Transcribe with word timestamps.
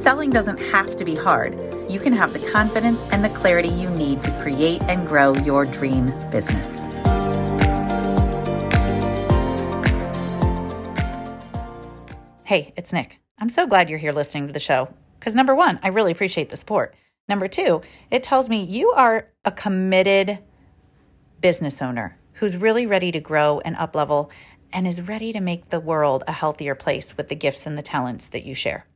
Selling 0.00 0.30
doesn't 0.30 0.58
have 0.58 0.96
to 0.96 1.04
be 1.04 1.14
hard. 1.14 1.52
You 1.90 2.00
can 2.00 2.14
have 2.14 2.32
the 2.32 2.38
confidence 2.50 3.06
and 3.12 3.22
the 3.22 3.28
clarity 3.28 3.68
you 3.68 3.90
need 3.90 4.22
to 4.22 4.30
create 4.40 4.82
and 4.84 5.06
grow 5.06 5.34
your 5.34 5.66
dream 5.66 6.06
business. 6.30 6.78
Hey, 12.44 12.72
it's 12.78 12.94
Nick. 12.94 13.20
I'm 13.38 13.50
so 13.50 13.66
glad 13.66 13.90
you're 13.90 13.98
here 13.98 14.12
listening 14.12 14.46
to 14.46 14.54
the 14.54 14.58
show 14.58 14.88
because 15.18 15.34
number 15.34 15.54
one, 15.54 15.78
I 15.82 15.88
really 15.88 16.12
appreciate 16.12 16.48
the 16.48 16.56
support. 16.56 16.94
Number 17.28 17.46
two, 17.46 17.82
it 18.10 18.22
tells 18.22 18.48
me 18.48 18.64
you 18.64 18.92
are 18.92 19.28
a 19.44 19.52
committed 19.52 20.38
business 21.42 21.82
owner 21.82 22.16
who's 22.34 22.56
really 22.56 22.86
ready 22.86 23.12
to 23.12 23.20
grow 23.20 23.60
and 23.60 23.76
up 23.76 23.94
level 23.94 24.30
and 24.72 24.86
is 24.86 25.02
ready 25.02 25.30
to 25.34 25.40
make 25.40 25.68
the 25.68 25.78
world 25.78 26.24
a 26.26 26.32
healthier 26.32 26.74
place 26.74 27.18
with 27.18 27.28
the 27.28 27.34
gifts 27.34 27.66
and 27.66 27.76
the 27.76 27.82
talents 27.82 28.26
that 28.28 28.44
you 28.44 28.54
share. 28.54 28.86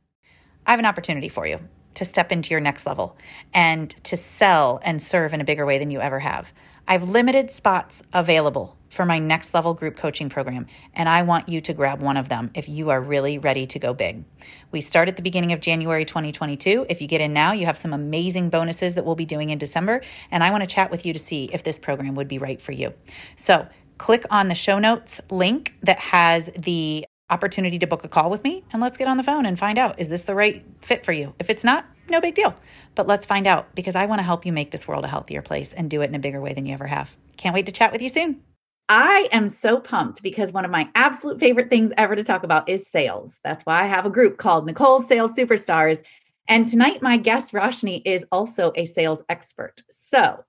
I 0.65 0.71
have 0.71 0.79
an 0.79 0.85
opportunity 0.85 1.29
for 1.29 1.45
you 1.45 1.59
to 1.95 2.05
step 2.05 2.31
into 2.31 2.51
your 2.51 2.59
next 2.59 2.85
level 2.85 3.17
and 3.53 3.89
to 4.03 4.17
sell 4.17 4.79
and 4.83 5.01
serve 5.01 5.33
in 5.33 5.41
a 5.41 5.45
bigger 5.45 5.65
way 5.65 5.77
than 5.77 5.91
you 5.91 6.01
ever 6.01 6.19
have. 6.19 6.51
I 6.87 6.93
have 6.93 7.09
limited 7.09 7.49
spots 7.49 8.03
available 8.13 8.77
for 8.89 9.05
my 9.05 9.17
next 9.17 9.53
level 9.53 9.73
group 9.73 9.97
coaching 9.97 10.29
program, 10.29 10.67
and 10.93 11.09
I 11.09 11.23
want 11.23 11.49
you 11.49 11.59
to 11.61 11.73
grab 11.73 11.99
one 11.99 12.15
of 12.15 12.29
them 12.29 12.51
if 12.53 12.69
you 12.69 12.91
are 12.91 13.01
really 13.01 13.39
ready 13.39 13.65
to 13.67 13.79
go 13.79 13.93
big. 13.93 14.23
We 14.71 14.81
start 14.81 15.07
at 15.07 15.15
the 15.15 15.23
beginning 15.23 15.51
of 15.51 15.61
January 15.61 16.05
2022. 16.05 16.85
If 16.87 17.01
you 17.01 17.07
get 17.07 17.21
in 17.21 17.33
now, 17.33 17.53
you 17.53 17.65
have 17.65 17.77
some 17.77 17.91
amazing 17.91 18.49
bonuses 18.51 18.93
that 18.93 19.03
we'll 19.03 19.15
be 19.15 19.25
doing 19.25 19.49
in 19.49 19.57
December, 19.57 20.01
and 20.29 20.43
I 20.43 20.51
want 20.51 20.61
to 20.61 20.67
chat 20.67 20.91
with 20.91 21.05
you 21.05 21.13
to 21.13 21.19
see 21.19 21.49
if 21.51 21.63
this 21.63 21.79
program 21.79 22.15
would 22.15 22.27
be 22.27 22.37
right 22.37 22.61
for 22.61 22.71
you. 22.71 22.93
So, 23.35 23.67
click 23.97 24.25
on 24.29 24.47
the 24.47 24.55
show 24.55 24.77
notes 24.77 25.21
link 25.31 25.73
that 25.81 25.99
has 25.99 26.51
the 26.57 27.05
opportunity 27.29 27.79
to 27.79 27.87
book 27.87 28.03
a 28.03 28.07
call 28.07 28.29
with 28.29 28.43
me 28.43 28.63
and 28.71 28.81
let's 28.81 28.97
get 28.97 29.07
on 29.07 29.17
the 29.17 29.23
phone 29.23 29.45
and 29.45 29.57
find 29.57 29.77
out 29.77 29.99
is 29.99 30.09
this 30.09 30.23
the 30.23 30.35
right 30.35 30.63
fit 30.81 31.05
for 31.05 31.11
you? 31.11 31.33
If 31.39 31.49
it's 31.49 31.63
not, 31.63 31.85
no 32.09 32.21
big 32.21 32.35
deal. 32.35 32.55
But 32.93 33.07
let's 33.07 33.25
find 33.25 33.47
out 33.47 33.73
because 33.75 33.95
I 33.95 34.05
want 34.05 34.19
to 34.19 34.23
help 34.23 34.45
you 34.45 34.53
make 34.53 34.71
this 34.71 34.87
world 34.87 35.05
a 35.05 35.09
healthier 35.09 35.41
place 35.41 35.73
and 35.73 35.89
do 35.89 36.01
it 36.01 36.09
in 36.09 36.15
a 36.15 36.19
bigger 36.19 36.39
way 36.39 36.53
than 36.53 36.65
you 36.65 36.73
ever 36.73 36.87
have. 36.87 37.15
Can't 37.37 37.53
wait 37.53 37.65
to 37.65 37.71
chat 37.71 37.91
with 37.91 38.01
you 38.01 38.09
soon. 38.09 38.41
I 38.87 39.29
am 39.31 39.49
so 39.49 39.79
pumped 39.79 40.21
because 40.21 40.51
one 40.51 40.63
of 40.63 40.69
my 40.69 40.87
absolute 40.93 41.39
favorite 41.39 41.71
things 41.71 41.91
ever 41.97 42.15
to 42.15 42.23
talk 42.23 42.43
about 42.43 42.69
is 42.69 42.87
sales. 42.87 43.39
That's 43.43 43.65
why 43.65 43.81
I 43.81 43.87
have 43.87 44.05
a 44.05 44.11
group 44.11 44.37
called 44.37 44.67
Nicole's 44.67 45.07
Sales 45.07 45.35
Superstars. 45.35 46.03
And 46.47 46.67
tonight, 46.67 47.01
my 47.01 47.17
guest, 47.17 47.51
Roshni, 47.51 48.03
is 48.05 48.23
also 48.31 48.71
a 48.75 48.85
sales 48.85 49.23
expert. 49.27 49.81
So 49.89 50.43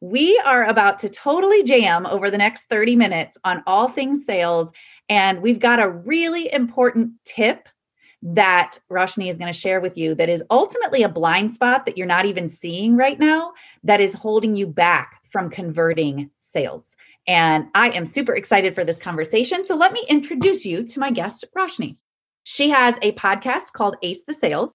we 0.00 0.38
are 0.46 0.64
about 0.64 0.98
to 1.00 1.10
totally 1.10 1.62
jam 1.62 2.06
over 2.06 2.30
the 2.30 2.38
next 2.38 2.70
30 2.70 2.96
minutes 2.96 3.36
on 3.44 3.62
all 3.66 3.88
things 3.88 4.24
sales 4.24 4.70
and 5.08 5.42
we've 5.42 5.60
got 5.60 5.80
a 5.80 5.88
really 5.88 6.52
important 6.52 7.12
tip 7.24 7.68
that 8.22 8.78
Roshni 8.90 9.28
is 9.28 9.36
going 9.36 9.52
to 9.52 9.58
share 9.58 9.80
with 9.80 9.98
you 9.98 10.14
that 10.14 10.30
is 10.30 10.42
ultimately 10.50 11.02
a 11.02 11.08
blind 11.08 11.54
spot 11.54 11.84
that 11.84 11.98
you're 11.98 12.06
not 12.06 12.24
even 12.24 12.48
seeing 12.48 12.96
right 12.96 13.18
now 13.18 13.52
that 13.82 14.00
is 14.00 14.14
holding 14.14 14.56
you 14.56 14.66
back 14.66 15.20
from 15.24 15.50
converting 15.50 16.30
sales. 16.38 16.96
And 17.26 17.66
I 17.74 17.90
am 17.90 18.06
super 18.06 18.34
excited 18.34 18.74
for 18.74 18.84
this 18.84 18.98
conversation. 18.98 19.64
So 19.66 19.74
let 19.74 19.92
me 19.92 20.04
introduce 20.08 20.64
you 20.64 20.84
to 20.86 21.00
my 21.00 21.10
guest, 21.10 21.44
Roshni. 21.56 21.96
She 22.44 22.70
has 22.70 22.96
a 23.02 23.12
podcast 23.12 23.72
called 23.72 23.96
Ace 24.02 24.24
the 24.26 24.34
Sales. 24.34 24.74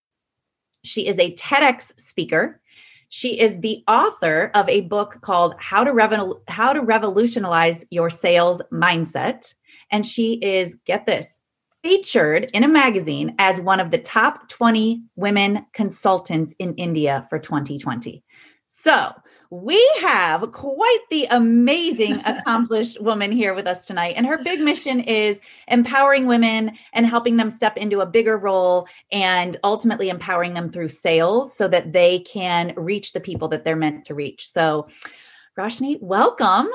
She 0.83 1.07
is 1.07 1.17
a 1.17 1.33
TEDx 1.35 1.99
speaker. 1.99 2.61
She 3.09 3.39
is 3.39 3.59
the 3.59 3.83
author 3.87 4.51
of 4.53 4.69
a 4.69 4.81
book 4.81 5.19
called 5.21 5.55
How 5.57 5.83
to, 5.83 5.91
Revol- 5.91 6.41
How 6.47 6.73
to 6.73 6.81
Revolutionize 6.81 7.83
Your 7.89 8.11
Sales 8.11 8.61
Mindset 8.71 9.55
and 9.91 10.05
she 10.05 10.33
is, 10.33 10.75
get 10.85 11.05
this, 11.05 11.39
featured 11.83 12.49
in 12.53 12.63
a 12.63 12.67
magazine 12.67 13.35
as 13.39 13.61
one 13.61 13.79
of 13.79 13.91
the 13.91 13.97
top 13.97 14.49
20 14.49 15.01
women 15.15 15.65
consultants 15.73 16.53
in 16.59 16.73
India 16.75 17.25
for 17.29 17.39
2020. 17.39 18.23
So, 18.67 19.13
we 19.51 19.83
have 20.01 20.51
quite 20.51 20.99
the 21.09 21.25
amazing, 21.25 22.19
accomplished 22.25 23.01
woman 23.01 23.31
here 23.31 23.55
with 23.55 23.65
us 23.65 23.87
tonight. 23.87 24.13
And 24.15 24.25
her 24.27 24.37
big 24.37 24.59
mission 24.59 24.99
is 24.99 25.41
empowering 25.67 26.27
women 26.27 26.77
and 26.93 27.07
helping 27.07 27.37
them 27.37 27.49
step 27.49 27.75
into 27.75 28.01
a 28.01 28.05
bigger 28.05 28.37
role 28.37 28.87
and 29.11 29.57
ultimately 29.63 30.09
empowering 30.09 30.53
them 30.53 30.71
through 30.71 30.89
sales 30.89 31.55
so 31.55 31.67
that 31.67 31.93
they 31.93 32.19
can 32.19 32.73
reach 32.77 33.13
the 33.13 33.19
people 33.19 33.47
that 33.47 33.63
they're 33.63 33.75
meant 33.75 34.05
to 34.05 34.13
reach. 34.13 34.47
So, 34.51 34.87
Roshni, 35.57 35.99
welcome. 35.99 36.69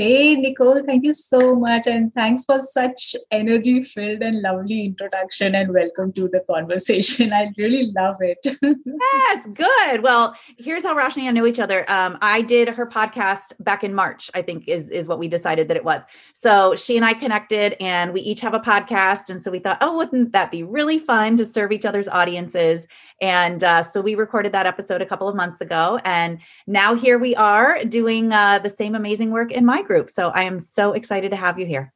Hey, 0.00 0.36
Nicole, 0.36 0.80
thank 0.86 1.04
you 1.04 1.12
so 1.12 1.56
much. 1.56 1.88
And 1.88 2.14
thanks 2.14 2.44
for 2.44 2.60
such 2.60 3.16
energy 3.32 3.82
filled 3.82 4.22
and 4.22 4.40
lovely 4.42 4.84
introduction 4.84 5.56
and 5.56 5.74
welcome 5.74 6.12
to 6.12 6.28
the 6.28 6.38
conversation. 6.48 7.32
I 7.40 7.50
really 7.58 7.90
love 7.96 8.18
it. 8.20 8.38
yes, 8.62 9.46
good. 9.54 10.04
Well, 10.04 10.36
here's 10.56 10.84
how 10.84 10.94
Roshni 10.94 11.22
and 11.22 11.30
I 11.30 11.32
know 11.32 11.46
each 11.48 11.58
other. 11.58 11.84
Um, 11.90 12.16
I 12.22 12.42
did 12.42 12.68
her 12.68 12.86
podcast 12.86 13.54
back 13.58 13.82
in 13.82 13.92
March, 13.92 14.30
I 14.34 14.42
think 14.42 14.68
is, 14.68 14.88
is 14.88 15.08
what 15.08 15.18
we 15.18 15.26
decided 15.26 15.66
that 15.66 15.76
it 15.76 15.84
was. 15.84 16.02
So 16.32 16.76
she 16.76 16.96
and 16.96 17.04
I 17.04 17.12
connected 17.12 17.74
and 17.82 18.12
we 18.12 18.20
each 18.20 18.40
have 18.42 18.54
a 18.54 18.60
podcast. 18.60 19.30
And 19.30 19.42
so 19.42 19.50
we 19.50 19.58
thought, 19.58 19.78
oh, 19.80 19.96
wouldn't 19.96 20.30
that 20.30 20.52
be 20.52 20.62
really 20.62 21.00
fun 21.00 21.36
to 21.38 21.44
serve 21.44 21.72
each 21.72 21.84
other's 21.84 22.06
audiences? 22.06 22.86
And 23.20 23.64
uh, 23.64 23.82
so 23.82 24.00
we 24.00 24.14
recorded 24.14 24.52
that 24.52 24.66
episode 24.66 25.02
a 25.02 25.06
couple 25.06 25.28
of 25.28 25.34
months 25.34 25.60
ago. 25.60 25.98
And 26.04 26.38
now 26.66 26.94
here 26.94 27.18
we 27.18 27.34
are 27.34 27.84
doing 27.84 28.32
uh, 28.32 28.60
the 28.60 28.70
same 28.70 28.94
amazing 28.94 29.30
work 29.30 29.50
in 29.50 29.64
my 29.66 29.82
group. 29.82 30.08
So 30.10 30.28
I 30.28 30.42
am 30.42 30.60
so 30.60 30.92
excited 30.92 31.30
to 31.30 31.36
have 31.36 31.58
you 31.58 31.66
here. 31.66 31.92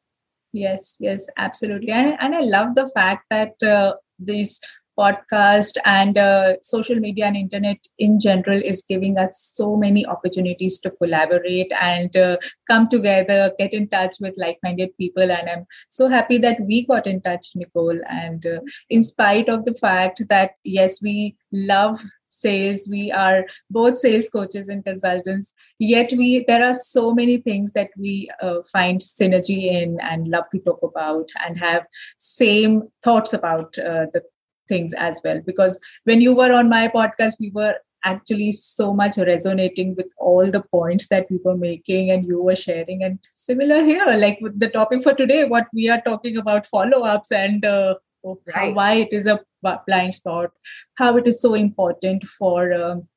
Yes, 0.53 0.97
yes, 1.01 1.29
absolutely. 1.39 1.91
And, 1.93 2.17
and 2.21 2.35
I 2.35 2.41
love 2.41 2.75
the 2.75 2.89
fact 2.89 3.27
that 3.31 3.63
uh, 3.63 3.95
these 4.19 4.61
podcast 4.99 5.77
and 5.85 6.19
uh, 6.19 6.55
social 6.63 6.97
media 6.97 7.27
and 7.27 7.37
internet 7.37 7.79
in 7.99 8.19
general 8.21 8.61
is 8.63 8.85
giving 8.89 9.19
us 9.19 9.53
so 9.55 9.77
many 9.77 10.05
opportunities 10.07 10.79
to 10.81 10.91
collaborate 10.91 11.73
and 11.81 12.17
uh, 12.17 12.37
come 12.71 12.89
together 12.89 13.53
get 13.59 13.73
in 13.73 13.89
touch 13.89 14.17
with 14.21 14.35
like-minded 14.37 14.97
people. 14.99 15.31
And 15.31 15.49
i'm 15.49 15.67
so 15.89 16.09
happy 16.09 16.39
that 16.39 16.61
we 16.61 16.87
got 16.87 17.07
in 17.07 17.21
touch 17.21 17.53
nicole. 17.55 17.99
And 18.09 18.45
uh, 18.47 18.61
in 18.91 19.05
spite 19.05 19.49
of 19.49 19.65
the 19.65 19.75
fact 19.75 20.23
that 20.29 20.53
yes 20.65 21.01
we 21.03 21.37
love 21.53 22.01
sales 22.33 22.89
we 22.91 23.13
are 23.13 23.45
both 23.71 23.99
sales 23.99 24.29
coaches 24.31 24.69
and 24.69 24.85
consultants 24.85 25.53
yet 25.79 26.11
we 26.17 26.45
there 26.49 26.65
are 26.65 26.75
so 26.75 27.13
many 27.13 27.37
things 27.37 27.73
that 27.73 27.91
we 27.99 28.31
uh, 28.41 28.61
find 28.73 29.01
synergy 29.01 29.71
in 29.71 29.99
and 30.01 30.29
love 30.29 30.49
to 30.51 30.59
talk 30.61 30.81
about 30.83 31.29
and 31.45 31.59
have 31.59 31.85
same 32.19 32.83
thoughts 33.05 33.35
about 33.35 33.79
uh, 33.79 34.07
the 34.15 34.23
things 34.73 34.99
as 35.07 35.21
well. 35.25 35.41
Because 35.47 35.81
when 36.11 36.21
you 36.27 36.35
were 36.43 36.53
on 36.61 36.69
my 36.75 36.85
podcast 36.99 37.43
we 37.47 37.51
were 37.61 37.75
actually 38.11 38.53
so 38.53 38.93
much 39.01 39.19
resonating 39.29 39.95
with 39.97 40.15
all 40.29 40.51
the 40.55 40.63
points 40.77 41.09
that 41.09 41.29
we 41.31 41.39
were 41.45 41.57
making 41.57 42.11
and 42.15 42.25
you 42.27 42.43
were 42.47 42.57
sharing 42.57 43.05
and 43.09 43.19
similar 43.33 43.83
here. 43.91 44.17
Like 44.25 44.41
with 44.47 44.59
the 44.65 44.69
topic 44.79 45.05
for 45.09 45.15
today 45.21 45.45
what 45.45 45.69
we 45.73 45.89
are 45.97 46.01
talking 46.09 46.37
about 46.37 46.67
follow-ups 46.67 47.31
and 47.31 47.65
uh, 47.65 47.95
right. 48.25 48.55
how, 48.55 48.71
why 48.73 48.93
it 48.95 49.13
is 49.13 49.27
a 49.27 49.41
blind 49.87 50.15
spot 50.15 50.51
how 50.95 51.17
it 51.17 51.27
is 51.27 51.41
so 51.41 51.55
important 51.55 52.25
for 52.25 52.73
um, 52.75 53.09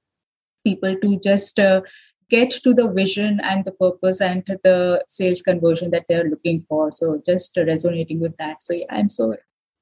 people 0.64 0.96
to 1.02 1.20
just 1.20 1.60
uh, 1.60 1.82
get 2.30 2.50
to 2.52 2.74
the 2.74 2.88
vision 2.88 3.40
and 3.44 3.66
the 3.66 3.72
purpose 3.72 4.22
and 4.22 4.44
the 4.64 5.04
sales 5.08 5.42
conversion 5.42 5.92
that 5.92 6.06
they're 6.10 6.30
looking 6.30 6.66
for. 6.68 6.92
So 6.92 7.22
just 7.26 7.56
resonating 7.56 8.20
with 8.20 8.36
that. 8.38 8.64
So 8.64 8.74
yeah, 8.74 8.88
i'm 8.90 9.10
so 9.10 9.36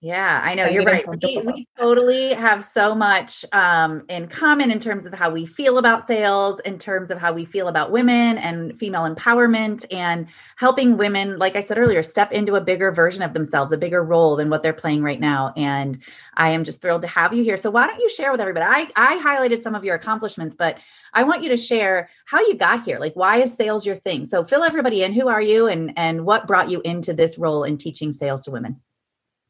yeah, 0.03 0.41
I 0.43 0.53
know 0.53 0.65
you're 0.65 0.83
right. 0.83 1.07
We, 1.07 1.37
we, 1.37 1.67
totally 1.79 2.33
have 2.33 2.61
so 2.61 2.93
much 2.93 3.45
um, 3.53 4.03
in 4.09 4.27
common 4.27 4.69
in 4.69 4.77
terms 4.77 5.05
of 5.05 5.13
how 5.13 5.29
we 5.29 5.45
feel 5.45 5.77
about 5.77 6.07
sales, 6.07 6.59
in 6.65 6.77
terms 6.77 7.09
of 7.09 7.19
how 7.19 7.31
we 7.31 7.45
feel 7.45 7.69
about 7.69 7.89
women 7.89 8.37
and 8.37 8.77
female 8.77 9.03
empowerment, 9.03 9.85
and 9.91 10.27
helping 10.57 10.97
women, 10.97 11.39
like 11.39 11.55
I 11.55 11.61
said 11.61 11.77
earlier, 11.77 12.03
step 12.03 12.33
into 12.33 12.55
a 12.55 12.61
bigger 12.61 12.91
version 12.91 13.23
of 13.23 13.33
themselves, 13.33 13.71
a 13.71 13.77
bigger 13.77 14.03
role 14.03 14.35
than 14.35 14.49
what 14.49 14.61
they're 14.61 14.73
playing 14.73 15.03
right 15.03 15.21
now. 15.21 15.53
And 15.55 16.03
I 16.35 16.49
am 16.49 16.65
just 16.65 16.81
thrilled 16.81 17.03
to 17.03 17.07
have 17.07 17.33
you 17.33 17.41
here. 17.41 17.55
So 17.55 17.71
why 17.71 17.87
don't 17.87 17.99
you 18.01 18.09
share 18.09 18.33
with 18.33 18.41
everybody? 18.41 18.65
I, 18.65 18.91
I 18.97 19.17
highlighted 19.19 19.63
some 19.63 19.73
of 19.73 19.85
your 19.85 19.95
accomplishments, 19.95 20.53
but 20.59 20.79
I 21.13 21.23
want 21.23 21.43
you 21.43 21.49
to 21.49 21.57
share 21.57 22.09
how 22.25 22.41
you 22.41 22.55
got 22.55 22.83
here. 22.83 22.99
Like, 22.99 23.15
why 23.15 23.37
is 23.37 23.53
sales 23.53 23.85
your 23.85 23.95
thing? 23.95 24.25
So 24.25 24.43
fill 24.43 24.65
everybody 24.65 25.03
in. 25.03 25.13
Who 25.13 25.29
are 25.29 25.41
you, 25.41 25.67
and 25.67 25.93
and 25.95 26.25
what 26.25 26.45
brought 26.45 26.69
you 26.69 26.81
into 26.81 27.13
this 27.13 27.37
role 27.37 27.63
in 27.63 27.77
teaching 27.77 28.11
sales 28.11 28.41
to 28.41 28.51
women? 28.51 28.81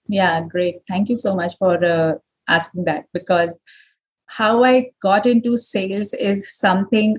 Yeah, 0.07 0.41
great. 0.41 0.81
Thank 0.87 1.09
you 1.09 1.17
so 1.17 1.35
much 1.35 1.57
for 1.57 1.83
uh, 1.83 2.15
asking 2.47 2.85
that 2.85 3.05
because 3.13 3.57
how 4.27 4.63
I 4.63 4.91
got 5.01 5.25
into 5.25 5.57
sales 5.57 6.13
is 6.13 6.53
something 6.57 7.17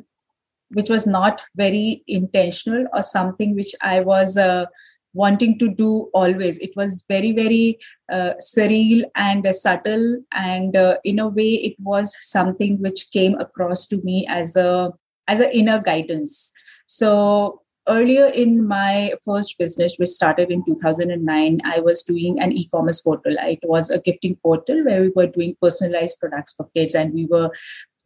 which 0.70 0.90
was 0.90 1.06
not 1.06 1.42
very 1.56 2.02
intentional 2.08 2.86
or 2.92 3.02
something 3.02 3.54
which 3.54 3.74
I 3.80 4.00
was 4.00 4.36
uh, 4.36 4.66
wanting 5.12 5.58
to 5.60 5.68
do 5.68 6.10
always. 6.12 6.58
It 6.58 6.72
was 6.76 7.04
very, 7.08 7.32
very 7.32 7.78
uh, 8.12 8.32
surreal 8.40 9.04
and 9.14 9.46
uh, 9.46 9.52
subtle. 9.52 10.22
And 10.32 10.76
uh, 10.76 10.98
in 11.04 11.18
a 11.20 11.28
way, 11.28 11.54
it 11.54 11.76
was 11.78 12.16
something 12.20 12.80
which 12.82 13.10
came 13.12 13.34
across 13.40 13.86
to 13.88 13.98
me 13.98 14.26
as 14.28 14.56
a 14.56 14.92
as 15.28 15.40
an 15.40 15.50
inner 15.52 15.78
guidance. 15.80 16.52
So 16.86 17.62
earlier 17.88 18.26
in 18.26 18.66
my 18.66 19.12
first 19.24 19.58
business 19.58 19.96
which 19.98 20.08
started 20.08 20.50
in 20.50 20.64
2009 20.64 21.60
i 21.64 21.80
was 21.80 22.02
doing 22.02 22.40
an 22.40 22.52
e-commerce 22.52 23.00
portal. 23.00 23.36
It 23.38 23.60
was 23.62 23.90
a 23.90 23.98
gifting 23.98 24.36
portal 24.36 24.84
where 24.84 25.02
we 25.02 25.10
were 25.14 25.26
doing 25.26 25.56
personalized 25.60 26.18
products 26.18 26.54
for 26.54 26.68
kids 26.74 26.94
and 26.94 27.12
we 27.12 27.26
were 27.26 27.50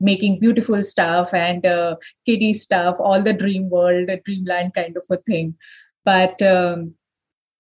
making 0.01 0.39
beautiful 0.39 0.83
stuff 0.83 1.35
and 1.35 1.67
uh, 1.67 1.97
kiddie 2.25 2.55
stuff 2.55 2.97
all 2.99 3.23
the 3.23 3.33
dream 3.33 3.69
world 3.69 4.11
dreamland 4.25 4.75
kind 4.75 4.97
of 4.97 5.05
a 5.11 5.17
thing. 5.17 5.57
But 6.05 6.41
um, 6.43 6.95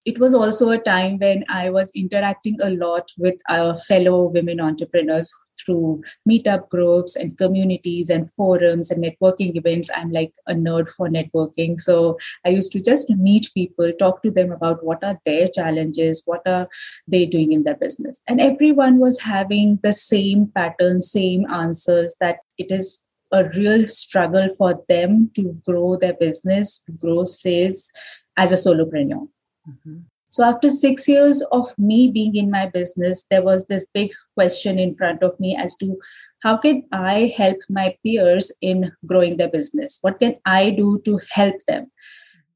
it 0.04 0.18
was 0.18 0.34
also 0.34 0.70
a 0.70 0.78
time 0.78 1.18
when 1.18 1.44
I 1.48 1.70
was 1.70 1.90
interacting 1.94 2.58
a 2.62 2.70
lot 2.70 3.10
with 3.18 3.34
our 3.48 3.74
fellow 3.74 4.24
women 4.24 4.60
entrepreneurs 4.60 5.30
through 5.58 6.02
meetup 6.28 6.69
groups 6.69 7.16
and 7.16 7.37
communities 7.38 8.10
and 8.10 8.31
forums 8.32 8.90
and 8.90 9.02
networking 9.02 9.56
events. 9.56 9.90
I'm 9.94 10.10
like 10.10 10.32
a 10.46 10.55
nerd 10.55 10.90
for 10.90 11.08
networking. 11.08 11.81
So 11.81 12.19
I 12.44 12.50
used 12.50 12.72
to 12.72 12.81
just 12.81 13.10
meet 13.10 13.50
people, 13.55 13.93
talk 13.99 14.22
to 14.22 14.31
them 14.31 14.52
about 14.52 14.84
what 14.84 15.02
are 15.02 15.19
their 15.25 15.49
challenges, 15.49 16.22
what 16.25 16.43
are 16.46 16.69
they 17.06 17.26
doing 17.26 17.52
in 17.52 17.64
their 17.64 17.76
business. 17.76 18.22
And 18.26 18.40
everyone 18.40 18.99
was 18.99 19.20
having 19.20 19.78
the 19.82 19.93
same 19.93 20.50
patterns, 20.55 21.10
same 21.10 21.46
answers 21.50 22.14
that 22.20 22.38
it 22.56 22.70
is 22.70 23.04
a 23.32 23.44
real 23.50 23.87
struggle 23.88 24.49
for 24.56 24.82
them 24.88 25.31
to 25.34 25.61
grow 25.66 25.96
their 25.96 26.14
business, 26.14 26.82
grow 26.99 27.25
sales 27.25 27.93
as 28.37 28.52
a 28.52 28.54
solopreneur. 28.54 29.28
Mm-hmm. 29.69 29.99
So, 30.30 30.44
after 30.44 30.70
six 30.70 31.08
years 31.08 31.42
of 31.52 31.72
me 31.78 32.10
being 32.10 32.36
in 32.36 32.50
my 32.50 32.66
business, 32.66 33.25
there 33.30 33.42
was 33.42 33.66
this 33.66 33.86
big 33.94 34.10
question 34.34 34.78
in 34.78 34.92
front 34.92 35.22
of 35.22 35.38
me 35.40 35.56
as 35.56 35.75
to 35.76 35.98
how 36.42 36.56
can 36.56 36.84
I 36.92 37.34
help 37.36 37.58
my 37.69 37.96
peers 38.04 38.52
in 38.60 38.92
growing 39.06 39.38
their 39.38 39.48
business? 39.48 39.98
What 40.02 40.20
can 40.20 40.34
I 40.44 40.70
do 40.70 41.00
to 41.04 41.20
help 41.30 41.56
them? 41.66 41.90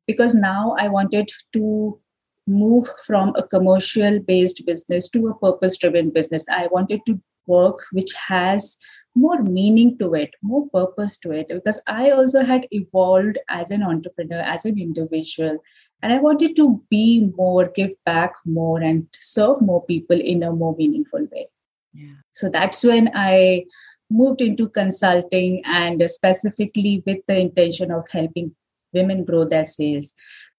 Because 0.06 0.34
now 0.34 0.76
I 0.78 0.88
wanted 0.88 1.30
to 1.54 1.98
move 2.46 2.88
from 3.06 3.34
a 3.36 3.42
commercial 3.42 4.20
based 4.20 4.64
business 4.66 5.08
to 5.10 5.28
a 5.28 5.38
purpose 5.38 5.76
driven 5.78 6.10
business. 6.10 6.44
I 6.50 6.68
wanted 6.70 7.00
to 7.06 7.20
work 7.46 7.84
which 7.92 8.12
has 8.28 8.78
more 9.14 9.42
meaning 9.42 9.98
to 9.98 10.14
it, 10.14 10.30
more 10.42 10.68
purpose 10.70 11.18
to 11.18 11.32
it, 11.32 11.48
because 11.48 11.80
I 11.86 12.10
also 12.10 12.44
had 12.44 12.66
evolved 12.70 13.38
as 13.48 13.70
an 13.70 13.82
entrepreneur, 13.82 14.40
as 14.40 14.64
an 14.64 14.78
individual. 14.78 15.58
And 16.02 16.12
I 16.12 16.18
wanted 16.18 16.56
to 16.56 16.82
be 16.90 17.30
more, 17.36 17.68
give 17.68 17.92
back 18.04 18.32
more, 18.44 18.80
and 18.80 19.06
serve 19.20 19.60
more 19.60 19.84
people 19.84 20.20
in 20.20 20.42
a 20.42 20.52
more 20.52 20.74
meaningful 20.76 21.26
way. 21.30 21.48
Yeah. 21.94 22.14
So 22.32 22.48
that's 22.48 22.82
when 22.82 23.10
I 23.14 23.66
moved 24.10 24.40
into 24.40 24.68
consulting 24.68 25.62
and 25.64 26.02
specifically 26.10 27.02
with 27.06 27.18
the 27.26 27.40
intention 27.40 27.90
of 27.90 28.04
helping 28.10 28.54
women 28.92 29.24
grow 29.24 29.44
their 29.44 29.64
sales. 29.64 30.14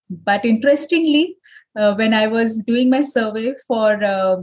But 0.10 0.46
interestingly, 0.46 1.38
uh, 1.78 1.94
when 1.96 2.14
I 2.14 2.28
was 2.28 2.64
doing 2.64 2.90
my 2.90 3.02
survey 3.02 3.54
for 3.68 4.04
uh, 4.04 4.38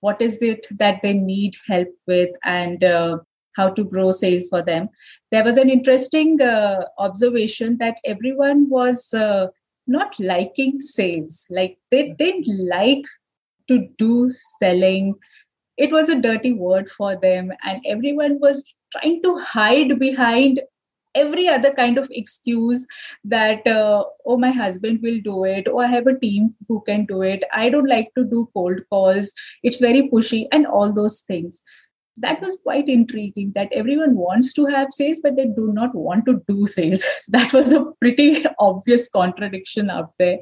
what 0.00 0.20
is 0.22 0.38
it 0.40 0.66
that 0.70 1.02
they 1.02 1.12
need 1.12 1.54
help 1.66 1.88
with 2.06 2.30
and 2.44 2.84
uh, 2.84 3.18
how 3.56 3.68
to 3.70 3.84
grow 3.84 4.12
sales 4.12 4.48
for 4.48 4.62
them. 4.62 4.88
There 5.32 5.42
was 5.42 5.56
an 5.56 5.68
interesting 5.68 6.40
uh, 6.40 6.84
observation 6.98 7.78
that 7.78 7.96
everyone 8.04 8.68
was 8.70 9.12
uh, 9.12 9.48
not 9.88 10.18
liking 10.20 10.80
sales. 10.80 11.46
Like 11.50 11.78
they 11.90 12.10
didn't 12.10 12.46
like 12.68 13.04
to 13.68 13.88
do 13.98 14.30
selling. 14.60 15.14
It 15.76 15.90
was 15.92 16.08
a 16.08 16.20
dirty 16.20 16.52
word 16.52 16.90
for 16.90 17.16
them, 17.16 17.52
and 17.62 17.80
everyone 17.86 18.40
was 18.40 18.74
trying 18.92 19.22
to 19.22 19.38
hide 19.38 19.98
behind 19.98 20.60
every 21.14 21.48
other 21.48 21.72
kind 21.72 21.98
of 21.98 22.08
excuse 22.10 22.86
that 23.24 23.66
uh, 23.66 24.04
oh 24.26 24.36
my 24.36 24.50
husband 24.50 25.00
will 25.02 25.18
do 25.24 25.44
it 25.44 25.66
oh 25.68 25.78
i 25.78 25.86
have 25.86 26.06
a 26.06 26.18
team 26.18 26.54
who 26.68 26.82
can 26.88 27.04
do 27.06 27.22
it 27.22 27.42
i 27.52 27.68
don't 27.68 27.88
like 27.88 28.10
to 28.14 28.24
do 28.24 28.48
cold 28.54 28.80
calls 28.90 29.32
it's 29.62 29.80
very 29.80 30.02
pushy 30.10 30.46
and 30.52 30.66
all 30.66 30.92
those 30.92 31.20
things 31.20 31.62
that 32.20 32.40
was 32.40 32.58
quite 32.62 32.88
intriguing 32.88 33.52
that 33.54 33.68
everyone 33.72 34.16
wants 34.16 34.52
to 34.52 34.66
have 34.66 34.92
sales 34.92 35.20
but 35.22 35.36
they 35.36 35.46
do 35.46 35.72
not 35.72 35.94
want 35.94 36.24
to 36.26 36.42
do 36.48 36.66
sales. 36.66 37.04
That 37.28 37.52
was 37.52 37.72
a 37.72 37.84
pretty 38.00 38.44
obvious 38.58 39.08
contradiction 39.08 39.90
out 39.90 40.12
there. 40.18 40.38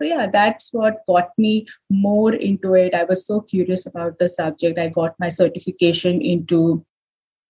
So 0.00 0.06
yeah 0.08 0.26
that's 0.32 0.72
what 0.72 1.06
got 1.06 1.30
me 1.38 1.66
more 1.90 2.34
into 2.34 2.74
it. 2.74 2.94
I 2.94 3.04
was 3.04 3.26
so 3.26 3.40
curious 3.40 3.86
about 3.86 4.18
the 4.18 4.28
subject. 4.28 4.78
I 4.78 4.88
got 4.88 5.14
my 5.18 5.28
certification 5.28 6.20
into 6.20 6.84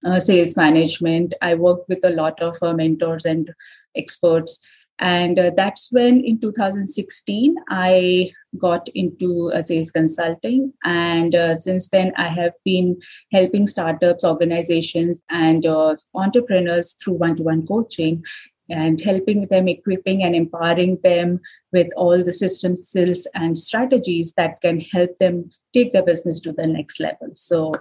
uh, 0.05 0.21
sales 0.21 0.57
management. 0.57 1.35
I 1.43 1.55
worked 1.55 1.89
with 1.89 2.05
a 2.05 2.11
lot 2.11 2.41
of 2.43 2.57
uh, 2.63 2.75
mentors 2.75 3.25
and 3.25 3.51
experts 3.97 4.61
and 4.99 5.39
uh, 5.39 5.51
that's 5.55 5.89
when 5.93 6.25
in 6.25 6.41
2016 6.41 7.57
i 7.69 8.31
got 8.59 8.89
into 8.95 9.53
uh, 9.53 9.61
sales 9.61 9.91
consulting. 9.91 10.73
And 10.85 11.35
uh, 11.35 11.57
since 11.57 11.89
then 11.89 12.13
i 12.17 12.29
have 12.29 12.53
been 12.65 13.01
helping 13.33 13.67
startups 13.67 14.25
organizations 14.25 15.23
and 15.29 15.67
uh, 15.67 15.97
entrepreneurs 16.15 16.95
through 16.95 17.15
one-to-one 17.15 17.67
coaching 17.67 18.25
and 18.69 19.01
helping 19.01 19.47
them 19.47 19.69
equipping 19.69 20.25
and 20.25 20.35
empowering 20.35 20.99
them 21.05 21.41
with 21.73 21.89
all 21.97 22.23
the 22.25 22.33
systems 22.33 22.89
skills 22.89 23.27
and 23.35 23.57
strategies 23.57 24.33
that 24.35 24.61
can 24.61 24.81
help 24.81 25.17
them 25.19 25.51
take 25.73 25.93
their 25.93 26.03
business 26.03 26.41
to 26.41 26.53
the 26.53 26.67
next 26.67 27.01
level. 27.01 27.29
So 27.35 27.73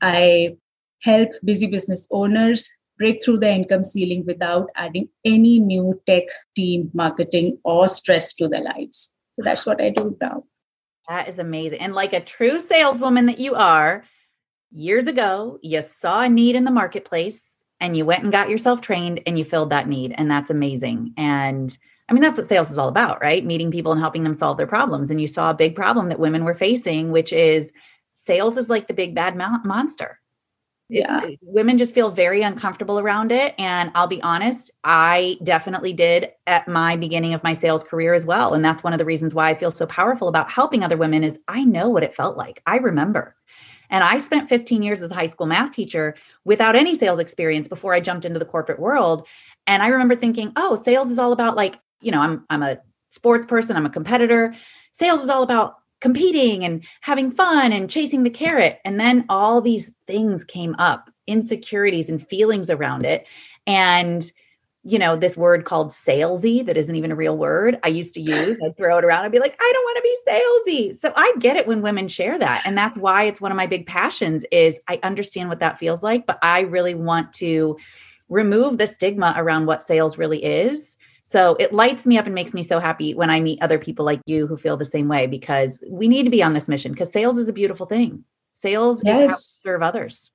i 0.00 0.56
help 1.02 1.28
busy 1.44 1.66
business 1.66 2.08
owners 2.10 2.68
break 2.98 3.22
through 3.22 3.38
the 3.38 3.50
income 3.50 3.84
ceiling 3.84 4.24
without 4.26 4.68
adding 4.76 5.08
any 5.24 5.58
new 5.58 6.00
tech 6.06 6.24
team 6.54 6.90
marketing 6.94 7.58
or 7.64 7.88
stress 7.88 8.32
to 8.34 8.48
their 8.48 8.62
lives. 8.62 9.12
So 9.36 9.42
that's 9.44 9.66
what 9.66 9.80
i 9.80 9.90
do 9.90 10.16
now. 10.20 10.44
That 11.08 11.28
is 11.28 11.38
amazing. 11.38 11.80
And 11.80 11.94
like 11.94 12.12
a 12.12 12.20
true 12.20 12.60
saleswoman 12.60 13.26
that 13.26 13.38
you 13.38 13.54
are 13.54 14.04
years 14.70 15.06
ago 15.06 15.58
you 15.62 15.80
saw 15.82 16.22
a 16.22 16.28
need 16.28 16.56
in 16.56 16.64
the 16.64 16.70
marketplace 16.70 17.54
and 17.80 17.96
you 17.96 18.04
went 18.04 18.24
and 18.24 18.32
got 18.32 18.50
yourself 18.50 18.80
trained 18.80 19.20
and 19.26 19.38
you 19.38 19.44
filled 19.44 19.70
that 19.70 19.88
need 19.88 20.14
and 20.16 20.30
that's 20.30 20.50
amazing. 20.50 21.12
And 21.16 21.76
I 22.08 22.12
mean, 22.12 22.22
that's 22.22 22.36
what 22.36 22.46
sales 22.46 22.70
is 22.70 22.78
all 22.78 22.88
about, 22.88 23.20
right? 23.22 23.44
Meeting 23.44 23.70
people 23.70 23.92
and 23.92 24.00
helping 24.00 24.24
them 24.24 24.34
solve 24.34 24.58
their 24.58 24.66
problems. 24.66 25.10
And 25.10 25.20
you 25.20 25.26
saw 25.26 25.50
a 25.50 25.54
big 25.54 25.74
problem 25.74 26.08
that 26.08 26.18
women 26.18 26.44
were 26.44 26.54
facing, 26.54 27.10
which 27.10 27.32
is 27.32 27.72
sales 28.14 28.56
is 28.56 28.68
like 28.68 28.88
the 28.88 28.94
big 28.94 29.14
bad 29.14 29.36
mo- 29.36 29.60
monster 29.64 30.18
yeah. 30.88 31.28
women 31.42 31.78
just 31.78 31.94
feel 31.94 32.10
very 32.10 32.42
uncomfortable 32.42 32.98
around 32.98 33.32
it. 33.32 33.54
And 33.58 33.90
I'll 33.94 34.06
be 34.06 34.22
honest, 34.22 34.70
I 34.84 35.38
definitely 35.42 35.92
did 35.92 36.30
at 36.46 36.68
my 36.68 36.96
beginning 36.96 37.34
of 37.34 37.42
my 37.42 37.54
sales 37.54 37.82
career 37.82 38.14
as 38.14 38.26
well. 38.26 38.54
And 38.54 38.64
that's 38.64 38.82
one 38.82 38.92
of 38.92 38.98
the 38.98 39.04
reasons 39.04 39.34
why 39.34 39.48
I 39.48 39.54
feel 39.54 39.70
so 39.70 39.86
powerful 39.86 40.28
about 40.28 40.50
helping 40.50 40.82
other 40.82 40.96
women 40.96 41.24
is 41.24 41.38
I 41.48 41.64
know 41.64 41.88
what 41.88 42.02
it 42.02 42.14
felt 42.14 42.36
like. 42.36 42.62
I 42.66 42.76
remember. 42.76 43.34
And 43.90 44.02
I 44.02 44.18
spent 44.18 44.48
15 44.48 44.82
years 44.82 45.02
as 45.02 45.10
a 45.10 45.14
high 45.14 45.26
school 45.26 45.46
math 45.46 45.72
teacher 45.72 46.16
without 46.44 46.76
any 46.76 46.94
sales 46.94 47.18
experience 47.18 47.68
before 47.68 47.94
I 47.94 48.00
jumped 48.00 48.24
into 48.24 48.38
the 48.38 48.44
corporate 48.44 48.80
world. 48.80 49.26
And 49.66 49.82
I 49.82 49.88
remember 49.88 50.16
thinking, 50.16 50.52
oh, 50.56 50.74
sales 50.74 51.10
is 51.10 51.18
all 51.18 51.32
about 51.32 51.56
like, 51.56 51.78
you 52.00 52.10
know, 52.10 52.20
I'm 52.20 52.44
I'm 52.50 52.62
a 52.62 52.78
sports 53.10 53.46
person, 53.46 53.76
I'm 53.76 53.86
a 53.86 53.90
competitor. 53.90 54.54
Sales 54.92 55.22
is 55.22 55.28
all 55.28 55.42
about 55.42 55.76
competing 56.04 56.66
and 56.66 56.84
having 57.00 57.30
fun 57.30 57.72
and 57.72 57.88
chasing 57.88 58.24
the 58.24 58.30
carrot. 58.30 58.78
And 58.84 59.00
then 59.00 59.24
all 59.30 59.62
these 59.62 59.94
things 60.06 60.44
came 60.44 60.74
up 60.78 61.08
insecurities 61.26 62.10
and 62.10 62.28
feelings 62.28 62.68
around 62.68 63.06
it. 63.06 63.26
And 63.66 64.30
you 64.86 64.98
know, 64.98 65.16
this 65.16 65.34
word 65.34 65.64
called 65.64 65.88
salesy 65.88 66.62
that 66.66 66.76
isn't 66.76 66.94
even 66.94 67.10
a 67.10 67.16
real 67.16 67.38
word 67.38 67.78
I 67.82 67.88
used 67.88 68.12
to 68.14 68.20
use. 68.20 68.54
I'd 68.62 68.76
throw 68.76 68.98
it 68.98 69.04
around 69.06 69.24
and 69.24 69.32
be 69.32 69.38
like, 69.38 69.56
I 69.58 69.72
don't 69.72 69.82
want 69.82 69.96
to 69.96 70.02
be 70.02 70.92
salesy. 70.92 70.98
So 70.98 71.10
I 71.16 71.32
get 71.38 71.56
it 71.56 71.66
when 71.66 71.80
women 71.80 72.06
share 72.06 72.38
that. 72.38 72.60
And 72.66 72.76
that's 72.76 72.98
why 72.98 73.22
it's 73.22 73.40
one 73.40 73.50
of 73.50 73.56
my 73.56 73.66
big 73.66 73.86
passions 73.86 74.44
is 74.52 74.78
I 74.86 75.00
understand 75.02 75.48
what 75.48 75.60
that 75.60 75.78
feels 75.78 76.02
like, 76.02 76.26
but 76.26 76.38
I 76.42 76.60
really 76.60 76.94
want 76.94 77.32
to 77.34 77.78
remove 78.28 78.76
the 78.76 78.86
stigma 78.86 79.32
around 79.38 79.64
what 79.64 79.86
sales 79.86 80.18
really 80.18 80.44
is 80.44 80.93
so 81.34 81.56
it 81.58 81.72
lights 81.72 82.06
me 82.06 82.16
up 82.16 82.26
and 82.26 82.34
makes 82.34 82.54
me 82.54 82.62
so 82.62 82.78
happy 82.78 83.12
when 83.12 83.28
I 83.28 83.40
meet 83.40 83.60
other 83.60 83.76
people 83.76 84.04
like 84.04 84.20
you 84.24 84.46
who 84.46 84.56
feel 84.56 84.76
the 84.76 84.84
same 84.84 85.08
way 85.08 85.26
because 85.26 85.80
we 85.90 86.06
need 86.06 86.22
to 86.22 86.30
be 86.30 86.44
on 86.44 86.52
this 86.52 86.68
mission 86.68 86.92
because 86.92 87.10
sales 87.10 87.38
is 87.38 87.48
a 87.48 87.52
beautiful 87.52 87.86
thing. 87.86 88.22
Sales 88.54 89.02
yes. 89.04 89.16
is 89.16 89.30
how 89.30 89.36
to 89.36 89.42
serve 89.42 89.82
others. 89.82 90.30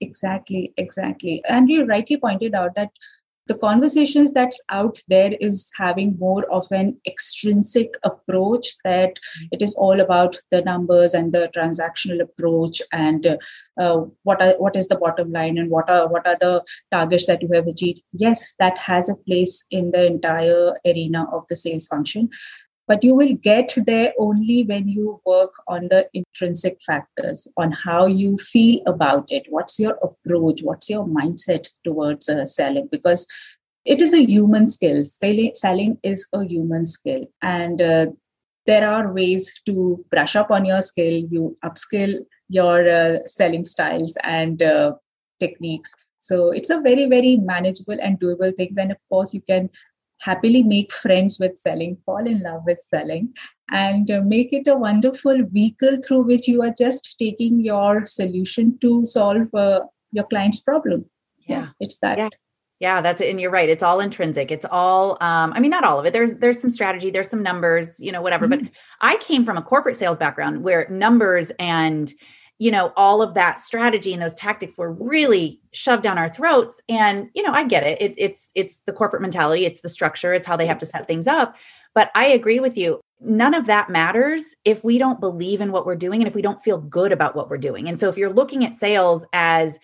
Exactly, 0.00 0.72
exactly. 0.78 1.42
And 1.46 1.68
you 1.68 1.84
rightly 1.84 2.16
pointed 2.16 2.54
out 2.54 2.74
that 2.74 2.88
the 3.48 3.56
conversations 3.56 4.32
that's 4.32 4.62
out 4.68 4.98
there 5.08 5.32
is 5.40 5.70
having 5.76 6.16
more 6.18 6.44
of 6.52 6.66
an 6.70 7.00
extrinsic 7.06 7.94
approach 8.04 8.76
that 8.84 9.14
it 9.50 9.62
is 9.62 9.74
all 9.74 10.00
about 10.00 10.36
the 10.50 10.62
numbers 10.62 11.14
and 11.14 11.32
the 11.32 11.50
transactional 11.56 12.20
approach 12.20 12.82
and 12.92 13.26
uh, 13.26 13.36
uh, 13.80 14.04
what 14.22 14.40
are 14.42 14.54
what 14.58 14.76
is 14.76 14.88
the 14.88 14.96
bottom 14.96 15.32
line 15.32 15.58
and 15.58 15.70
what 15.70 15.88
are 15.90 16.08
what 16.08 16.26
are 16.26 16.36
the 16.40 16.62
targets 16.92 17.26
that 17.26 17.42
you 17.42 17.48
have 17.52 17.66
achieved. 17.66 18.00
Yes 18.12 18.54
that 18.58 18.78
has 18.78 19.08
a 19.08 19.16
place 19.16 19.64
in 19.70 19.90
the 19.90 20.06
entire 20.06 20.74
arena 20.86 21.26
of 21.32 21.44
the 21.48 21.56
sales 21.56 21.86
function 21.86 22.28
but 22.88 23.04
you 23.04 23.14
will 23.14 23.34
get 23.34 23.74
there 23.86 24.12
only 24.18 24.64
when 24.64 24.88
you 24.88 25.20
work 25.26 25.52
on 25.68 25.88
the 25.88 26.08
intrinsic 26.14 26.78
factors 26.80 27.46
on 27.58 27.70
how 27.70 28.06
you 28.06 28.38
feel 28.38 28.80
about 28.86 29.26
it. 29.28 29.46
What's 29.50 29.78
your 29.78 29.98
approach? 30.02 30.62
What's 30.62 30.88
your 30.88 31.06
mindset 31.06 31.68
towards 31.84 32.30
uh, 32.30 32.46
selling? 32.46 32.88
Because 32.90 33.26
it 33.84 34.00
is 34.00 34.14
a 34.14 34.24
human 34.24 34.66
skill. 34.66 35.04
Selling, 35.04 35.52
selling 35.54 35.98
is 36.02 36.26
a 36.32 36.44
human 36.44 36.86
skill. 36.86 37.26
And 37.42 37.82
uh, 37.82 38.06
there 38.66 38.88
are 38.90 39.12
ways 39.12 39.52
to 39.66 40.04
brush 40.10 40.34
up 40.34 40.50
on 40.50 40.64
your 40.64 40.80
skill. 40.80 41.22
You 41.30 41.58
upskill 41.62 42.20
your 42.48 42.88
uh, 42.88 43.18
selling 43.26 43.66
styles 43.66 44.16
and 44.24 44.62
uh, 44.62 44.92
techniques. 45.38 45.94
So 46.20 46.50
it's 46.50 46.70
a 46.70 46.80
very 46.80 47.06
very 47.06 47.36
manageable 47.36 47.98
and 48.00 48.18
doable 48.18 48.56
things. 48.56 48.76
And 48.78 48.90
of 48.92 48.98
course 49.08 49.32
you 49.34 49.40
can 49.40 49.70
happily 50.20 50.62
make 50.62 50.92
friends 50.92 51.38
with 51.38 51.58
selling, 51.58 51.96
fall 52.04 52.26
in 52.26 52.40
love 52.42 52.62
with 52.66 52.80
selling, 52.80 53.34
and 53.70 54.10
uh, 54.10 54.20
make 54.24 54.52
it 54.52 54.66
a 54.66 54.76
wonderful 54.76 55.44
vehicle 55.50 55.98
through 56.06 56.22
which 56.22 56.48
you 56.48 56.62
are 56.62 56.74
just 56.76 57.16
taking 57.18 57.60
your 57.60 58.06
solution 58.06 58.78
to 58.80 59.06
solve 59.06 59.52
uh, 59.54 59.80
your 60.12 60.24
client's 60.24 60.60
problem. 60.60 61.04
Yeah, 61.46 61.60
yeah 61.60 61.68
it's 61.80 61.98
that. 61.98 62.18
Yeah. 62.18 62.28
Yeah, 62.80 63.00
that's 63.00 63.20
it. 63.20 63.28
And 63.28 63.40
you're 63.40 63.50
right. 63.50 63.68
It's 63.68 63.82
all 63.82 63.98
intrinsic. 63.98 64.52
It's 64.52 64.66
all 64.70 65.18
um, 65.20 65.52
I 65.52 65.58
mean, 65.58 65.70
not 65.72 65.82
all 65.82 65.98
of 65.98 66.06
it. 66.06 66.12
There's 66.12 66.34
there's 66.34 66.60
some 66.60 66.70
strategy, 66.70 67.10
there's 67.10 67.28
some 67.28 67.42
numbers, 67.42 67.98
you 67.98 68.12
know, 68.12 68.22
whatever. 68.22 68.46
Mm-hmm. 68.46 68.66
But 68.66 68.72
I 69.00 69.16
came 69.16 69.44
from 69.44 69.56
a 69.56 69.62
corporate 69.62 69.96
sales 69.96 70.16
background 70.16 70.62
where 70.62 70.86
numbers 70.88 71.50
and 71.58 72.12
you 72.58 72.70
know 72.70 72.92
all 72.96 73.22
of 73.22 73.34
that 73.34 73.58
strategy 73.58 74.12
and 74.12 74.22
those 74.22 74.34
tactics 74.34 74.76
were 74.76 74.92
really 74.92 75.60
shoved 75.72 76.02
down 76.02 76.18
our 76.18 76.32
throats. 76.32 76.80
And 76.88 77.30
you 77.34 77.42
know 77.42 77.52
i 77.52 77.64
get 77.64 77.84
it. 77.84 78.00
it. 78.00 78.14
it's 78.16 78.50
it's 78.54 78.80
the 78.86 78.92
corporate 78.92 79.22
mentality. 79.22 79.64
It's 79.64 79.80
the 79.80 79.88
structure. 79.88 80.34
It's 80.34 80.46
how 80.46 80.56
they 80.56 80.66
have 80.66 80.78
to 80.78 80.86
set 80.86 81.06
things 81.06 81.26
up. 81.26 81.56
But 81.94 82.10
i 82.14 82.26
agree 82.26 82.60
with 82.60 82.76
you. 82.76 83.00
None 83.20 83.54
of 83.54 83.66
that 83.66 83.90
matters 83.90 84.54
if 84.64 84.84
we 84.84 84.98
don't 84.98 85.20
believe 85.20 85.60
in 85.60 85.72
what 85.72 85.86
we're 85.86 85.96
doing 85.96 86.20
and 86.20 86.28
if 86.28 86.34
we 86.34 86.42
don't 86.42 86.62
feel 86.62 86.78
good 86.78 87.12
about 87.12 87.34
what 87.34 87.50
we're 87.50 87.58
doing. 87.58 87.88
And 87.88 87.98
so 87.98 88.08
if 88.08 88.16
you're 88.16 88.32
looking 88.32 88.64
at 88.64 88.74
sales 88.74 89.24
as 89.32 89.78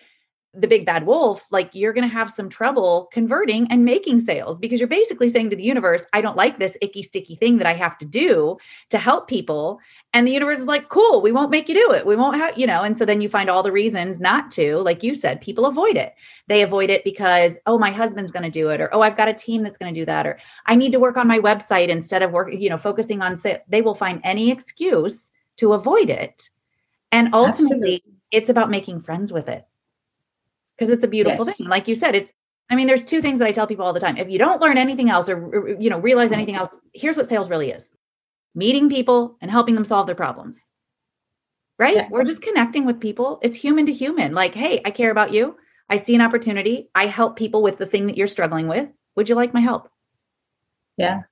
the 0.57 0.67
big 0.67 0.85
bad 0.85 1.05
wolf, 1.05 1.45
like 1.51 1.69
you're 1.73 1.93
going 1.93 2.07
to 2.07 2.13
have 2.13 2.31
some 2.31 2.49
trouble 2.49 3.09
converting 3.11 3.67
and 3.69 3.83
making 3.83 4.21
sales 4.21 4.57
because 4.57 4.79
you're 4.79 4.87
basically 4.87 5.29
saying 5.29 5.49
to 5.49 5.55
the 5.55 5.63
universe, 5.63 6.05
I 6.13 6.21
don't 6.21 6.37
like 6.37 6.59
this 6.59 6.77
icky, 6.81 7.01
sticky 7.01 7.35
thing 7.35 7.57
that 7.57 7.67
I 7.67 7.73
have 7.73 7.97
to 7.99 8.05
do 8.05 8.57
to 8.89 8.97
help 8.97 9.27
people. 9.27 9.79
And 10.13 10.25
the 10.25 10.31
universe 10.31 10.59
is 10.59 10.65
like, 10.65 10.89
cool, 10.89 11.21
we 11.21 11.31
won't 11.31 11.51
make 11.51 11.67
you 11.67 11.75
do 11.75 11.91
it. 11.91 12.05
We 12.05 12.15
won't 12.15 12.37
have, 12.37 12.57
you 12.57 12.65
know, 12.65 12.83
and 12.83 12.97
so 12.97 13.05
then 13.05 13.21
you 13.21 13.27
find 13.27 13.49
all 13.49 13.63
the 13.63 13.71
reasons 13.71 14.19
not 14.19 14.49
to. 14.51 14.77
Like 14.77 15.03
you 15.03 15.13
said, 15.13 15.41
people 15.41 15.65
avoid 15.65 15.97
it. 15.97 16.15
They 16.47 16.61
avoid 16.61 16.89
it 16.89 17.03
because, 17.03 17.57
oh, 17.65 17.77
my 17.77 17.91
husband's 17.91 18.31
going 18.31 18.43
to 18.43 18.51
do 18.51 18.69
it, 18.69 18.79
or 18.79 18.93
oh, 18.93 19.01
I've 19.01 19.17
got 19.17 19.27
a 19.27 19.33
team 19.33 19.63
that's 19.63 19.77
going 19.77 19.93
to 19.93 19.99
do 19.99 20.05
that, 20.05 20.25
or 20.25 20.39
I 20.65 20.75
need 20.75 20.91
to 20.93 20.99
work 20.99 21.17
on 21.17 21.27
my 21.27 21.39
website 21.39 21.89
instead 21.89 22.21
of 22.21 22.31
work, 22.31 22.53
you 22.53 22.69
know, 22.69 22.77
focusing 22.77 23.21
on 23.21 23.35
sales. 23.35 23.59
They 23.67 23.81
will 23.81 23.95
find 23.95 24.21
any 24.23 24.51
excuse 24.51 25.31
to 25.57 25.73
avoid 25.73 26.09
it. 26.09 26.49
And 27.11 27.33
ultimately, 27.33 27.95
Absolutely. 27.95 28.03
it's 28.31 28.49
about 28.49 28.69
making 28.69 29.01
friends 29.01 29.31
with 29.31 29.47
it 29.47 29.65
because 30.77 30.91
it's 30.91 31.03
a 31.03 31.07
beautiful 31.07 31.45
yes. 31.45 31.57
thing. 31.57 31.67
Like 31.67 31.87
you 31.87 31.95
said, 31.95 32.15
it's 32.15 32.33
I 32.69 32.75
mean, 32.75 32.87
there's 32.87 33.05
two 33.05 33.21
things 33.21 33.39
that 33.39 33.47
I 33.47 33.51
tell 33.51 33.67
people 33.67 33.85
all 33.85 33.93
the 33.93 33.99
time. 33.99 34.17
If 34.17 34.29
you 34.29 34.39
don't 34.39 34.61
learn 34.61 34.77
anything 34.77 35.09
else 35.09 35.29
or, 35.29 35.77
you 35.79 35.89
know, 35.89 35.99
realize 35.99 36.29
mm. 36.29 36.33
anything 36.33 36.55
else, 36.55 36.79
here's 36.93 37.15
what 37.15 37.29
sales 37.29 37.49
really 37.49 37.69
is. 37.69 37.93
Meeting 38.55 38.89
people 38.89 39.37
and 39.41 39.51
helping 39.51 39.75
them 39.75 39.85
solve 39.85 40.07
their 40.07 40.15
problems. 40.15 40.61
Right? 41.77 41.95
Yeah. 41.95 42.07
We're 42.09 42.23
just 42.23 42.41
connecting 42.41 42.85
with 42.85 42.99
people. 42.99 43.39
It's 43.43 43.57
human 43.57 43.85
to 43.85 43.93
human. 43.93 44.33
Like, 44.33 44.55
hey, 44.55 44.81
I 44.85 44.91
care 44.91 45.11
about 45.11 45.33
you. 45.33 45.57
I 45.89 45.97
see 45.97 46.15
an 46.15 46.21
opportunity. 46.21 46.89
I 46.95 47.05
help 47.05 47.35
people 47.35 47.61
with 47.61 47.77
the 47.77 47.85
thing 47.85 48.07
that 48.07 48.17
you're 48.17 48.27
struggling 48.27 48.67
with. 48.67 48.89
Would 49.15 49.29
you 49.29 49.35
like 49.35 49.53
my 49.53 49.59
help? 49.59 49.89
Yeah. 50.97 51.23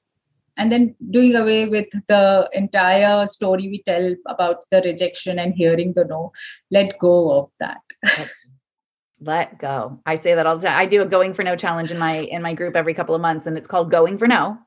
And 0.58 0.72
then 0.72 0.96
doing 1.10 1.36
away 1.36 1.68
with 1.68 1.88
the 2.08 2.48
entire 2.54 3.26
story 3.26 3.70
we 3.70 3.82
tell 3.82 4.14
about 4.28 4.66
the 4.70 4.82
rejection 4.82 5.40
and 5.40 5.56
hearing 5.56 5.94
the 5.94 6.06
no. 6.06 6.34
Let 6.70 7.00
go 7.00 7.40
of 7.40 7.50
that 7.60 7.82
let 9.24 9.60
go. 9.60 10.00
I 10.06 10.16
say 10.16 10.36
that 10.36 10.46
all 10.46 10.58
the 10.58 10.68
time. 10.68 10.80
I 10.80 10.86
do 10.86 11.02
a 11.02 11.06
going 11.06 11.34
for 11.34 11.44
no 11.44 11.56
challenge 11.56 11.92
in 11.92 11.98
my 11.98 12.20
in 12.20 12.42
my 12.42 12.54
group 12.54 12.76
every 12.76 12.94
couple 12.94 13.16
of 13.16 13.22
months 13.22 13.46
and 13.46 13.58
it's 13.58 13.68
called 13.68 13.92
going 13.92 14.18
for 14.18 14.28
no. 14.28 14.58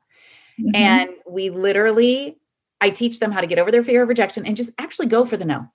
Mm-hmm. 0.61 0.75
And 0.75 1.11
we 1.29 1.51
literally 1.51 2.39
I 2.81 2.91
teach 2.91 3.21
them 3.21 3.33
how 3.33 3.41
to 3.41 3.47
get 3.47 3.59
over 3.59 3.71
their 3.71 3.85
fear 3.85 4.03
of 4.03 4.09
rejection 4.09 4.47
and 4.47 4.57
just 4.57 4.71
actually 4.79 5.07
go 5.07 5.25
for 5.25 5.37
the 5.37 5.45
no. 5.45 5.67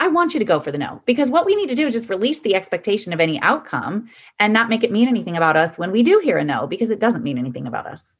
I 0.00 0.08
want 0.08 0.32
you 0.32 0.38
to 0.38 0.46
go 0.46 0.60
for 0.60 0.72
the 0.72 0.78
no 0.78 1.02
because 1.04 1.28
what 1.28 1.44
we 1.44 1.54
need 1.54 1.68
to 1.68 1.74
do 1.74 1.86
is 1.86 1.92
just 1.92 2.08
release 2.08 2.40
the 2.40 2.54
expectation 2.54 3.12
of 3.12 3.20
any 3.20 3.40
outcome 3.40 4.08
and 4.38 4.52
not 4.52 4.68
make 4.68 4.82
it 4.82 4.92
mean 4.92 5.08
anything 5.08 5.36
about 5.36 5.56
us 5.56 5.78
when 5.78 5.92
we 5.92 6.02
do 6.02 6.20
hear 6.20 6.38
a 6.38 6.44
no 6.44 6.66
because 6.66 6.90
it 6.90 7.00
doesn't 7.00 7.22
mean 7.22 7.38
anything 7.38 7.66
about 7.66 7.86
us. 7.86 8.10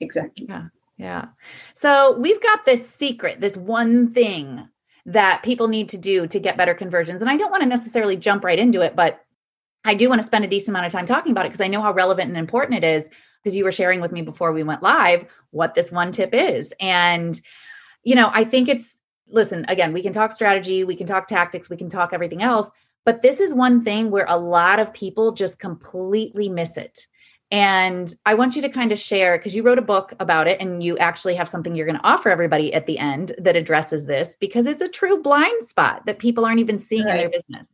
Exactly. 0.00 0.46
Yeah. 0.48 0.66
Yeah. 0.98 1.26
So 1.74 2.16
we've 2.18 2.42
got 2.42 2.64
this 2.64 2.88
secret, 2.88 3.40
this 3.40 3.56
one 3.56 4.08
thing 4.08 4.68
that 5.06 5.42
people 5.42 5.68
need 5.68 5.88
to 5.90 5.98
do 5.98 6.26
to 6.28 6.38
get 6.38 6.56
better 6.56 6.74
conversions. 6.74 7.20
And 7.20 7.30
I 7.30 7.36
don't 7.36 7.50
want 7.50 7.62
to 7.62 7.68
necessarily 7.68 8.16
jump 8.16 8.44
right 8.44 8.58
into 8.58 8.80
it, 8.80 8.94
but 8.94 9.20
I 9.84 9.94
do 9.94 10.08
want 10.08 10.20
to 10.20 10.26
spend 10.26 10.44
a 10.44 10.48
decent 10.48 10.70
amount 10.70 10.86
of 10.86 10.92
time 10.92 11.06
talking 11.06 11.32
about 11.32 11.44
it 11.44 11.48
because 11.48 11.60
I 11.60 11.68
know 11.68 11.82
how 11.82 11.92
relevant 11.92 12.28
and 12.28 12.36
important 12.36 12.84
it 12.84 12.86
is 12.86 13.08
because 13.42 13.56
you 13.56 13.64
were 13.64 13.72
sharing 13.72 14.00
with 14.00 14.12
me 14.12 14.22
before 14.22 14.52
we 14.52 14.62
went 14.62 14.82
live 14.82 15.26
what 15.50 15.74
this 15.74 15.90
one 15.90 16.12
tip 16.12 16.30
is. 16.32 16.72
And, 16.78 17.40
you 18.04 18.14
know, 18.14 18.30
I 18.32 18.44
think 18.44 18.68
it's, 18.68 18.96
listen, 19.26 19.64
again, 19.68 19.92
we 19.92 20.02
can 20.02 20.12
talk 20.12 20.30
strategy, 20.30 20.84
we 20.84 20.94
can 20.94 21.06
talk 21.06 21.26
tactics, 21.26 21.68
we 21.68 21.76
can 21.76 21.88
talk 21.88 22.12
everything 22.12 22.42
else. 22.42 22.70
But 23.04 23.22
this 23.22 23.40
is 23.40 23.52
one 23.52 23.80
thing 23.80 24.12
where 24.12 24.26
a 24.28 24.38
lot 24.38 24.78
of 24.78 24.94
people 24.94 25.32
just 25.32 25.58
completely 25.58 26.48
miss 26.48 26.76
it. 26.76 27.08
And 27.52 28.14
I 28.24 28.32
want 28.32 28.56
you 28.56 28.62
to 28.62 28.70
kind 28.70 28.92
of 28.92 28.98
share 28.98 29.36
because 29.36 29.54
you 29.54 29.62
wrote 29.62 29.78
a 29.78 29.82
book 29.82 30.14
about 30.18 30.48
it 30.48 30.58
and 30.58 30.82
you 30.82 30.96
actually 30.96 31.34
have 31.34 31.50
something 31.50 31.74
you're 31.74 31.84
going 31.84 31.98
to 31.98 32.06
offer 32.06 32.30
everybody 32.30 32.72
at 32.72 32.86
the 32.86 32.98
end 32.98 33.34
that 33.36 33.56
addresses 33.56 34.06
this 34.06 34.34
because 34.40 34.64
it's 34.64 34.80
a 34.80 34.88
true 34.88 35.20
blind 35.20 35.68
spot 35.68 36.06
that 36.06 36.18
people 36.18 36.46
aren't 36.46 36.60
even 36.60 36.80
seeing 36.80 37.04
right. 37.04 37.16
in 37.16 37.30
their 37.30 37.40
business. 37.40 37.68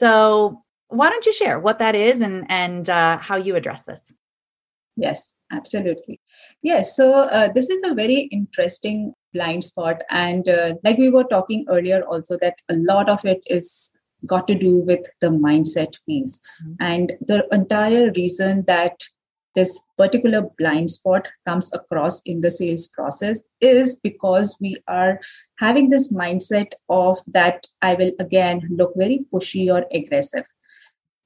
So, 0.00 0.64
why 0.88 1.08
don't 1.08 1.24
you 1.24 1.32
share 1.32 1.60
what 1.60 1.78
that 1.78 1.94
is 1.94 2.20
and 2.20 2.44
and 2.50 2.90
uh, 2.90 3.16
how 3.18 3.36
you 3.36 3.54
address 3.54 3.84
this? 3.84 4.02
Yes, 4.96 5.38
absolutely. 5.52 6.20
Yes, 6.62 6.96
so 6.96 7.14
uh, 7.14 7.48
this 7.54 7.70
is 7.70 7.82
a 7.84 7.94
very 7.94 8.28
interesting 8.32 9.14
blind 9.32 9.62
spot, 9.62 10.02
and 10.10 10.46
uh, 10.48 10.74
like 10.82 10.98
we 10.98 11.08
were 11.08 11.24
talking 11.24 11.64
earlier, 11.68 12.02
also 12.02 12.36
that 12.42 12.56
a 12.68 12.74
lot 12.74 13.08
of 13.08 13.24
it 13.24 13.40
is 13.46 13.92
got 14.26 14.46
to 14.48 14.54
do 14.54 14.82
with 14.82 15.06
the 15.20 15.28
mindset 15.28 15.96
piece. 16.06 16.40
Mm-hmm. 16.64 16.74
And 16.80 17.12
the 17.20 17.46
entire 17.52 18.10
reason 18.12 18.64
that 18.66 19.00
this 19.54 19.80
particular 19.98 20.48
blind 20.58 20.90
spot 20.90 21.28
comes 21.46 21.70
across 21.74 22.22
in 22.24 22.40
the 22.40 22.50
sales 22.50 22.86
process 22.86 23.42
is 23.60 23.96
because 24.02 24.56
we 24.60 24.82
are 24.88 25.20
having 25.58 25.90
this 25.90 26.12
mindset 26.12 26.72
of 26.88 27.18
that 27.26 27.66
I 27.82 27.94
will 27.94 28.12
again 28.18 28.62
look 28.70 28.92
very 28.96 29.26
pushy 29.32 29.72
or 29.72 29.86
aggressive. 29.92 30.44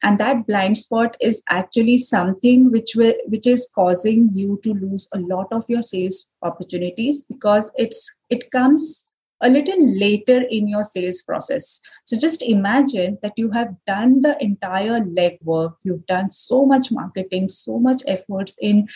And 0.03 0.19
that 0.19 0.47
blind 0.47 0.77
spot 0.77 1.17
is 1.21 1.43
actually 1.49 1.99
something 1.99 2.71
which 2.71 2.95
will, 2.95 3.15
which 3.27 3.47
is 3.47 3.69
causing 3.75 4.31
you 4.35 4.61
to 4.63 4.75
lose 4.75 5.09
a 5.15 5.21
lot 5.21 5.47
of 5.53 5.65
your 5.69 5.83
sales 5.83 6.31
opportunities 6.43 7.23
because 7.23 7.73
it's 7.77 8.09
it 8.29 8.51
comes 8.51 9.06
a 9.43 9.49
little 9.49 9.99
later 9.99 10.43
in 10.51 10.69
your 10.69 10.85
sales 10.85 11.23
process. 11.23 11.81
So 12.05 12.19
just 12.19 12.43
imagine 12.43 13.19
that 13.23 13.35
you 13.37 13.51
have 13.51 13.75
done 13.87 14.23
the 14.23 14.43
entire 14.43 15.01
legwork, 15.01 15.75
you've 15.85 16.07
done 16.07 16.31
so 16.31 16.65
much 16.65 16.91
marketing, 16.91 17.49
so 17.49 17.79
much 17.79 18.03
efforts 18.07 18.55
in 18.61 18.89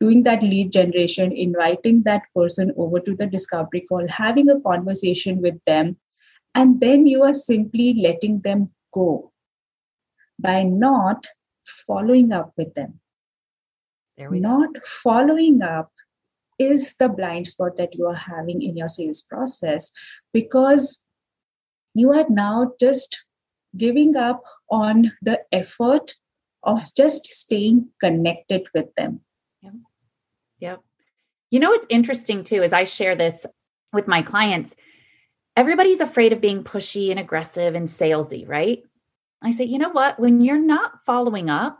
doing 0.00 0.22
that 0.24 0.42
lead 0.42 0.72
generation, 0.72 1.32
inviting 1.32 2.02
that 2.02 2.22
person 2.34 2.72
over 2.76 3.00
to 3.00 3.14
the 3.14 3.26
discovery 3.26 3.84
call, 3.88 4.06
having 4.08 4.48
a 4.48 4.60
conversation 4.60 5.40
with 5.40 5.58
them, 5.66 5.96
and 6.54 6.80
then 6.80 7.06
you 7.06 7.22
are 7.22 7.32
simply 7.32 7.94
letting 7.94 8.40
them 8.40 8.70
go 8.92 9.32
by 10.38 10.62
not 10.62 11.26
following 11.86 12.32
up 12.32 12.52
with 12.56 12.74
them. 12.74 13.00
not 14.40 14.70
following 14.86 15.62
up 15.62 15.90
is 16.58 16.94
the 16.98 17.08
blind 17.08 17.48
spot 17.48 17.76
that 17.76 17.94
you 17.94 18.06
are 18.06 18.14
having 18.14 18.62
in 18.62 18.76
your 18.76 18.88
sales 18.88 19.22
process 19.22 19.90
because 20.32 21.04
you 21.94 22.12
are 22.12 22.26
now 22.28 22.72
just 22.78 23.24
giving 23.76 24.16
up 24.16 24.42
on 24.70 25.12
the 25.22 25.40
effort 25.52 26.14
of 26.62 26.94
just 26.96 27.26
staying 27.26 27.88
connected 28.00 28.66
with 28.74 28.94
them. 28.94 29.20
Yep. 29.62 29.72
Yep. 30.60 30.80
You 31.50 31.60
know 31.60 31.70
what's 31.70 31.86
interesting 31.88 32.44
too 32.44 32.62
is 32.62 32.72
I 32.72 32.84
share 32.84 33.14
this 33.14 33.46
with 33.92 34.08
my 34.08 34.22
clients. 34.22 34.74
Everybody's 35.56 36.00
afraid 36.00 36.32
of 36.32 36.40
being 36.40 36.64
pushy 36.64 37.10
and 37.10 37.20
aggressive 37.20 37.74
and 37.74 37.88
salesy, 37.88 38.48
right? 38.48 38.82
I 39.42 39.52
say, 39.52 39.64
you 39.64 39.78
know 39.78 39.90
what? 39.90 40.18
When 40.18 40.40
you're 40.40 40.58
not 40.58 41.04
following 41.04 41.50
up, 41.50 41.78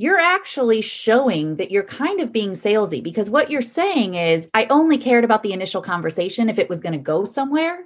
you're 0.00 0.18
actually 0.18 0.80
showing 0.80 1.56
that 1.56 1.70
you're 1.70 1.82
kind 1.82 2.20
of 2.20 2.32
being 2.32 2.52
salesy 2.52 3.02
because 3.02 3.28
what 3.28 3.50
you're 3.50 3.60
saying 3.60 4.14
is, 4.14 4.48
I 4.54 4.64
only 4.70 4.96
cared 4.96 5.24
about 5.24 5.42
the 5.42 5.52
initial 5.52 5.82
conversation 5.82 6.48
if 6.48 6.58
it 6.58 6.70
was 6.70 6.80
going 6.80 6.94
to 6.94 6.98
go 6.98 7.26
somewhere. 7.26 7.84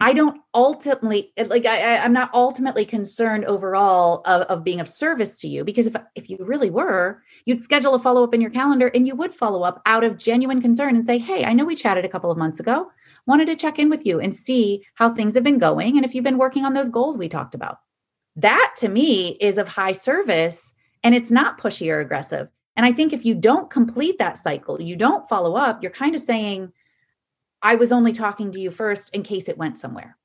I 0.00 0.14
don't 0.14 0.40
ultimately 0.54 1.30
like 1.36 1.66
I, 1.66 1.98
I'm 1.98 2.14
not 2.14 2.30
ultimately 2.32 2.86
concerned 2.86 3.44
overall 3.44 4.22
of, 4.24 4.46
of 4.46 4.64
being 4.64 4.80
of 4.80 4.88
service 4.88 5.36
to 5.40 5.48
you 5.48 5.62
because 5.62 5.88
if 5.88 5.96
if 6.14 6.30
you 6.30 6.38
really 6.40 6.70
were, 6.70 7.22
you'd 7.44 7.62
schedule 7.62 7.92
a 7.92 7.98
follow 7.98 8.24
up 8.24 8.32
in 8.32 8.40
your 8.40 8.48
calendar 8.48 8.86
and 8.94 9.06
you 9.06 9.14
would 9.14 9.34
follow 9.34 9.62
up 9.62 9.82
out 9.84 10.04
of 10.04 10.16
genuine 10.16 10.62
concern 10.62 10.96
and 10.96 11.04
say, 11.04 11.18
Hey, 11.18 11.44
I 11.44 11.52
know 11.52 11.66
we 11.66 11.76
chatted 11.76 12.06
a 12.06 12.08
couple 12.08 12.30
of 12.30 12.38
months 12.38 12.60
ago. 12.60 12.90
Wanted 13.26 13.44
to 13.48 13.56
check 13.56 13.78
in 13.78 13.90
with 13.90 14.06
you 14.06 14.20
and 14.20 14.34
see 14.34 14.86
how 14.94 15.12
things 15.12 15.34
have 15.34 15.44
been 15.44 15.58
going 15.58 15.98
and 15.98 16.06
if 16.06 16.14
you've 16.14 16.24
been 16.24 16.38
working 16.38 16.64
on 16.64 16.72
those 16.72 16.88
goals 16.88 17.18
we 17.18 17.28
talked 17.28 17.54
about. 17.54 17.76
That 18.36 18.72
to 18.78 18.88
me 18.88 19.36
is 19.38 19.58
of 19.58 19.68
high 19.68 19.92
service 19.92 20.72
and 21.02 21.14
it's 21.14 21.30
not 21.30 21.60
pushy 21.60 21.92
or 21.92 22.00
aggressive. 22.00 22.48
And 22.76 22.86
I 22.86 22.92
think 22.92 23.12
if 23.12 23.24
you 23.24 23.34
don't 23.34 23.70
complete 23.70 24.18
that 24.18 24.38
cycle, 24.38 24.80
you 24.80 24.96
don't 24.96 25.28
follow 25.28 25.54
up, 25.56 25.82
you're 25.82 25.92
kind 25.92 26.14
of 26.14 26.20
saying, 26.20 26.72
I 27.62 27.74
was 27.74 27.92
only 27.92 28.12
talking 28.12 28.52
to 28.52 28.60
you 28.60 28.70
first 28.70 29.14
in 29.14 29.22
case 29.22 29.48
it 29.48 29.58
went 29.58 29.78
somewhere. 29.78 30.16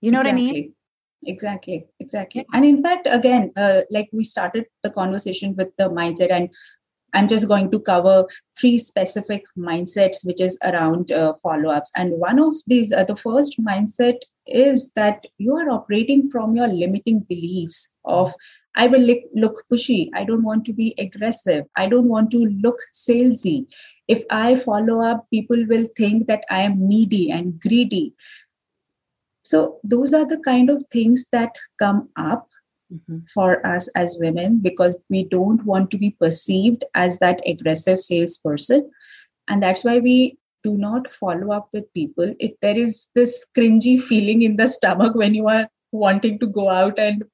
You 0.00 0.10
know 0.10 0.20
exactly. 0.20 0.42
what 0.42 0.50
I 0.50 0.52
mean? 0.52 0.74
Exactly, 1.24 1.86
exactly. 1.98 2.46
And 2.54 2.64
in 2.64 2.82
fact, 2.82 3.06
again, 3.10 3.52
uh, 3.56 3.82
like 3.90 4.08
we 4.12 4.24
started 4.24 4.66
the 4.82 4.90
conversation 4.90 5.54
with 5.54 5.68
the 5.76 5.90
mindset, 5.90 6.30
and 6.30 6.48
I'm 7.12 7.28
just 7.28 7.46
going 7.46 7.70
to 7.72 7.80
cover 7.80 8.26
three 8.58 8.78
specific 8.78 9.44
mindsets, 9.58 10.24
which 10.24 10.40
is 10.40 10.58
around 10.62 11.12
uh, 11.12 11.34
follow 11.42 11.70
ups. 11.70 11.90
And 11.96 12.12
one 12.12 12.38
of 12.38 12.54
these, 12.66 12.92
uh, 12.92 13.04
the 13.04 13.16
first 13.16 13.60
mindset 13.60 14.16
is 14.50 14.90
that 14.96 15.26
you 15.38 15.56
are 15.56 15.70
operating 15.70 16.28
from 16.28 16.56
your 16.56 16.68
limiting 16.68 17.20
beliefs 17.20 17.94
of 18.04 18.34
I 18.76 18.86
will 18.86 19.00
look, 19.00 19.18
look 19.34 19.64
pushy. 19.70 20.10
I 20.14 20.24
don't 20.24 20.44
want 20.44 20.64
to 20.66 20.72
be 20.72 20.94
aggressive. 20.96 21.66
I 21.76 21.86
don't 21.88 22.08
want 22.08 22.30
to 22.30 22.46
look 22.62 22.78
salesy. 22.94 23.66
If 24.06 24.22
I 24.30 24.56
follow 24.56 25.02
up, 25.02 25.26
people 25.30 25.64
will 25.68 25.86
think 25.96 26.28
that 26.28 26.44
I 26.50 26.62
am 26.62 26.88
needy 26.88 27.30
and 27.30 27.60
greedy. 27.60 28.14
So, 29.44 29.80
those 29.82 30.14
are 30.14 30.26
the 30.26 30.38
kind 30.38 30.70
of 30.70 30.84
things 30.92 31.26
that 31.32 31.56
come 31.80 32.10
up 32.16 32.48
mm-hmm. 32.92 33.18
for 33.34 33.66
us 33.66 33.88
as 33.96 34.18
women 34.20 34.60
because 34.60 34.98
we 35.08 35.24
don't 35.24 35.64
want 35.64 35.90
to 35.90 35.98
be 35.98 36.10
perceived 36.10 36.84
as 36.94 37.18
that 37.18 37.40
aggressive 37.46 38.00
salesperson. 38.00 38.90
And 39.48 39.62
that's 39.62 39.82
why 39.82 39.98
we 39.98 40.38
do 40.62 40.76
not 40.76 41.12
follow 41.14 41.52
up 41.52 41.68
with 41.72 41.92
people. 41.94 42.34
If 42.38 42.52
there 42.60 42.76
is 42.76 43.08
this 43.14 43.46
cringy 43.56 44.00
feeling 44.00 44.42
in 44.42 44.56
the 44.56 44.68
stomach 44.68 45.14
when 45.14 45.34
you 45.34 45.48
are 45.48 45.68
wanting 45.92 46.38
to 46.40 46.46
go 46.46 46.68
out 46.68 46.98
and 46.98 47.24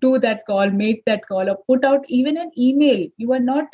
do 0.00 0.18
that 0.18 0.44
call, 0.46 0.70
make 0.70 1.04
that 1.04 1.26
call, 1.26 1.48
or 1.48 1.58
put 1.68 1.84
out 1.84 2.04
even 2.08 2.36
an 2.36 2.50
email. 2.56 3.06
You 3.16 3.32
are 3.32 3.40
not, 3.40 3.66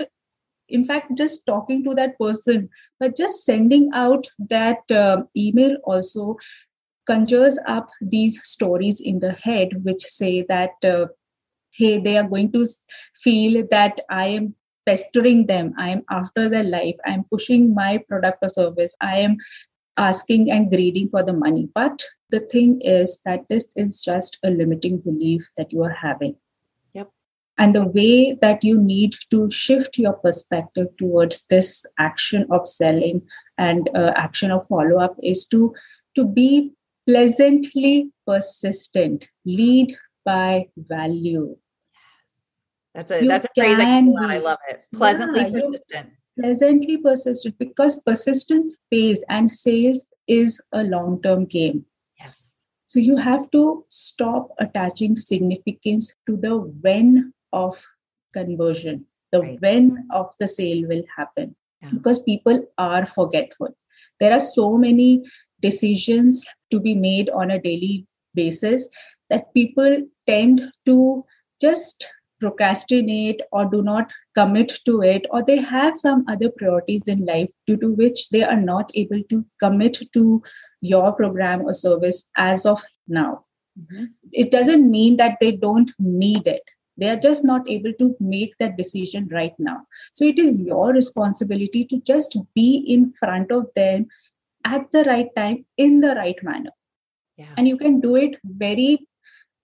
in 0.68 0.84
fact, 0.84 1.16
just 1.16 1.46
talking 1.46 1.84
to 1.84 1.94
that 1.94 2.18
person, 2.18 2.68
but 2.98 3.16
just 3.16 3.44
sending 3.44 3.90
out 3.94 4.26
that 4.50 4.90
uh, 4.90 5.22
email 5.36 5.76
also 5.84 6.36
conjures 7.06 7.58
up 7.66 7.88
these 8.00 8.40
stories 8.44 9.00
in 9.00 9.20
the 9.20 9.32
head, 9.32 9.84
which 9.84 10.02
say 10.02 10.44
that, 10.48 10.72
uh, 10.84 11.06
hey, 11.70 11.98
they 11.98 12.16
are 12.16 12.28
going 12.28 12.52
to 12.52 12.66
feel 13.14 13.66
that 13.70 14.00
I 14.10 14.26
am 14.26 14.54
pestering 14.88 15.46
them 15.46 15.72
i 15.78 15.88
am 15.94 16.02
after 16.18 16.48
their 16.48 16.68
life 16.74 17.06
i 17.06 17.10
am 17.12 17.24
pushing 17.32 17.72
my 17.80 17.90
product 18.08 18.38
or 18.42 18.48
service 18.58 18.96
i 19.00 19.16
am 19.28 19.36
asking 19.98 20.50
and 20.50 20.70
greeding 20.70 21.08
for 21.08 21.22
the 21.22 21.32
money. 21.32 21.68
But 21.74 22.04
the 22.30 22.40
thing 22.40 22.80
is 22.80 23.20
that 23.24 23.46
this 23.50 23.66
is 23.76 24.02
just 24.02 24.38
a 24.42 24.50
limiting 24.50 24.98
belief 24.98 25.48
that 25.56 25.72
you 25.72 25.82
are 25.82 25.92
having. 25.92 26.36
Yep. 26.94 27.10
And 27.58 27.74
the 27.74 27.84
way 27.84 28.38
that 28.40 28.64
you 28.64 28.80
need 28.80 29.14
to 29.30 29.50
shift 29.50 29.98
your 29.98 30.14
perspective 30.14 30.86
towards 30.98 31.44
this 31.46 31.84
action 31.98 32.46
of 32.50 32.66
selling 32.66 33.22
and 33.58 33.90
uh, 33.94 34.12
action 34.16 34.50
of 34.50 34.66
follow 34.66 34.98
up 34.98 35.16
is 35.22 35.46
to 35.48 35.74
to 36.16 36.24
be 36.24 36.72
pleasantly 37.06 38.10
persistent. 38.26 39.26
Lead 39.44 39.96
by 40.24 40.68
value. 40.76 41.56
That's 42.98 43.12
a 43.12 43.22
you 43.22 43.28
that's 43.28 43.46
a 43.46 43.60
phrase 43.60 43.78
I, 43.78 44.34
I 44.34 44.38
love 44.38 44.58
it. 44.68 44.82
Pleasantly 44.92 45.42
yeah, 45.42 45.50
persistent 45.50 46.10
pleasantly 46.38 46.96
persistent 46.96 47.58
because 47.58 48.00
persistence 48.02 48.76
pays 48.90 49.22
and 49.28 49.54
sales 49.54 50.08
is 50.26 50.60
a 50.72 50.82
long 50.84 51.20
term 51.22 51.44
game. 51.44 51.84
Yes. 52.18 52.50
So 52.86 53.00
you 53.00 53.16
have 53.16 53.50
to 53.50 53.84
stop 53.88 54.50
attaching 54.58 55.16
significance 55.16 56.14
to 56.26 56.36
the 56.36 56.56
when 56.58 57.32
of 57.52 57.84
conversion, 58.32 59.06
the 59.32 59.40
right. 59.40 59.60
when 59.60 60.06
of 60.10 60.32
the 60.38 60.48
sale 60.48 60.86
will 60.86 61.04
happen 61.16 61.56
yeah. 61.82 61.90
because 61.92 62.22
people 62.22 62.66
are 62.78 63.06
forgetful. 63.06 63.76
There 64.20 64.32
are 64.32 64.40
so 64.40 64.76
many 64.76 65.24
decisions 65.60 66.46
to 66.70 66.80
be 66.80 66.94
made 66.94 67.30
on 67.30 67.50
a 67.50 67.60
daily 67.60 68.06
basis 68.34 68.88
that 69.30 69.52
people 69.54 70.06
tend 70.26 70.72
to 70.86 71.24
just 71.60 72.06
procrastinate 72.40 73.40
or 73.52 73.64
do 73.66 73.82
not 73.82 74.10
commit 74.34 74.72
to 74.84 75.02
it 75.02 75.26
or 75.30 75.42
they 75.42 75.56
have 75.56 75.98
some 75.98 76.24
other 76.28 76.50
priorities 76.50 77.02
in 77.06 77.24
life 77.24 77.50
due 77.66 77.76
to 77.76 77.92
which 77.94 78.28
they 78.30 78.42
are 78.42 78.60
not 78.60 78.90
able 78.94 79.22
to 79.28 79.44
commit 79.60 79.98
to 80.12 80.42
your 80.80 81.12
program 81.12 81.62
or 81.62 81.72
service 81.72 82.28
as 82.36 82.64
of 82.64 82.82
now 83.08 83.44
mm-hmm. 83.78 84.04
it 84.32 84.50
doesn't 84.50 84.90
mean 84.90 85.16
that 85.16 85.36
they 85.40 85.52
don't 85.52 85.90
need 85.98 86.46
it 86.46 86.62
they 86.96 87.08
are 87.08 87.16
just 87.16 87.44
not 87.44 87.68
able 87.68 87.92
to 87.98 88.14
make 88.20 88.52
that 88.58 88.76
decision 88.76 89.28
right 89.32 89.54
now 89.58 89.80
so 90.12 90.24
it 90.24 90.38
is 90.38 90.60
your 90.60 90.92
responsibility 90.92 91.84
to 91.84 92.00
just 92.00 92.36
be 92.54 92.76
in 92.76 93.12
front 93.18 93.50
of 93.50 93.66
them 93.74 94.06
at 94.64 94.90
the 94.92 95.04
right 95.04 95.28
time 95.36 95.64
in 95.76 96.00
the 96.00 96.14
right 96.14 96.42
manner 96.42 96.70
yeah. 97.36 97.54
and 97.56 97.66
you 97.66 97.76
can 97.76 98.00
do 98.00 98.16
it 98.16 98.36
very 98.44 99.07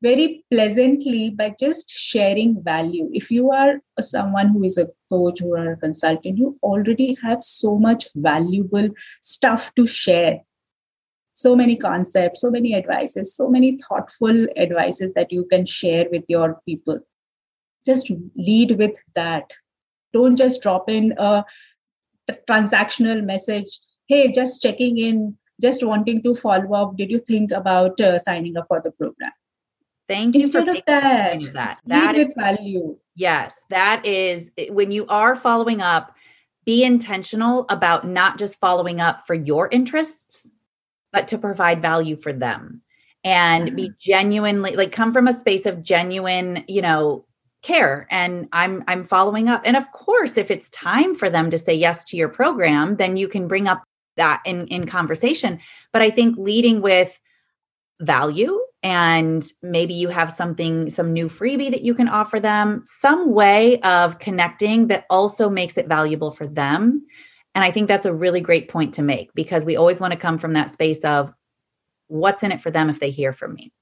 very 0.04 0.44
pleasantly 0.50 1.30
by 1.30 1.54
just 1.58 1.90
sharing 1.90 2.62
value. 2.62 3.08
If 3.14 3.30
you 3.30 3.50
are 3.52 3.80
someone 4.00 4.48
who 4.48 4.62
is 4.62 4.76
a 4.76 4.88
coach 5.08 5.40
or 5.40 5.72
a 5.72 5.76
consultant, 5.78 6.36
you 6.36 6.56
already 6.62 7.16
have 7.22 7.42
so 7.42 7.78
much 7.78 8.08
valuable 8.14 8.90
stuff 9.22 9.74
to 9.76 9.86
share. 9.86 10.40
So 11.32 11.56
many 11.56 11.76
concepts, 11.76 12.42
so 12.42 12.50
many 12.50 12.74
advices, 12.74 13.34
so 13.34 13.48
many 13.48 13.78
thoughtful 13.78 14.46
advices 14.56 15.14
that 15.14 15.32
you 15.32 15.46
can 15.46 15.64
share 15.64 16.04
with 16.10 16.24
your 16.28 16.60
people. 16.66 17.00
Just 17.86 18.12
lead 18.36 18.76
with 18.78 18.98
that. 19.14 19.50
Don't 20.12 20.36
just 20.36 20.60
drop 20.60 20.90
in 20.90 21.14
a 21.16 21.44
transactional 22.48 23.24
message. 23.24 23.78
Hey, 24.06 24.30
just 24.32 24.60
checking 24.60 24.98
in, 24.98 25.38
just 25.62 25.82
wanting 25.82 26.22
to 26.24 26.34
follow 26.34 26.74
up. 26.74 26.96
Did 26.98 27.10
you 27.10 27.20
think 27.20 27.52
about 27.52 27.98
uh, 28.00 28.18
signing 28.18 28.58
up 28.58 28.66
for 28.68 28.82
the 28.84 28.90
program? 28.90 29.32
Thank 30.08 30.34
you 30.34 30.42
Instead 30.42 30.64
for 30.66 30.70
of 30.72 30.82
that, 30.86 31.42
that. 31.54 31.80
that 31.86 32.16
is, 32.16 32.26
with 32.26 32.34
value. 32.36 32.96
Yes, 33.16 33.54
that 33.70 34.04
is 34.04 34.50
when 34.68 34.90
you 34.90 35.06
are 35.06 35.34
following 35.34 35.80
up, 35.80 36.14
be 36.64 36.84
intentional 36.84 37.66
about 37.68 38.06
not 38.06 38.38
just 38.38 38.60
following 38.60 39.00
up 39.00 39.26
for 39.26 39.34
your 39.34 39.68
interests, 39.70 40.48
but 41.12 41.28
to 41.28 41.38
provide 41.38 41.80
value 41.80 42.16
for 42.16 42.32
them 42.32 42.82
and 43.22 43.68
mm-hmm. 43.68 43.76
be 43.76 43.90
genuinely 43.98 44.72
like 44.72 44.92
come 44.92 45.12
from 45.12 45.28
a 45.28 45.32
space 45.32 45.64
of 45.64 45.82
genuine, 45.82 46.64
you 46.68 46.82
know, 46.82 47.24
care 47.62 48.06
and 48.10 48.46
I'm 48.52 48.84
I'm 48.86 49.06
following 49.06 49.48
up. 49.48 49.62
And 49.64 49.76
of 49.76 49.90
course, 49.92 50.36
if 50.36 50.50
it's 50.50 50.68
time 50.70 51.14
for 51.14 51.30
them 51.30 51.48
to 51.50 51.58
say 51.58 51.74
yes 51.74 52.04
to 52.04 52.16
your 52.16 52.28
program, 52.28 52.96
then 52.96 53.16
you 53.16 53.26
can 53.26 53.48
bring 53.48 53.68
up 53.68 53.82
that 54.16 54.42
in 54.44 54.66
in 54.68 54.86
conversation. 54.86 55.60
But 55.92 56.02
I 56.02 56.10
think 56.10 56.36
leading 56.36 56.82
with 56.82 57.18
value 58.00 58.60
and 58.84 59.50
maybe 59.62 59.94
you 59.94 60.10
have 60.10 60.30
something 60.30 60.90
some 60.90 61.12
new 61.12 61.26
freebie 61.26 61.70
that 61.70 61.82
you 61.82 61.94
can 61.94 62.06
offer 62.06 62.38
them. 62.38 62.82
Some 62.84 63.32
way 63.32 63.80
of 63.80 64.18
connecting 64.18 64.88
that 64.88 65.06
also 65.08 65.48
makes 65.48 65.78
it 65.78 65.88
valuable 65.88 66.30
for 66.30 66.46
them. 66.46 67.04
And 67.56 67.64
i 67.64 67.70
think 67.70 67.88
that's 67.88 68.06
a 68.06 68.12
really 68.12 68.40
great 68.40 68.68
point 68.68 68.94
to 68.94 69.02
make 69.02 69.32
because 69.34 69.64
we 69.64 69.76
always 69.76 70.00
want 70.00 70.12
to 70.12 70.18
come 70.18 70.38
from 70.38 70.52
that 70.52 70.70
space 70.70 71.00
of 71.00 71.32
what's 72.08 72.42
in 72.42 72.52
it 72.52 72.62
for 72.62 72.70
them 72.70 72.90
if 72.90 73.00
they 73.00 73.10
hear 73.10 73.32
from 73.32 73.54
me. 73.54 73.72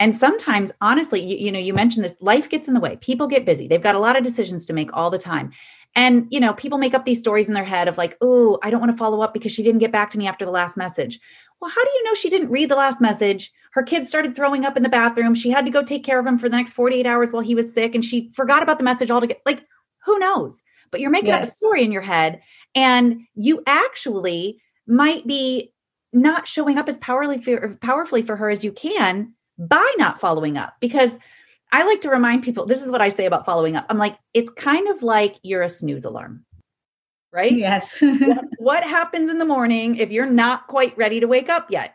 And 0.00 0.16
sometimes 0.16 0.72
honestly 0.80 1.20
you, 1.20 1.36
you 1.36 1.52
know 1.52 1.58
you 1.58 1.74
mentioned 1.74 2.04
this 2.04 2.16
life 2.20 2.48
gets 2.48 2.68
in 2.68 2.74
the 2.74 2.80
way. 2.80 2.96
People 2.96 3.26
get 3.26 3.44
busy. 3.44 3.68
They've 3.68 3.82
got 3.82 3.96
a 3.96 4.00
lot 4.00 4.16
of 4.16 4.24
decisions 4.24 4.64
to 4.66 4.72
make 4.72 4.90
all 4.94 5.10
the 5.10 5.18
time. 5.18 5.52
And, 5.94 6.26
you 6.30 6.40
know, 6.40 6.54
people 6.54 6.78
make 6.78 6.94
up 6.94 7.04
these 7.04 7.18
stories 7.18 7.48
in 7.48 7.54
their 7.54 7.64
head 7.64 7.86
of 7.86 7.98
like, 7.98 8.16
oh, 8.22 8.58
I 8.62 8.70
don't 8.70 8.80
want 8.80 8.92
to 8.92 8.96
follow 8.96 9.20
up 9.20 9.34
because 9.34 9.52
she 9.52 9.62
didn't 9.62 9.80
get 9.80 9.92
back 9.92 10.10
to 10.12 10.18
me 10.18 10.26
after 10.26 10.46
the 10.46 10.50
last 10.50 10.74
message. 10.74 11.20
Well, 11.60 11.70
how 11.70 11.84
do 11.84 11.90
you 11.90 12.04
know 12.04 12.14
she 12.14 12.30
didn't 12.30 12.50
read 12.50 12.70
the 12.70 12.76
last 12.76 12.98
message? 13.00 13.52
Her 13.72 13.82
kid 13.82 14.06
started 14.06 14.36
throwing 14.36 14.64
up 14.64 14.76
in 14.76 14.82
the 14.82 14.88
bathroom. 14.88 15.34
She 15.34 15.50
had 15.50 15.64
to 15.64 15.70
go 15.70 15.82
take 15.82 16.04
care 16.04 16.20
of 16.20 16.26
him 16.26 16.38
for 16.38 16.48
the 16.48 16.56
next 16.56 16.74
48 16.74 17.06
hours 17.06 17.32
while 17.32 17.42
he 17.42 17.54
was 17.54 17.72
sick 17.72 17.94
and 17.94 18.04
she 18.04 18.30
forgot 18.32 18.62
about 18.62 18.78
the 18.78 18.84
message 18.84 19.10
altogether. 19.10 19.40
Like, 19.46 19.64
who 20.04 20.18
knows? 20.18 20.62
But 20.90 21.00
you're 21.00 21.10
making 21.10 21.28
yes. 21.28 21.48
up 21.48 21.48
a 21.48 21.56
story 21.56 21.82
in 21.82 21.92
your 21.92 22.02
head 22.02 22.42
and 22.74 23.22
you 23.34 23.62
actually 23.66 24.60
might 24.86 25.26
be 25.26 25.72
not 26.12 26.46
showing 26.46 26.78
up 26.78 26.88
as 26.88 26.98
powerfully 26.98 27.40
for, 27.40 27.76
powerfully 27.76 28.22
for 28.22 28.36
her 28.36 28.50
as 28.50 28.62
you 28.62 28.72
can 28.72 29.32
by 29.58 29.94
not 29.96 30.20
following 30.20 30.58
up 30.58 30.74
because 30.80 31.18
I 31.72 31.84
like 31.84 32.02
to 32.02 32.10
remind 32.10 32.42
people 32.42 32.66
this 32.66 32.82
is 32.82 32.90
what 32.90 33.00
I 33.00 33.08
say 33.08 33.24
about 33.24 33.46
following 33.46 33.76
up. 33.76 33.86
I'm 33.88 33.96
like, 33.96 34.18
it's 34.34 34.50
kind 34.50 34.88
of 34.88 35.02
like 35.02 35.36
you're 35.42 35.62
a 35.62 35.70
snooze 35.70 36.04
alarm, 36.04 36.44
right? 37.32 37.52
Yes. 37.52 37.98
what, 38.00 38.44
what 38.58 38.84
happens 38.84 39.30
in 39.30 39.38
the 39.38 39.46
morning 39.46 39.96
if 39.96 40.10
you're 40.10 40.26
not 40.26 40.66
quite 40.66 40.96
ready 40.98 41.20
to 41.20 41.26
wake 41.26 41.48
up 41.48 41.70
yet? 41.70 41.94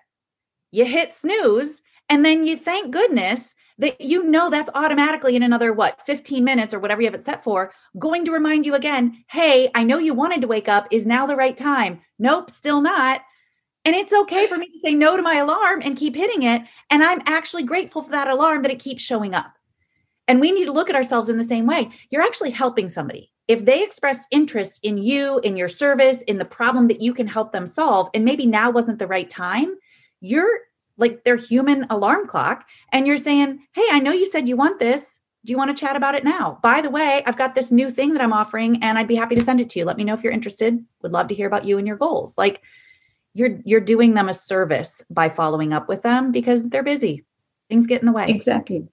You 0.71 0.85
hit 0.85 1.13
snooze 1.13 1.81
and 2.09 2.25
then 2.25 2.45
you 2.45 2.57
thank 2.57 2.91
goodness 2.91 3.55
that 3.79 4.01
you 4.01 4.23
know 4.23 4.49
that's 4.49 4.71
automatically 4.73 5.35
in 5.35 5.43
another 5.43 5.71
what 5.71 6.01
15 6.01 6.43
minutes 6.43 6.73
or 6.73 6.79
whatever 6.79 7.01
you 7.01 7.07
have 7.07 7.15
it 7.15 7.23
set 7.23 7.43
for 7.43 7.73
going 7.99 8.25
to 8.25 8.31
remind 8.31 8.65
you 8.65 8.73
again 8.75 9.23
hey 9.29 9.69
i 9.75 9.83
know 9.83 9.97
you 9.97 10.13
wanted 10.13 10.41
to 10.41 10.47
wake 10.47 10.67
up. 10.67 10.87
Is 10.91 11.05
now 11.05 11.25
the 11.25 11.35
right 11.35 11.55
time? 11.55 12.01
Nope 12.19 12.49
still 12.49 12.81
not. 12.81 13.21
And 13.85 13.95
it's 13.95 14.11
okay 14.11 14.47
for 14.47 14.57
me 14.57 14.67
to 14.67 14.79
say 14.83 14.95
no 14.95 15.15
to 15.15 15.23
my 15.23 15.35
alarm 15.35 15.81
and 15.83 15.95
keep 15.95 16.15
hitting 16.15 16.43
it 16.43 16.61
and 16.89 17.03
i'm 17.03 17.21
actually 17.25 17.63
grateful 17.63 18.01
for 18.01 18.11
that 18.11 18.29
alarm 18.29 18.63
that 18.63 18.71
it 18.71 18.79
keeps 18.79 19.03
showing 19.03 19.33
up. 19.33 19.53
And 20.27 20.41
we 20.41 20.51
need 20.51 20.65
to 20.65 20.73
look 20.73 20.89
at 20.89 20.95
ourselves 20.95 21.29
in 21.29 21.37
the 21.37 21.43
same 21.43 21.65
way. 21.65 21.89
You're 22.09 22.21
actually 22.21 22.51
helping 22.51 22.89
somebody. 22.89 23.31
If 23.47 23.63
they 23.63 23.81
expressed 23.81 24.27
interest 24.31 24.83
in 24.83 24.97
you 24.97 25.39
in 25.39 25.55
your 25.55 25.69
service 25.69 26.21
in 26.23 26.37
the 26.37 26.43
problem 26.43 26.89
that 26.89 26.99
you 26.99 27.13
can 27.13 27.27
help 27.27 27.53
them 27.53 27.65
solve 27.65 28.09
and 28.13 28.25
maybe 28.25 28.45
now 28.45 28.69
wasn't 28.69 28.99
the 28.99 29.07
right 29.07 29.29
time 29.29 29.75
you're 30.21 30.59
like 30.97 31.23
their 31.23 31.35
human 31.35 31.85
alarm 31.89 32.27
clock 32.27 32.65
and 32.91 33.07
you're 33.07 33.17
saying, 33.17 33.59
Hey, 33.73 33.85
I 33.91 33.99
know 33.99 34.11
you 34.11 34.25
said 34.25 34.47
you 34.47 34.55
want 34.55 34.79
this. 34.79 35.19
Do 35.45 35.51
you 35.51 35.57
want 35.57 35.75
to 35.75 35.79
chat 35.79 35.95
about 35.95 36.15
it 36.15 36.25
now? 36.25 36.59
By 36.61 36.81
the 36.81 36.89
way, 36.89 37.23
I've 37.25 37.37
got 37.37 37.55
this 37.55 37.71
new 37.71 37.89
thing 37.89 38.13
that 38.13 38.21
I'm 38.21 38.33
offering 38.33 38.83
and 38.83 38.97
I'd 38.97 39.07
be 39.07 39.15
happy 39.15 39.35
to 39.35 39.43
send 39.43 39.61
it 39.61 39.69
to 39.69 39.79
you. 39.79 39.85
Let 39.85 39.95
me 39.95 40.03
know 40.03 40.13
if 40.13 40.23
you're 40.23 40.33
interested. 40.33 40.83
Would 41.03 41.13
love 41.13 41.27
to 41.27 41.35
hear 41.35 41.47
about 41.47 41.65
you 41.65 41.77
and 41.77 41.87
your 41.87 41.95
goals. 41.95 42.37
Like 42.37 42.61
you're 43.33 43.59
you're 43.63 43.79
doing 43.79 44.13
them 44.15 44.29
a 44.29 44.33
service 44.33 45.01
by 45.09 45.29
following 45.29 45.71
up 45.71 45.87
with 45.87 46.01
them 46.01 46.31
because 46.31 46.67
they're 46.67 46.83
busy. 46.83 47.23
Things 47.69 47.85
get 47.85 48.01
in 48.01 48.07
the 48.07 48.11
way. 48.11 48.25
Exactly. 48.27 48.87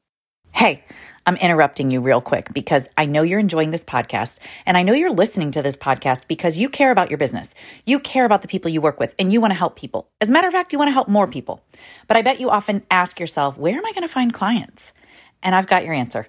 Hey, 0.52 0.84
I'm 1.26 1.36
interrupting 1.36 1.90
you 1.90 2.02
real 2.02 2.20
quick 2.20 2.52
because 2.52 2.86
I 2.98 3.06
know 3.06 3.22
you're 3.22 3.38
enjoying 3.38 3.70
this 3.70 3.84
podcast 3.84 4.36
and 4.66 4.76
I 4.76 4.82
know 4.82 4.92
you're 4.92 5.10
listening 5.10 5.52
to 5.52 5.62
this 5.62 5.76
podcast 5.76 6.28
because 6.28 6.58
you 6.58 6.68
care 6.68 6.90
about 6.90 7.08
your 7.08 7.16
business. 7.16 7.54
You 7.86 7.98
care 7.98 8.26
about 8.26 8.42
the 8.42 8.48
people 8.48 8.70
you 8.70 8.82
work 8.82 9.00
with 9.00 9.14
and 9.18 9.32
you 9.32 9.40
want 9.40 9.52
to 9.52 9.58
help 9.58 9.74
people. 9.74 10.06
As 10.20 10.28
a 10.28 10.32
matter 10.32 10.48
of 10.48 10.52
fact, 10.52 10.72
you 10.72 10.78
want 10.78 10.88
to 10.88 10.92
help 10.92 11.08
more 11.08 11.26
people. 11.26 11.62
But 12.08 12.18
I 12.18 12.22
bet 12.22 12.40
you 12.40 12.50
often 12.50 12.82
ask 12.90 13.18
yourself, 13.18 13.56
where 13.56 13.74
am 13.74 13.86
I 13.86 13.92
going 13.92 14.06
to 14.06 14.12
find 14.12 14.34
clients? 14.34 14.92
And 15.42 15.54
I've 15.54 15.66
got 15.66 15.84
your 15.84 15.94
answer. 15.94 16.28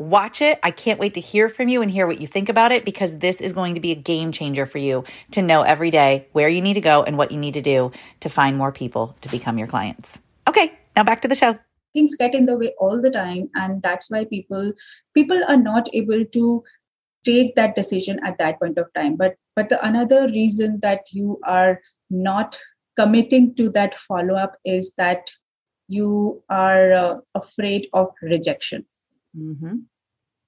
Watch 0.00 0.40
it. 0.40 0.58
I 0.62 0.70
can't 0.70 0.98
wait 0.98 1.12
to 1.12 1.20
hear 1.20 1.50
from 1.50 1.68
you 1.68 1.82
and 1.82 1.90
hear 1.90 2.06
what 2.06 2.22
you 2.22 2.26
think 2.26 2.48
about 2.48 2.72
it 2.72 2.86
because 2.86 3.18
this 3.18 3.38
is 3.38 3.52
going 3.52 3.74
to 3.74 3.82
be 3.82 3.90
a 3.90 3.94
game 3.94 4.32
changer 4.32 4.64
for 4.64 4.78
you 4.78 5.04
to 5.32 5.42
know 5.42 5.60
every 5.60 5.90
day 5.90 6.26
where 6.32 6.48
you 6.48 6.62
need 6.62 6.72
to 6.72 6.80
go 6.80 7.02
and 7.02 7.18
what 7.18 7.30
you 7.30 7.36
need 7.36 7.52
to 7.52 7.60
do 7.60 7.92
to 8.20 8.30
find 8.30 8.56
more 8.56 8.72
people 8.72 9.14
to 9.20 9.28
become 9.28 9.58
your 9.58 9.68
clients. 9.68 10.16
Okay, 10.48 10.72
now 10.96 11.04
back 11.04 11.20
to 11.20 11.28
the 11.28 11.34
show. 11.34 11.58
Things 11.92 12.14
get 12.14 12.34
in 12.34 12.46
the 12.46 12.56
way 12.56 12.72
all 12.78 13.02
the 13.02 13.10
time 13.10 13.50
and 13.54 13.82
that's 13.82 14.08
why 14.10 14.24
people 14.24 14.72
people 15.12 15.42
are 15.46 15.58
not 15.58 15.86
able 15.92 16.24
to 16.24 16.64
take 17.26 17.54
that 17.56 17.76
decision 17.76 18.20
at 18.24 18.38
that 18.38 18.58
point 18.58 18.78
of 18.78 18.90
time. 18.94 19.16
But 19.16 19.36
but 19.54 19.68
the 19.68 19.84
another 19.84 20.28
reason 20.28 20.80
that 20.80 21.02
you 21.12 21.38
are 21.44 21.82
not 22.08 22.58
committing 22.96 23.54
to 23.56 23.68
that 23.72 23.94
follow 23.94 24.36
up 24.36 24.56
is 24.64 24.94
that 24.94 25.30
you 25.88 26.42
are 26.48 26.92
uh, 26.94 27.16
afraid 27.34 27.88
of 27.92 28.08
rejection 28.22 28.86
Mm-hmm. 29.36 29.74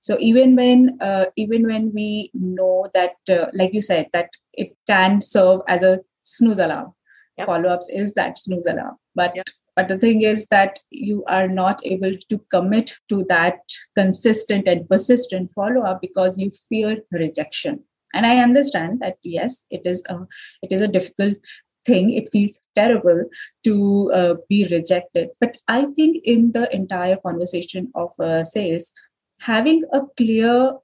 So 0.02 0.16
even 0.18 0.56
when 0.56 0.98
uh, 1.00 1.26
even 1.36 1.66
when 1.66 1.92
we 1.94 2.30
know 2.34 2.90
that, 2.92 3.14
uh, 3.30 3.46
like 3.54 3.72
you 3.72 3.80
said, 3.80 4.08
that 4.12 4.30
it 4.52 4.76
can 4.86 5.20
serve 5.20 5.60
as 5.68 5.82
a 5.82 6.00
snooze 6.22 6.58
alarm. 6.58 6.92
Yep. 7.38 7.46
Follow-ups 7.46 7.88
is 7.88 8.12
that 8.14 8.38
snooze 8.38 8.66
alarm, 8.66 8.96
but 9.14 9.34
yep. 9.34 9.46
but 9.74 9.88
the 9.88 9.96
thing 9.96 10.20
is 10.22 10.46
that 10.48 10.80
you 10.90 11.24
are 11.28 11.48
not 11.48 11.80
able 11.86 12.12
to 12.28 12.38
commit 12.50 12.94
to 13.08 13.24
that 13.30 13.60
consistent 13.96 14.68
and 14.68 14.86
persistent 14.88 15.50
follow-up 15.52 16.02
because 16.02 16.36
you 16.36 16.50
fear 16.68 16.98
rejection. 17.10 17.82
And 18.12 18.26
I 18.26 18.38
understand 18.38 19.00
that 19.00 19.16
yes, 19.22 19.64
it 19.70 19.86
is 19.86 20.02
a 20.10 20.18
it 20.62 20.72
is 20.72 20.80
a 20.80 20.88
difficult 20.88 21.38
thing 21.84 22.12
it 22.12 22.28
feels 22.30 22.58
terrible 22.76 23.24
to 23.64 24.12
uh, 24.14 24.34
be 24.48 24.66
rejected 24.70 25.28
but 25.40 25.56
i 25.68 25.84
think 25.96 26.16
in 26.24 26.52
the 26.52 26.72
entire 26.74 27.16
conversation 27.16 27.90
of 27.94 28.12
uh, 28.20 28.44
sales 28.44 28.92
having 29.42 29.82
a 29.92 30.00
clear 30.16 30.76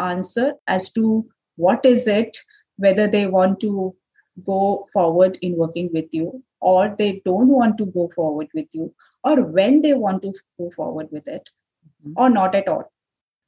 answer 0.00 0.54
as 0.66 0.90
to 0.90 1.04
what 1.56 1.84
is 1.84 2.06
it 2.06 2.38
whether 2.76 3.06
they 3.08 3.26
want 3.26 3.60
to 3.60 3.94
go 4.44 4.86
forward 4.92 5.38
in 5.42 5.56
working 5.56 5.90
with 5.92 6.06
you 6.12 6.42
or 6.60 6.94
they 6.98 7.22
don't 7.24 7.48
want 7.48 7.76
to 7.78 7.86
go 7.86 8.10
forward 8.14 8.48
with 8.54 8.66
you 8.72 8.92
or 9.24 9.42
when 9.42 9.82
they 9.82 9.94
want 9.94 10.22
to 10.22 10.32
go 10.58 10.70
forward 10.76 11.08
with 11.10 11.26
it 11.26 11.50
mm-hmm. 12.04 12.12
or 12.16 12.30
not 12.30 12.54
at 12.54 12.68
all 12.68 12.92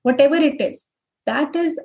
whatever 0.02 0.36
it 0.50 0.60
is 0.60 0.88
that 1.26 1.54
is 1.54 1.78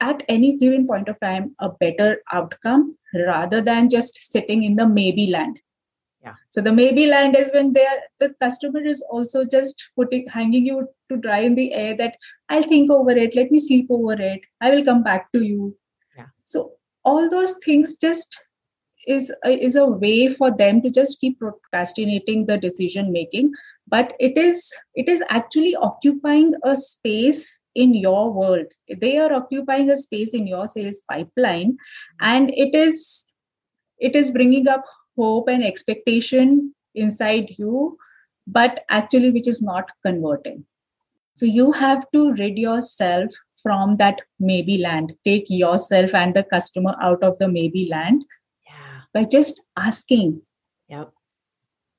at 0.00 0.22
any 0.28 0.56
given 0.56 0.86
point 0.86 1.08
of 1.08 1.20
time 1.20 1.54
a 1.58 1.68
better 1.68 2.22
outcome 2.32 2.96
rather 3.26 3.60
than 3.60 3.88
just 3.88 4.20
sitting 4.32 4.64
in 4.64 4.76
the 4.76 4.86
maybe 4.86 5.26
land 5.26 5.60
yeah. 6.28 6.34
so 6.50 6.60
the 6.60 6.72
maybe 6.72 7.06
land 7.06 7.36
is 7.36 7.50
when 7.52 7.72
they're 7.72 8.00
the 8.20 8.32
customer 8.42 8.80
is 8.94 9.02
also 9.10 9.44
just 9.44 9.84
putting 9.96 10.26
hanging 10.28 10.66
you 10.66 10.88
to 11.10 11.16
dry 11.16 11.38
in 11.40 11.54
the 11.54 11.72
air 11.72 11.96
that 11.96 12.16
i'll 12.48 12.62
think 12.62 12.90
over 12.90 13.10
it. 13.10 13.34
Let 13.34 13.50
me 13.50 13.58
sleep 13.58 13.86
over 13.90 14.20
it. 14.32 14.40
I 14.60 14.70
will 14.70 14.84
come 14.84 15.02
back 15.02 15.32
to 15.32 15.44
you. 15.44 15.76
Yeah. 16.16 16.26
so 16.44 16.72
all 17.04 17.30
those 17.30 17.54
things 17.64 17.96
just 17.96 18.38
is 19.06 19.32
a, 19.44 19.50
is 19.66 19.74
a 19.74 19.86
way 19.86 20.28
for 20.28 20.50
them 20.54 20.82
to 20.82 20.90
just 20.90 21.20
keep 21.20 21.38
procrastinating 21.38 22.44
the 22.46 22.58
decision 22.58 23.12
making. 23.12 23.52
But 23.86 24.12
it 24.20 24.36
is 24.36 24.72
it 24.94 25.08
is 25.08 25.22
actually 25.30 25.74
occupying 25.76 26.54
a 26.64 26.76
space 26.76 27.58
in 27.74 27.94
your 27.94 28.32
world. 28.32 28.66
They 29.04 29.16
are 29.18 29.32
occupying 29.32 29.90
a 29.90 29.96
space 29.96 30.34
in 30.34 30.46
your 30.46 30.68
sales 30.68 31.02
pipeline. 31.10 31.72
Mm-hmm. 31.72 32.26
And 32.32 32.50
it 32.50 32.74
is 32.74 33.24
it 33.98 34.14
is 34.14 34.30
bringing 34.30 34.68
up 34.68 34.84
hope 35.18 35.48
and 35.48 35.64
expectation 35.64 36.74
inside 36.94 37.54
you 37.58 37.96
but 38.46 38.84
actually 38.88 39.30
which 39.30 39.48
is 39.48 39.62
not 39.62 39.90
converting 40.06 40.64
so 41.34 41.46
you 41.46 41.70
have 41.72 42.04
to 42.12 42.32
rid 42.34 42.58
yourself 42.58 43.32
from 43.62 43.96
that 43.98 44.20
maybe 44.38 44.78
land 44.78 45.14
take 45.24 45.46
yourself 45.48 46.14
and 46.14 46.34
the 46.34 46.42
customer 46.54 46.94
out 47.02 47.22
of 47.22 47.38
the 47.38 47.48
maybe 47.48 47.88
land 47.90 48.24
yeah. 48.66 49.00
by 49.12 49.24
just 49.24 49.62
asking 49.76 50.40
yep. 50.88 51.12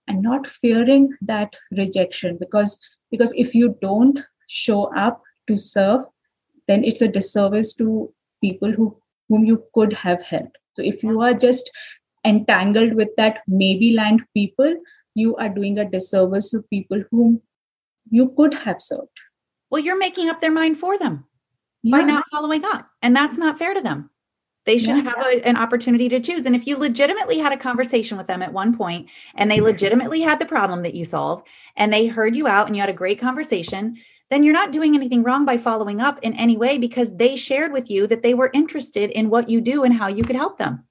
and 0.07 0.21
not 0.21 0.47
fearing 0.47 1.09
that 1.21 1.55
rejection 1.71 2.37
because 2.39 2.79
because 3.11 3.33
if 3.35 3.55
you 3.55 3.77
don't 3.81 4.19
show 4.47 4.93
up 4.95 5.21
to 5.47 5.57
serve, 5.57 6.01
then 6.67 6.83
it's 6.83 7.01
a 7.01 7.07
disservice 7.07 7.73
to 7.73 8.13
people 8.41 8.71
who 8.71 8.95
whom 9.27 9.45
you 9.45 9.63
could 9.73 9.93
have 9.93 10.21
helped. 10.23 10.57
So 10.73 10.81
if 10.81 11.03
you 11.03 11.21
are 11.21 11.33
just 11.33 11.69
entangled 12.25 12.93
with 12.93 13.09
that 13.17 13.41
maybe 13.47 13.93
land 13.93 14.21
people, 14.33 14.75
you 15.15 15.35
are 15.37 15.49
doing 15.49 15.77
a 15.77 15.89
disservice 15.89 16.51
to 16.51 16.61
people 16.63 17.03
whom 17.11 17.41
you 18.09 18.33
could 18.35 18.53
have 18.53 18.81
served. 18.81 19.07
Well, 19.69 19.81
you're 19.81 19.97
making 19.97 20.29
up 20.29 20.41
their 20.41 20.51
mind 20.51 20.79
for 20.79 20.97
them 20.97 21.25
yeah. 21.83 21.97
by 21.97 22.03
not 22.03 22.25
following 22.31 22.65
up. 22.65 22.89
And 23.01 23.15
that's 23.15 23.37
not 23.37 23.57
fair 23.57 23.73
to 23.73 23.81
them. 23.81 24.09
They 24.65 24.77
should 24.77 24.97
yeah. 24.97 25.03
have 25.03 25.17
a, 25.17 25.47
an 25.47 25.57
opportunity 25.57 26.09
to 26.09 26.19
choose. 26.19 26.45
And 26.45 26.55
if 26.55 26.67
you 26.67 26.77
legitimately 26.77 27.39
had 27.39 27.53
a 27.53 27.57
conversation 27.57 28.17
with 28.17 28.27
them 28.27 28.41
at 28.41 28.53
one 28.53 28.75
point 28.75 29.07
and 29.35 29.49
they 29.49 29.61
legitimately 29.61 30.21
had 30.21 30.39
the 30.39 30.45
problem 30.45 30.83
that 30.83 30.95
you 30.95 31.05
solved 31.05 31.47
and 31.75 31.91
they 31.91 32.07
heard 32.07 32.35
you 32.35 32.47
out 32.47 32.67
and 32.67 32.75
you 32.75 32.81
had 32.81 32.89
a 32.89 32.93
great 32.93 33.19
conversation, 33.19 33.97
then 34.29 34.43
you're 34.43 34.53
not 34.53 34.71
doing 34.71 34.95
anything 34.95 35.23
wrong 35.23 35.45
by 35.45 35.57
following 35.57 36.01
up 36.01 36.19
in 36.21 36.33
any 36.33 36.55
way 36.55 36.77
because 36.77 37.15
they 37.15 37.35
shared 37.35 37.71
with 37.71 37.89
you 37.89 38.05
that 38.07 38.21
they 38.21 38.33
were 38.33 38.51
interested 38.53 39.09
in 39.11 39.29
what 39.29 39.49
you 39.49 39.59
do 39.59 39.83
and 39.83 39.93
how 39.93 40.07
you 40.07 40.23
could 40.23 40.35
help 40.35 40.57
them 40.59 40.83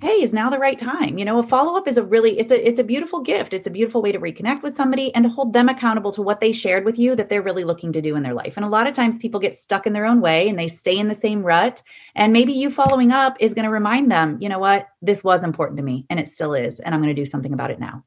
hey 0.00 0.22
is 0.22 0.32
now 0.32 0.50
the 0.50 0.58
right 0.58 0.78
time? 0.78 1.18
You 1.18 1.24
know 1.24 1.38
a 1.38 1.42
follow 1.42 1.76
up 1.76 1.86
is 1.86 1.96
a 1.96 2.02
really 2.02 2.38
it's 2.38 2.50
a 2.50 2.68
it's 2.68 2.80
a 2.80 2.84
beautiful 2.84 3.20
gift. 3.20 3.54
It's 3.54 3.66
a 3.66 3.70
beautiful 3.70 4.02
way 4.02 4.12
to 4.12 4.18
reconnect 4.18 4.62
with 4.62 4.74
somebody 4.74 5.14
and 5.14 5.24
to 5.24 5.28
hold 5.28 5.52
them 5.52 5.68
accountable 5.68 6.12
to 6.12 6.22
what 6.22 6.40
they 6.40 6.52
shared 6.52 6.84
with 6.84 6.98
you 6.98 7.14
that 7.16 7.28
they're 7.28 7.42
really 7.42 7.64
looking 7.64 7.92
to 7.92 8.00
do 8.00 8.16
in 8.16 8.22
their 8.22 8.34
life. 8.34 8.56
And 8.56 8.64
a 8.64 8.68
lot 8.68 8.86
of 8.86 8.94
times 8.94 9.18
people 9.18 9.40
get 9.40 9.56
stuck 9.56 9.86
in 9.86 9.92
their 9.92 10.06
own 10.06 10.20
way 10.20 10.48
and 10.48 10.58
they 10.58 10.68
stay 10.68 10.96
in 10.96 11.08
the 11.08 11.14
same 11.14 11.42
rut. 11.42 11.82
And 12.14 12.32
maybe 12.32 12.52
you 12.52 12.70
following 12.70 13.12
up 13.12 13.36
is 13.40 13.54
going 13.54 13.64
to 13.64 13.70
remind 13.70 14.10
them 14.10 14.38
you 14.40 14.48
know 14.48 14.58
what? 14.58 14.88
This 15.00 15.22
was 15.22 15.44
important 15.44 15.76
to 15.78 15.84
me 15.84 16.06
and 16.10 16.18
it 16.18 16.28
still 16.28 16.54
is 16.54 16.80
and 16.80 16.94
i'm 16.94 17.00
going 17.00 17.14
to 17.14 17.20
do 17.22 17.26
something 17.26 17.52
about 17.52 17.70
it 17.70 17.78
now. 17.78 18.04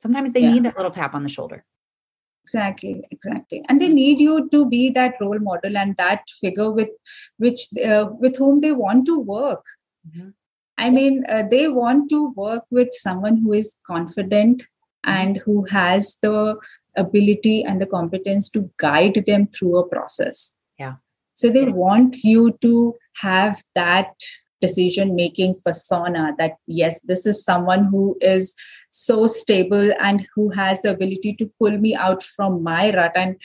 Sometimes 0.00 0.32
they 0.32 0.40
yeah. 0.40 0.52
need 0.52 0.64
that 0.64 0.76
little 0.76 0.90
tap 0.90 1.14
on 1.14 1.22
the 1.22 1.28
shoulder. 1.28 1.64
Exactly 2.44 3.04
exactly. 3.10 3.64
And 3.68 3.80
they 3.80 3.88
need 3.88 4.20
you 4.20 4.48
to 4.48 4.68
be 4.68 4.90
that 4.90 5.14
role 5.20 5.38
model 5.38 5.76
and 5.76 5.96
that 5.98 6.22
figure 6.40 6.72
with 6.72 6.88
which 7.36 7.68
uh, 7.84 8.06
with 8.18 8.36
whom 8.36 8.60
they 8.60 8.72
want 8.72 9.06
to 9.06 9.20
work. 9.20 9.64
Mm-hmm. 10.08 10.30
I 10.78 10.90
mean 10.90 11.24
uh, 11.28 11.42
they 11.50 11.68
want 11.68 12.08
to 12.10 12.32
work 12.36 12.64
with 12.70 12.88
someone 12.92 13.36
who 13.36 13.52
is 13.52 13.76
confident 13.86 14.62
and 15.04 15.38
who 15.38 15.64
has 15.64 16.16
the 16.22 16.56
ability 16.96 17.62
and 17.62 17.80
the 17.80 17.86
competence 17.86 18.48
to 18.50 18.70
guide 18.78 19.24
them 19.26 19.46
through 19.46 19.78
a 19.78 19.88
process. 19.88 20.54
Yeah. 20.78 20.94
So 21.34 21.50
they 21.50 21.64
want 21.64 22.22
you 22.22 22.56
to 22.60 22.94
have 23.16 23.62
that 23.74 24.12
decision 24.60 25.16
making 25.16 25.56
persona 25.64 26.32
that 26.38 26.52
yes 26.68 27.00
this 27.00 27.26
is 27.26 27.42
someone 27.42 27.86
who 27.86 28.16
is 28.20 28.54
so 28.90 29.26
stable 29.26 29.92
and 30.00 30.24
who 30.36 30.50
has 30.50 30.80
the 30.82 30.90
ability 30.90 31.34
to 31.34 31.50
pull 31.58 31.76
me 31.78 31.96
out 31.96 32.22
from 32.22 32.62
my 32.62 32.94
rut 32.94 33.10
and 33.16 33.36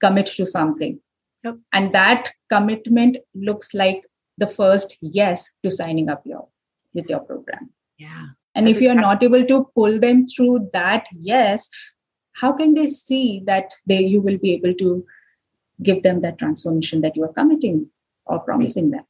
commit 0.00 0.26
to 0.26 0.46
something. 0.46 1.00
Yep. 1.42 1.56
and 1.72 1.94
that 1.94 2.32
commitment 2.50 3.16
looks 3.34 3.72
like 3.72 4.04
the 4.40 4.46
first 4.46 4.96
yes 5.00 5.48
to 5.62 5.70
signing 5.70 6.08
up 6.08 6.22
your 6.24 6.48
with 6.94 7.08
your 7.08 7.20
program. 7.20 7.70
Yeah. 7.98 8.26
And 8.56 8.68
if 8.68 8.80
you're 8.80 8.94
not 8.94 9.22
able 9.22 9.44
to 9.44 9.70
pull 9.76 10.00
them 10.00 10.26
through 10.26 10.70
that 10.72 11.06
yes 11.16 11.68
how 12.40 12.52
can 12.52 12.74
they 12.74 12.86
see 12.86 13.42
that 13.46 13.74
they 13.86 14.00
you 14.00 14.20
will 14.20 14.38
be 14.38 14.52
able 14.52 14.74
to 14.74 15.04
give 15.82 16.02
them 16.02 16.20
that 16.22 16.38
transformation 16.38 17.00
that 17.02 17.16
you 17.16 17.24
are 17.24 17.32
committing 17.32 17.88
or 18.26 18.40
promising 18.40 18.90
them? 18.90 19.04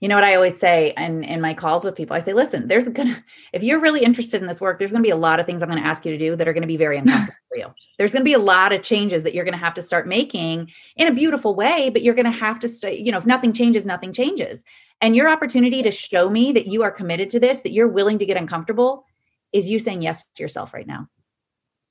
You 0.00 0.08
know 0.08 0.16
what 0.16 0.24
I 0.24 0.34
always 0.34 0.58
say 0.58 0.92
in, 0.96 1.22
in 1.22 1.40
my 1.40 1.54
calls 1.54 1.84
with 1.84 1.94
people? 1.94 2.16
I 2.16 2.18
say, 2.18 2.32
listen, 2.32 2.66
there's 2.66 2.88
gonna, 2.88 3.24
if 3.52 3.62
you're 3.62 3.80
really 3.80 4.02
interested 4.02 4.42
in 4.42 4.48
this 4.48 4.60
work, 4.60 4.78
there's 4.78 4.92
gonna 4.92 5.02
be 5.02 5.10
a 5.10 5.16
lot 5.16 5.40
of 5.40 5.46
things 5.46 5.62
I'm 5.62 5.68
gonna 5.68 5.82
ask 5.82 6.04
you 6.04 6.12
to 6.12 6.18
do 6.18 6.36
that 6.36 6.48
are 6.48 6.52
gonna 6.52 6.66
be 6.66 6.76
very 6.76 6.98
uncomfortable 6.98 7.36
for 7.52 7.58
you. 7.58 7.66
There's 7.98 8.12
gonna 8.12 8.24
be 8.24 8.32
a 8.32 8.38
lot 8.38 8.72
of 8.72 8.82
changes 8.82 9.22
that 9.22 9.34
you're 9.34 9.44
gonna 9.44 9.56
have 9.56 9.74
to 9.74 9.82
start 9.82 10.08
making 10.08 10.70
in 10.96 11.08
a 11.08 11.12
beautiful 11.12 11.54
way, 11.54 11.90
but 11.90 12.02
you're 12.02 12.14
gonna 12.14 12.30
have 12.30 12.58
to 12.60 12.68
stay, 12.68 12.98
you 12.98 13.12
know, 13.12 13.18
if 13.18 13.26
nothing 13.26 13.52
changes, 13.52 13.84
nothing 13.84 14.12
changes. 14.12 14.64
And 15.00 15.16
your 15.16 15.28
opportunity 15.28 15.82
to 15.82 15.90
show 15.90 16.30
me 16.30 16.52
that 16.52 16.66
you 16.66 16.82
are 16.82 16.90
committed 16.90 17.28
to 17.30 17.40
this, 17.40 17.62
that 17.62 17.72
you're 17.72 17.88
willing 17.88 18.18
to 18.18 18.26
get 18.26 18.36
uncomfortable, 18.36 19.04
is 19.52 19.68
you 19.68 19.78
saying 19.78 20.02
yes 20.02 20.24
to 20.36 20.42
yourself 20.42 20.72
right 20.72 20.86
now. 20.86 21.08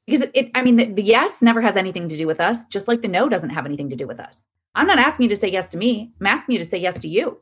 Because 0.05 0.21
it, 0.21 0.31
it 0.33 0.51
I 0.55 0.63
mean, 0.63 0.77
the, 0.77 0.85
the 0.85 1.03
yes 1.03 1.41
never 1.41 1.61
has 1.61 1.75
anything 1.75 2.09
to 2.09 2.17
do 2.17 2.25
with 2.25 2.39
us, 2.39 2.65
just 2.65 2.87
like 2.87 3.01
the 3.01 3.07
no 3.07 3.29
doesn't 3.29 3.51
have 3.51 3.65
anything 3.65 3.89
to 3.89 3.95
do 3.95 4.07
with 4.07 4.19
us. 4.19 4.37
I'm 4.73 4.87
not 4.87 4.99
asking 4.99 5.25
you 5.25 5.29
to 5.29 5.35
say 5.35 5.51
yes 5.51 5.67
to 5.69 5.77
me. 5.77 6.11
I'm 6.19 6.27
asking 6.27 6.53
you 6.53 6.59
to 6.59 6.69
say 6.69 6.77
yes 6.77 6.99
to 6.99 7.07
you. 7.07 7.41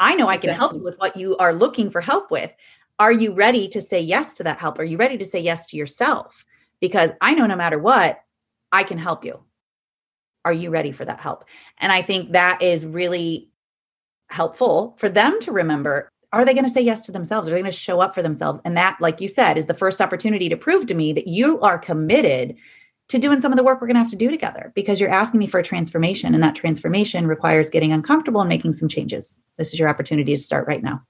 I 0.00 0.14
know 0.14 0.28
I 0.28 0.36
can 0.36 0.54
help 0.54 0.74
you 0.74 0.82
with 0.82 0.96
what 0.98 1.16
you 1.16 1.36
are 1.38 1.52
looking 1.52 1.90
for 1.90 2.00
help 2.00 2.30
with. 2.30 2.52
Are 3.00 3.12
you 3.12 3.32
ready 3.32 3.68
to 3.68 3.82
say 3.82 4.00
yes 4.00 4.36
to 4.36 4.44
that 4.44 4.58
help? 4.58 4.78
Are 4.78 4.84
you 4.84 4.96
ready 4.96 5.18
to 5.18 5.24
say 5.24 5.40
yes 5.40 5.66
to 5.66 5.76
yourself? 5.76 6.44
Because 6.80 7.10
I 7.20 7.34
know 7.34 7.46
no 7.46 7.56
matter 7.56 7.78
what, 7.78 8.22
I 8.72 8.84
can 8.84 8.98
help 8.98 9.24
you. 9.24 9.40
Are 10.44 10.52
you 10.52 10.70
ready 10.70 10.92
for 10.92 11.04
that 11.04 11.20
help? 11.20 11.44
And 11.78 11.92
I 11.92 12.02
think 12.02 12.32
that 12.32 12.62
is 12.62 12.86
really 12.86 13.50
helpful 14.30 14.96
for 14.98 15.08
them 15.08 15.40
to 15.40 15.52
remember. 15.52 16.08
Are 16.32 16.44
they 16.44 16.54
going 16.54 16.64
to 16.64 16.70
say 16.70 16.80
yes 16.80 17.00
to 17.06 17.12
themselves? 17.12 17.48
Are 17.48 17.52
they 17.52 17.60
going 17.60 17.70
to 17.70 17.76
show 17.76 18.00
up 18.00 18.14
for 18.14 18.22
themselves? 18.22 18.60
And 18.64 18.76
that, 18.76 18.98
like 19.00 19.20
you 19.20 19.28
said, 19.28 19.56
is 19.56 19.66
the 19.66 19.74
first 19.74 20.00
opportunity 20.00 20.48
to 20.48 20.56
prove 20.56 20.86
to 20.86 20.94
me 20.94 21.12
that 21.14 21.26
you 21.26 21.60
are 21.60 21.78
committed 21.78 22.56
to 23.08 23.18
doing 23.18 23.40
some 23.40 23.52
of 23.52 23.56
the 23.56 23.64
work 23.64 23.80
we're 23.80 23.86
going 23.86 23.94
to 23.96 24.00
have 24.02 24.10
to 24.10 24.16
do 24.16 24.30
together 24.30 24.70
because 24.74 25.00
you're 25.00 25.10
asking 25.10 25.40
me 25.40 25.46
for 25.46 25.58
a 25.58 25.62
transformation 25.62 26.34
and 26.34 26.42
that 26.42 26.54
transformation 26.54 27.26
requires 27.26 27.70
getting 27.70 27.92
uncomfortable 27.92 28.40
and 28.40 28.48
making 28.48 28.72
some 28.72 28.88
changes 28.88 29.36
this 29.56 29.72
is 29.72 29.78
your 29.78 29.88
opportunity 29.88 30.34
to 30.34 30.40
start 30.40 30.66
right 30.66 30.82
now 30.82 31.02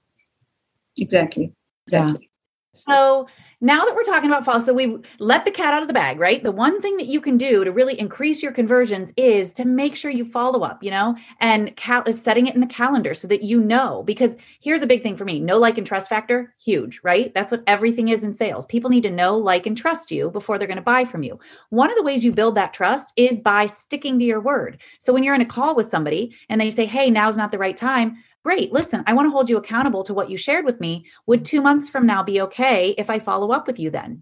exactly 0.97 1.53
exactly 1.85 2.21
yeah. 2.21 2.79
so 2.79 3.27
now 3.61 3.83
that 3.83 3.93
we're 3.93 4.03
talking 4.03 4.29
about 4.29 4.45
follow, 4.45 4.59
so 4.59 4.73
we 4.73 4.97
let 5.19 5.43
the 5.43 5.51
cat 5.51 5.73
out 5.73 5.81
of 5.81 5.89
the 5.89 5.93
bag, 5.93 6.17
right? 6.17 6.41
The 6.41 6.51
one 6.51 6.81
thing 6.81 6.95
that 6.95 7.07
you 7.07 7.19
can 7.19 7.37
do 7.37 7.65
to 7.65 7.71
really 7.71 7.99
increase 7.99 8.41
your 8.41 8.53
conversions 8.53 9.11
is 9.17 9.51
to 9.53 9.65
make 9.65 9.97
sure 9.97 10.09
you 10.09 10.23
follow 10.23 10.61
up, 10.61 10.81
you 10.81 10.91
know, 10.91 11.17
and 11.41 11.75
cal- 11.75 12.09
setting 12.13 12.47
it 12.47 12.55
in 12.55 12.61
the 12.61 12.67
calendar 12.67 13.13
so 13.13 13.27
that 13.27 13.43
you 13.43 13.59
know. 13.59 14.03
Because 14.03 14.37
here's 14.61 14.81
a 14.81 14.87
big 14.87 15.03
thing 15.03 15.17
for 15.17 15.25
me: 15.25 15.41
no 15.41 15.57
like 15.57 15.77
and 15.77 15.85
trust 15.85 16.07
factor, 16.07 16.53
huge, 16.57 17.01
right? 17.03 17.33
That's 17.33 17.51
what 17.51 17.63
everything 17.67 18.07
is 18.07 18.23
in 18.23 18.33
sales. 18.33 18.65
People 18.67 18.89
need 18.89 19.03
to 19.03 19.11
know, 19.11 19.37
like, 19.37 19.65
and 19.65 19.77
trust 19.77 20.09
you 20.09 20.29
before 20.29 20.57
they're 20.57 20.67
going 20.67 20.77
to 20.77 20.81
buy 20.81 21.03
from 21.03 21.23
you. 21.23 21.37
One 21.69 21.89
of 21.91 21.97
the 21.97 22.03
ways 22.03 22.23
you 22.23 22.31
build 22.31 22.55
that 22.55 22.73
trust 22.73 23.13
is 23.17 23.41
by 23.41 23.65
sticking 23.65 24.19
to 24.19 24.25
your 24.25 24.39
word. 24.39 24.77
So 24.99 25.11
when 25.11 25.23
you're 25.23 25.35
in 25.35 25.41
a 25.41 25.45
call 25.45 25.75
with 25.75 25.89
somebody 25.89 26.33
and 26.47 26.61
they 26.61 26.71
say, 26.71 26.85
"Hey, 26.85 27.09
now's 27.09 27.35
not 27.35 27.51
the 27.51 27.57
right 27.57 27.75
time," 27.75 28.23
Great. 28.43 28.71
Listen, 28.71 29.03
I 29.05 29.13
want 29.13 29.25
to 29.25 29.31
hold 29.31 29.49
you 29.49 29.57
accountable 29.57 30.03
to 30.05 30.13
what 30.13 30.29
you 30.29 30.37
shared 30.37 30.65
with 30.65 30.79
me. 30.79 31.05
Would 31.25 31.43
two 31.43 31.61
months 31.61 31.89
from 31.89 32.05
now 32.05 32.23
be 32.23 32.41
okay 32.41 32.95
if 32.97 33.09
I 33.09 33.19
follow 33.19 33.51
up 33.51 33.67
with 33.67 33.79
you 33.79 33.89
then? 33.89 34.21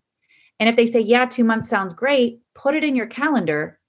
And 0.59 0.67
if 0.67 0.75
they 0.75 0.87
say, 0.87 0.99
yeah, 0.99 1.25
two 1.25 1.43
months 1.43 1.69
sounds 1.69 1.93
great, 1.93 2.41
put 2.55 2.75
it 2.75 2.83
in 2.83 2.95
your 2.95 3.05
calendar 3.05 3.79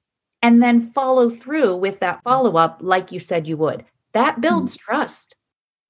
and 0.43 0.63
then 0.63 0.93
follow 0.93 1.31
through 1.31 1.77
with 1.77 2.01
that 2.01 2.23
follow 2.23 2.57
up 2.57 2.79
like 2.81 3.11
you 3.11 3.21
said 3.21 3.49
you 3.49 3.57
would. 3.57 3.85
That 4.13 4.41
builds 4.41 4.77
mm-hmm. 4.77 4.85
trust. 4.85 5.35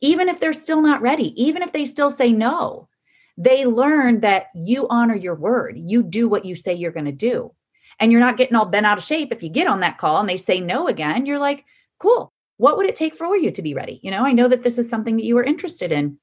Even 0.01 0.29
if 0.29 0.38
they're 0.38 0.53
still 0.53 0.81
not 0.81 1.03
ready, 1.03 1.40
even 1.42 1.62
if 1.62 1.72
they 1.72 1.85
still 1.85 2.11
say 2.11 2.33
no, 2.33 2.88
they 3.37 3.66
learn 3.66 4.20
that 4.20 4.46
you 4.55 4.87
honor 4.88 5.16
your 5.16 5.35
word. 5.35 5.77
You 5.77 6.03
do 6.03 6.29
what 6.29 6.44
you 6.44 6.55
say 6.55 6.74
you're 6.74 6.92
going 6.92 7.07
to 7.07 7.12
do. 7.12 7.53
And 7.98 8.12
you're 8.12 8.20
not 8.20 8.37
getting 8.37 8.55
all 8.55 8.64
bent 8.64 8.87
out 8.87 8.98
of 8.98 9.05
shape 9.05 9.33
if 9.33 9.42
you 9.42 9.48
get 9.48 9.66
on 9.66 9.81
that 9.81 9.98
call 9.98 10.20
and 10.20 10.29
they 10.29 10.37
say 10.37 10.61
no 10.61 10.87
again. 10.87 11.27
You're 11.27 11.40
like, 11.40 11.64
cool, 11.98 12.33
what 12.59 12.77
would 12.77 12.87
it 12.87 12.97
take 12.97 13.16
for 13.16 13.37
you 13.37 13.51
to 13.51 13.62
be 13.62 13.75
ready? 13.75 14.01
You 14.03 14.11
know, 14.11 14.25
I 14.25 14.33
know 14.33 14.49
that 14.49 14.62
this 14.62 14.79
is 14.79 14.88
something 14.88 15.16
that 15.16 15.25
you 15.25 15.38
are 15.38 15.44
interested 15.44 15.90
in, 15.90 16.18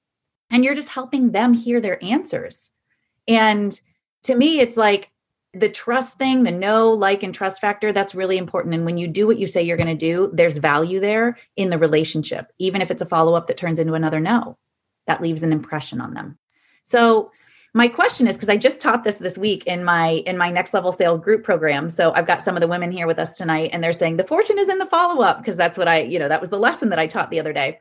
and 0.51 0.63
you're 0.63 0.75
just 0.75 0.89
helping 0.89 1.31
them 1.31 1.53
hear 1.53 1.81
their 1.81 2.01
answers. 2.03 2.69
And 3.27 3.79
to 4.23 4.35
me, 4.35 4.59
it's 4.59 4.77
like 4.77 5.09
the 5.53 5.69
trust 5.69 6.17
thing, 6.17 6.43
the 6.43 6.51
know, 6.51 6.91
like, 6.91 7.23
and 7.23 7.33
trust 7.33 7.61
factor, 7.61 7.93
that's 7.93 8.13
really 8.13 8.37
important. 8.37 8.75
And 8.75 8.85
when 8.85 8.97
you 8.97 9.07
do 9.07 9.25
what 9.25 9.39
you 9.39 9.47
say 9.47 9.63
you're 9.63 9.77
going 9.77 9.87
to 9.87 9.95
do, 9.95 10.29
there's 10.33 10.57
value 10.57 10.99
there 10.99 11.37
in 11.55 11.69
the 11.69 11.77
relationship, 11.77 12.51
even 12.59 12.81
if 12.81 12.91
it's 12.91 13.01
a 13.01 13.05
follow 13.05 13.33
up 13.33 13.47
that 13.47 13.57
turns 13.57 13.79
into 13.79 13.93
another 13.93 14.19
no. 14.19 14.57
That 15.07 15.21
leaves 15.21 15.43
an 15.43 15.53
impression 15.53 16.01
on 16.01 16.13
them. 16.13 16.37
So, 16.83 17.31
my 17.75 17.89
question 17.89 18.25
is 18.25 18.35
because 18.35 18.49
i 18.49 18.55
just 18.57 18.79
taught 18.79 19.03
this 19.03 19.17
this 19.17 19.37
week 19.37 19.67
in 19.67 19.83
my 19.83 20.23
in 20.25 20.37
my 20.37 20.49
next 20.49 20.73
level 20.73 20.91
sales 20.93 21.19
group 21.19 21.43
program. 21.43 21.89
So 21.89 22.13
i've 22.13 22.25
got 22.25 22.41
some 22.41 22.55
of 22.55 22.61
the 22.61 22.67
women 22.67 22.89
here 22.89 23.05
with 23.05 23.19
us 23.19 23.37
tonight 23.37 23.69
and 23.73 23.83
they're 23.83 23.93
saying 23.93 24.15
the 24.15 24.23
fortune 24.23 24.57
is 24.57 24.69
in 24.69 24.79
the 24.79 24.85
follow 24.85 25.21
up 25.21 25.37
because 25.39 25.57
that's 25.57 25.77
what 25.77 25.87
i 25.87 26.01
you 26.01 26.17
know 26.17 26.29
that 26.29 26.41
was 26.41 26.49
the 26.49 26.57
lesson 26.57 26.89
that 26.89 26.97
i 26.97 27.05
taught 27.05 27.29
the 27.29 27.39
other 27.39 27.53
day. 27.53 27.79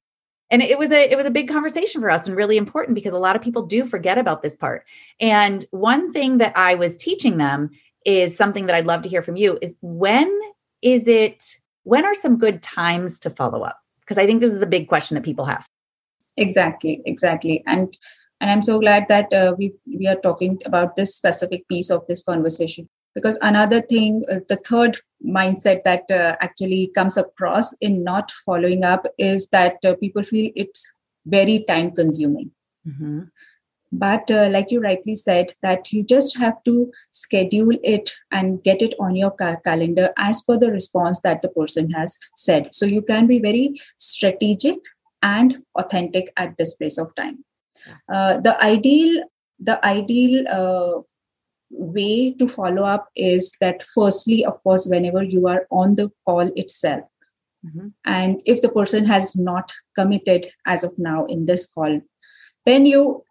And 0.50 0.60
it 0.62 0.78
was 0.78 0.90
a 0.90 1.10
it 1.10 1.16
was 1.16 1.26
a 1.26 1.30
big 1.30 1.48
conversation 1.48 2.02
for 2.02 2.10
us 2.10 2.26
and 2.26 2.36
really 2.36 2.56
important 2.56 2.96
because 2.96 3.14
a 3.14 3.18
lot 3.18 3.36
of 3.36 3.40
people 3.40 3.64
do 3.64 3.86
forget 3.86 4.18
about 4.18 4.42
this 4.42 4.56
part. 4.56 4.84
And 5.20 5.64
one 5.70 6.10
thing 6.12 6.38
that 6.38 6.56
i 6.56 6.74
was 6.74 6.96
teaching 6.96 7.38
them 7.38 7.70
is 8.04 8.36
something 8.36 8.66
that 8.66 8.74
i'd 8.74 8.86
love 8.86 9.02
to 9.02 9.08
hear 9.08 9.22
from 9.22 9.36
you 9.36 9.58
is 9.62 9.76
when 9.80 10.28
is 10.82 11.06
it 11.08 11.56
when 11.84 12.04
are 12.04 12.14
some 12.14 12.36
good 12.36 12.62
times 12.62 13.20
to 13.20 13.30
follow 13.30 13.62
up? 13.62 13.78
Because 14.00 14.18
i 14.18 14.26
think 14.26 14.40
this 14.40 14.52
is 14.52 14.60
a 14.60 14.66
big 14.66 14.88
question 14.88 15.14
that 15.14 15.24
people 15.24 15.44
have. 15.44 15.68
Exactly 16.36 17.00
exactly. 17.06 17.62
And 17.64 17.96
and 18.44 18.52
i'm 18.52 18.62
so 18.62 18.78
glad 18.78 19.06
that 19.08 19.32
uh, 19.32 19.54
we 19.58 19.72
we 19.98 20.06
are 20.06 20.20
talking 20.24 20.58
about 20.70 20.96
this 20.96 21.16
specific 21.16 21.66
piece 21.66 21.90
of 21.90 22.06
this 22.06 22.22
conversation. 22.22 22.88
Because 23.14 23.38
another 23.40 23.80
thing 23.80 24.22
uh, 24.30 24.40
the 24.48 24.56
third 24.56 24.98
mindset 25.36 25.84
that 25.84 26.10
uh, 26.10 26.36
actually 26.46 26.90
comes 26.94 27.16
across 27.16 27.72
in 27.88 28.02
not 28.04 28.32
following 28.44 28.84
up 28.84 29.06
is 29.18 29.46
that 29.50 29.86
uh, 29.90 29.94
people 29.94 30.24
feel 30.30 30.50
it's 30.54 30.84
very 31.36 31.64
time 31.68 31.90
consuming. 32.00 32.50
Mm-hmm. 32.88 33.20
but 34.00 34.30
uh, 34.38 34.48
like 34.54 34.72
you 34.72 34.80
rightly 34.86 35.14
said 35.18 35.52
that 35.66 35.90
you 35.90 36.00
just 36.12 36.36
have 36.40 36.56
to 36.64 36.74
schedule 37.18 37.78
it 37.92 38.12
and 38.38 38.58
get 38.66 38.82
it 38.86 38.96
on 39.06 39.16
your 39.20 39.30
ca- 39.38 39.56
calendar 39.68 40.10
as 40.24 40.42
per 40.48 40.58
the 40.64 40.70
response 40.74 41.22
that 41.28 41.40
the 41.46 41.52
person 41.54 41.90
has 41.92 42.18
said. 42.44 42.68
So 42.80 42.90
you 42.92 43.00
can 43.12 43.26
be 43.32 43.38
very 43.46 43.64
strategic 44.10 44.92
and 45.22 45.58
authentic 45.84 46.30
at 46.44 46.56
this 46.58 46.74
place 46.74 46.98
of 47.06 47.14
time 47.22 47.42
uh, 48.12 48.40
the 48.40 48.60
ideal 48.62 49.24
the 49.58 49.84
ideal 49.86 50.46
uh, 50.48 51.00
way 51.70 52.32
to 52.32 52.46
follow 52.46 52.84
up 52.84 53.08
is 53.16 53.52
that 53.60 53.82
firstly 53.94 54.44
of 54.44 54.62
course 54.62 54.86
whenever 54.86 55.22
you 55.22 55.46
are 55.48 55.66
on 55.70 55.94
the 55.96 56.10
call 56.26 56.50
itself 56.56 57.04
mm-hmm. 57.66 57.88
and 58.04 58.40
if 58.44 58.60
the 58.62 58.68
person 58.68 59.04
has 59.04 59.34
not 59.36 59.72
committed 59.94 60.46
as 60.66 60.84
of 60.84 60.98
now 60.98 61.24
in 61.26 61.46
this 61.46 61.66
call 61.72 62.00
then 62.66 62.86
you 62.86 63.22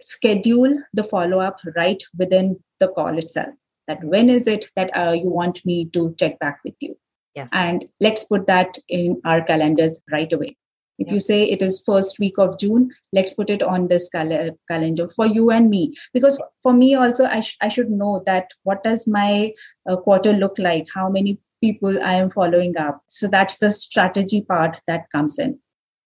schedule 0.00 0.78
the 0.92 1.04
follow 1.04 1.40
up 1.40 1.58
right 1.76 2.02
within 2.18 2.58
the 2.80 2.88
call 2.88 3.18
itself 3.18 3.54
that 3.88 4.02
when 4.04 4.30
is 4.30 4.46
it 4.46 4.70
that 4.76 4.90
uh, 4.96 5.12
you 5.12 5.28
want 5.28 5.64
me 5.64 5.86
to 5.86 6.14
check 6.18 6.38
back 6.38 6.60
with 6.64 6.74
you? 6.80 6.96
Yes. 7.34 7.48
And 7.52 7.86
let's 8.00 8.24
put 8.24 8.46
that 8.46 8.76
in 8.88 9.20
our 9.24 9.42
calendars 9.42 10.02
right 10.10 10.32
away 10.32 10.56
if 11.02 11.08
yeah. 11.08 11.14
you 11.14 11.20
say 11.28 11.38
it 11.54 11.62
is 11.66 11.78
first 11.86 12.18
week 12.24 12.38
of 12.44 12.58
june 12.64 12.90
let's 13.18 13.34
put 13.40 13.50
it 13.54 13.62
on 13.62 13.88
this 13.92 14.08
cal- 14.16 14.58
calendar 14.70 15.08
for 15.16 15.26
you 15.38 15.50
and 15.56 15.70
me 15.70 15.82
because 16.18 16.40
for 16.62 16.74
me 16.82 16.94
also 16.94 17.26
i, 17.26 17.40
sh- 17.40 17.56
I 17.60 17.68
should 17.68 17.90
know 18.02 18.22
that 18.26 18.54
what 18.62 18.84
does 18.84 19.06
my 19.06 19.52
uh, 19.88 19.96
quarter 19.96 20.32
look 20.32 20.58
like 20.58 20.86
how 20.94 21.08
many 21.08 21.38
people 21.60 22.00
i 22.12 22.14
am 22.14 22.30
following 22.30 22.76
up 22.76 23.02
so 23.08 23.28
that's 23.28 23.58
the 23.58 23.70
strategy 23.70 24.42
part 24.42 24.80
that 24.86 25.10
comes 25.10 25.38
in 25.38 25.58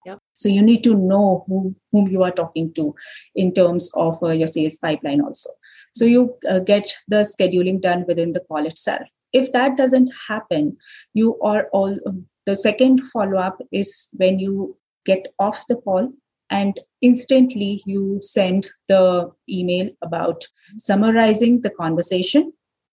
Yep. 0.06 0.20
So 0.36 0.48
you 0.48 0.62
need 0.62 0.84
to 0.84 0.94
know 0.96 1.44
who, 1.48 1.74
whom 1.90 2.06
you 2.06 2.22
are 2.22 2.30
talking 2.30 2.72
to 2.74 2.94
in 3.34 3.52
terms 3.52 3.90
of 3.94 4.22
uh, 4.22 4.28
your 4.28 4.46
sales 4.46 4.78
pipeline 4.78 5.20
also. 5.20 5.50
So 5.96 6.04
you 6.04 6.36
uh, 6.48 6.60
get 6.60 6.94
the 7.08 7.22
scheduling 7.30 7.80
done 7.80 8.04
within 8.06 8.30
the 8.30 8.38
call 8.38 8.64
itself 8.66 9.08
if 9.32 9.52
that 9.52 9.76
doesn't 9.76 10.10
happen 10.28 10.76
you 11.14 11.38
are 11.40 11.68
all 11.72 11.98
the 12.46 12.56
second 12.56 13.02
follow 13.12 13.38
up 13.38 13.60
is 13.72 14.08
when 14.14 14.38
you 14.38 14.76
get 15.06 15.28
off 15.38 15.64
the 15.68 15.76
call 15.76 16.12
and 16.50 16.80
instantly 17.00 17.82
you 17.86 18.18
send 18.22 18.68
the 18.88 19.30
email 19.48 19.90
about 20.02 20.46
summarizing 20.78 21.62
the 21.62 21.70
conversation. 21.70 22.52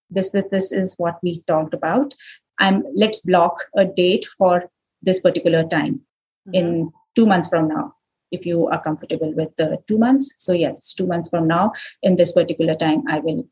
This 0.09 0.31
this, 0.31 0.45
this 0.51 0.71
is 0.71 0.95
what 0.97 1.17
we 1.23 1.43
talked 1.47 1.73
about. 1.73 2.13
I'm 2.59 2.83
let's 2.95 3.19
block 3.19 3.65
a 3.75 3.85
date 3.85 4.25
for 4.37 4.69
this 5.01 5.19
particular 5.19 5.63
time 5.63 6.01
mm-hmm. 6.47 6.53
in 6.53 6.91
2 7.15 7.25
months 7.25 7.47
from 7.47 7.67
now 7.67 7.93
if 8.31 8.45
you 8.45 8.67
are 8.67 8.81
comfortable 8.81 9.33
with 9.35 9.55
the 9.57 9.79
2 9.87 9.97
months. 9.97 10.33
So 10.37 10.53
yes 10.53 10.93
2 10.93 11.07
months 11.07 11.29
from 11.29 11.47
now. 11.47 11.73
In 12.01 12.15
this 12.15 12.31
particular 12.31 12.75
time 12.75 13.03
i 13.07 13.19
will 13.19 13.47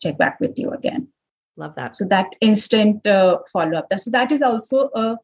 check 0.00 0.18
back 0.18 0.40
with 0.40 0.58
you 0.58 0.70
again. 0.70 1.08
Love 1.56 1.74
that. 1.76 1.94
So 1.94 2.04
that 2.06 2.34
instant 2.40 3.06
uh, 3.06 3.38
follow 3.52 3.78
up 3.78 3.86
so 3.96 4.10
that 4.10 4.32
is 4.32 4.42
also 4.42 4.90
a 4.94 5.16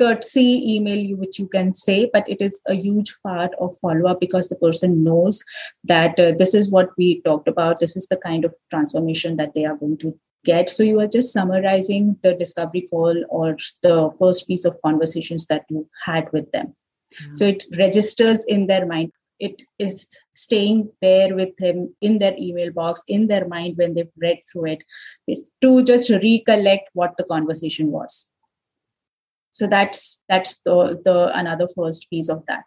courtesy 0.00 0.48
email 0.74 1.16
which 1.16 1.38
you 1.38 1.46
can 1.54 1.72
say 1.74 2.08
but 2.12 2.28
it 2.34 2.40
is 2.40 2.60
a 2.66 2.74
huge 2.74 3.14
part 3.22 3.52
of 3.60 3.76
follow 3.78 4.08
up 4.10 4.20
because 4.20 4.48
the 4.48 4.56
person 4.56 5.04
knows 5.04 5.42
that 5.84 6.18
uh, 6.18 6.32
this 6.38 6.54
is 6.54 6.70
what 6.70 6.90
we 6.96 7.20
talked 7.22 7.48
about. 7.48 7.78
This 7.78 7.96
is 7.96 8.06
the 8.06 8.16
kind 8.16 8.44
of 8.44 8.54
transformation 8.70 9.36
that 9.36 9.54
they 9.54 9.64
are 9.64 9.76
going 9.76 9.98
to 9.98 10.18
get. 10.44 10.68
So 10.70 10.82
you 10.82 11.00
are 11.00 11.06
just 11.06 11.32
summarizing 11.32 12.16
the 12.22 12.34
discovery 12.34 12.86
call 12.90 13.24
or 13.28 13.56
the 13.82 14.10
first 14.18 14.46
piece 14.48 14.64
of 14.64 14.80
conversations 14.82 15.46
that 15.46 15.64
you 15.68 15.88
had 16.04 16.32
with 16.32 16.50
them. 16.52 16.74
Mm-hmm. 17.10 17.34
so 17.34 17.46
it 17.46 17.64
registers 17.76 18.44
in 18.44 18.68
their 18.68 18.86
mind. 18.86 19.10
It 19.40 19.62
is 19.80 20.06
staying 20.34 20.92
there 21.02 21.34
with 21.34 21.56
them 21.56 21.92
in 22.00 22.18
their 22.20 22.36
email 22.38 22.70
box 22.72 23.02
in 23.08 23.26
their 23.26 23.48
mind 23.48 23.78
when 23.78 23.94
they've 23.94 24.12
read 24.22 24.38
through 24.50 24.66
it. 24.66 24.84
It's 25.26 25.50
to 25.62 25.82
just 25.82 26.08
recollect 26.08 26.90
what 26.92 27.16
the 27.16 27.24
conversation 27.24 27.90
was 27.90 28.30
so 29.52 29.66
that's 29.66 30.22
that's 30.28 30.60
the 30.62 31.00
the 31.04 31.30
another 31.36 31.68
first 31.74 32.08
piece 32.10 32.28
of 32.28 32.44
that 32.46 32.64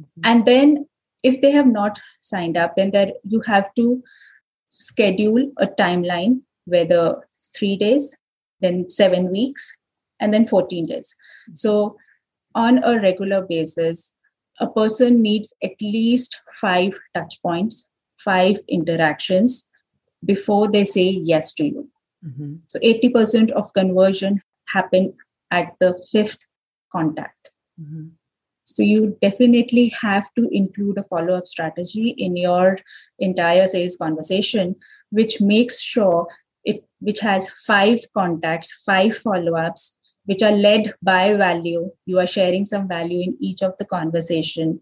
mm-hmm. 0.00 0.20
and 0.24 0.46
then 0.46 0.86
if 1.22 1.40
they 1.40 1.50
have 1.50 1.66
not 1.66 2.00
signed 2.20 2.56
up 2.56 2.76
then 2.76 2.90
there 2.90 3.12
you 3.24 3.40
have 3.40 3.72
to 3.74 4.02
schedule 4.70 5.50
a 5.58 5.66
timeline 5.66 6.40
whether 6.64 7.28
3 7.56 7.76
days 7.76 8.14
then 8.60 8.88
7 8.88 9.30
weeks 9.30 9.72
and 10.20 10.32
then 10.32 10.46
14 10.46 10.86
days 10.86 11.14
mm-hmm. 11.14 11.54
so 11.54 11.96
on 12.54 12.82
a 12.84 13.00
regular 13.00 13.42
basis 13.42 14.14
a 14.60 14.68
person 14.68 15.20
needs 15.20 15.52
at 15.62 15.80
least 15.80 16.40
5 16.60 16.98
touch 17.14 17.40
points 17.42 17.88
5 18.18 18.60
interactions 18.68 19.68
before 20.24 20.70
they 20.70 20.84
say 20.84 21.06
yes 21.32 21.52
to 21.52 21.66
you 21.66 21.88
mm-hmm. 22.26 22.54
so 22.68 22.78
80% 22.78 23.50
of 23.50 23.72
conversion 23.74 24.40
happen 24.68 25.12
at 25.54 25.72
the 25.80 25.90
fifth 26.10 26.44
contact. 26.92 27.50
Mm-hmm. 27.80 28.08
So 28.64 28.82
you 28.82 29.16
definitely 29.20 29.88
have 30.00 30.32
to 30.34 30.48
include 30.50 30.98
a 30.98 31.04
follow 31.04 31.34
up 31.34 31.46
strategy 31.46 32.14
in 32.26 32.36
your 32.36 32.78
entire 33.18 33.66
sales 33.66 33.96
conversation, 33.96 34.76
which 35.10 35.40
makes 35.40 35.80
sure 35.82 36.26
it 36.64 36.84
which 37.00 37.20
has 37.20 37.50
five 37.66 38.00
contacts, 38.16 38.72
five 38.86 39.16
follow 39.16 39.54
ups, 39.56 39.98
which 40.24 40.42
are 40.42 40.52
led 40.52 40.94
by 41.02 41.34
value. 41.34 41.90
You 42.06 42.18
are 42.18 42.26
sharing 42.26 42.64
some 42.64 42.88
value 42.88 43.22
in 43.22 43.36
each 43.38 43.62
of 43.62 43.74
the 43.78 43.84
conversation. 43.84 44.80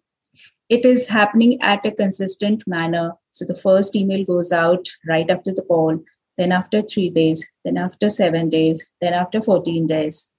It 0.68 0.84
is 0.84 1.08
happening 1.08 1.60
at 1.60 1.84
a 1.84 1.90
consistent 1.90 2.62
manner. 2.66 3.14
So 3.32 3.44
the 3.44 3.56
first 3.56 3.96
email 3.96 4.24
goes 4.24 4.52
out 4.52 4.86
right 5.06 5.28
after 5.28 5.52
the 5.52 5.62
call, 5.62 5.98
then 6.38 6.52
after 6.52 6.82
three 6.82 7.10
days, 7.10 7.44
then 7.64 7.76
after 7.76 8.08
seven 8.08 8.48
days, 8.48 8.88
then 9.00 9.12
after 9.12 9.42
14 9.42 9.86
days 9.86 10.32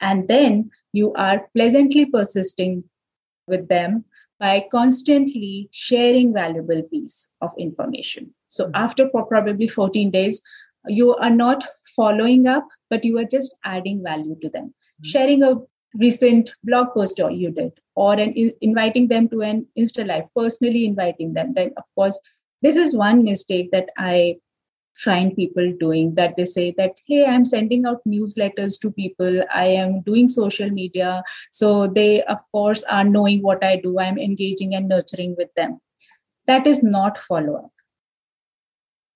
and 0.00 0.28
then 0.28 0.70
you 0.92 1.12
are 1.14 1.48
pleasantly 1.54 2.04
persisting 2.06 2.84
with 3.46 3.68
them 3.68 4.04
by 4.38 4.64
constantly 4.70 5.68
sharing 5.72 6.32
valuable 6.32 6.82
piece 6.82 7.30
of 7.40 7.52
information 7.58 8.34
so 8.46 8.64
mm-hmm. 8.64 8.76
after 8.76 9.08
probably 9.08 9.68
14 9.68 10.10
days 10.10 10.40
you 10.86 11.14
are 11.16 11.30
not 11.30 11.66
following 11.96 12.46
up 12.46 12.66
but 12.90 13.04
you 13.04 13.18
are 13.18 13.24
just 13.24 13.54
adding 13.64 14.02
value 14.02 14.36
to 14.40 14.48
them 14.48 14.66
mm-hmm. 14.66 15.08
sharing 15.08 15.42
a 15.42 15.54
recent 15.94 16.50
blog 16.64 16.88
post 16.94 17.18
or 17.20 17.30
you 17.30 17.50
did 17.50 17.72
or 17.96 18.14
an, 18.14 18.34
inviting 18.60 19.08
them 19.08 19.28
to 19.28 19.40
an 19.40 19.66
insta 19.76 20.06
live 20.06 20.26
personally 20.36 20.84
inviting 20.84 21.32
them 21.32 21.54
then 21.54 21.72
of 21.76 21.84
course 21.94 22.20
this 22.62 22.76
is 22.76 22.94
one 22.96 23.24
mistake 23.24 23.70
that 23.72 23.88
i 23.96 24.36
find 24.98 25.34
people 25.36 25.72
doing 25.78 26.14
that 26.14 26.36
they 26.36 26.44
say 26.44 26.74
that 26.76 26.94
hey 27.06 27.24
i'm 27.26 27.44
sending 27.44 27.86
out 27.86 28.00
newsletters 28.06 28.80
to 28.80 28.90
people. 28.90 29.42
I 29.54 29.66
am 29.66 30.02
doing 30.02 30.28
social 30.28 30.70
media. 30.70 31.22
So 31.50 31.86
they 31.86 32.22
of 32.24 32.38
course 32.52 32.82
are 32.84 33.04
knowing 33.04 33.42
what 33.42 33.64
i 33.64 33.76
do. 33.76 33.98
I'm 33.98 34.18
engaging 34.18 34.74
and 34.74 34.88
nurturing 34.88 35.34
with 35.38 35.52
them. 35.54 35.80
That 36.46 36.66
is 36.66 36.82
not 36.82 37.18
follow 37.18 37.56
up 37.56 37.70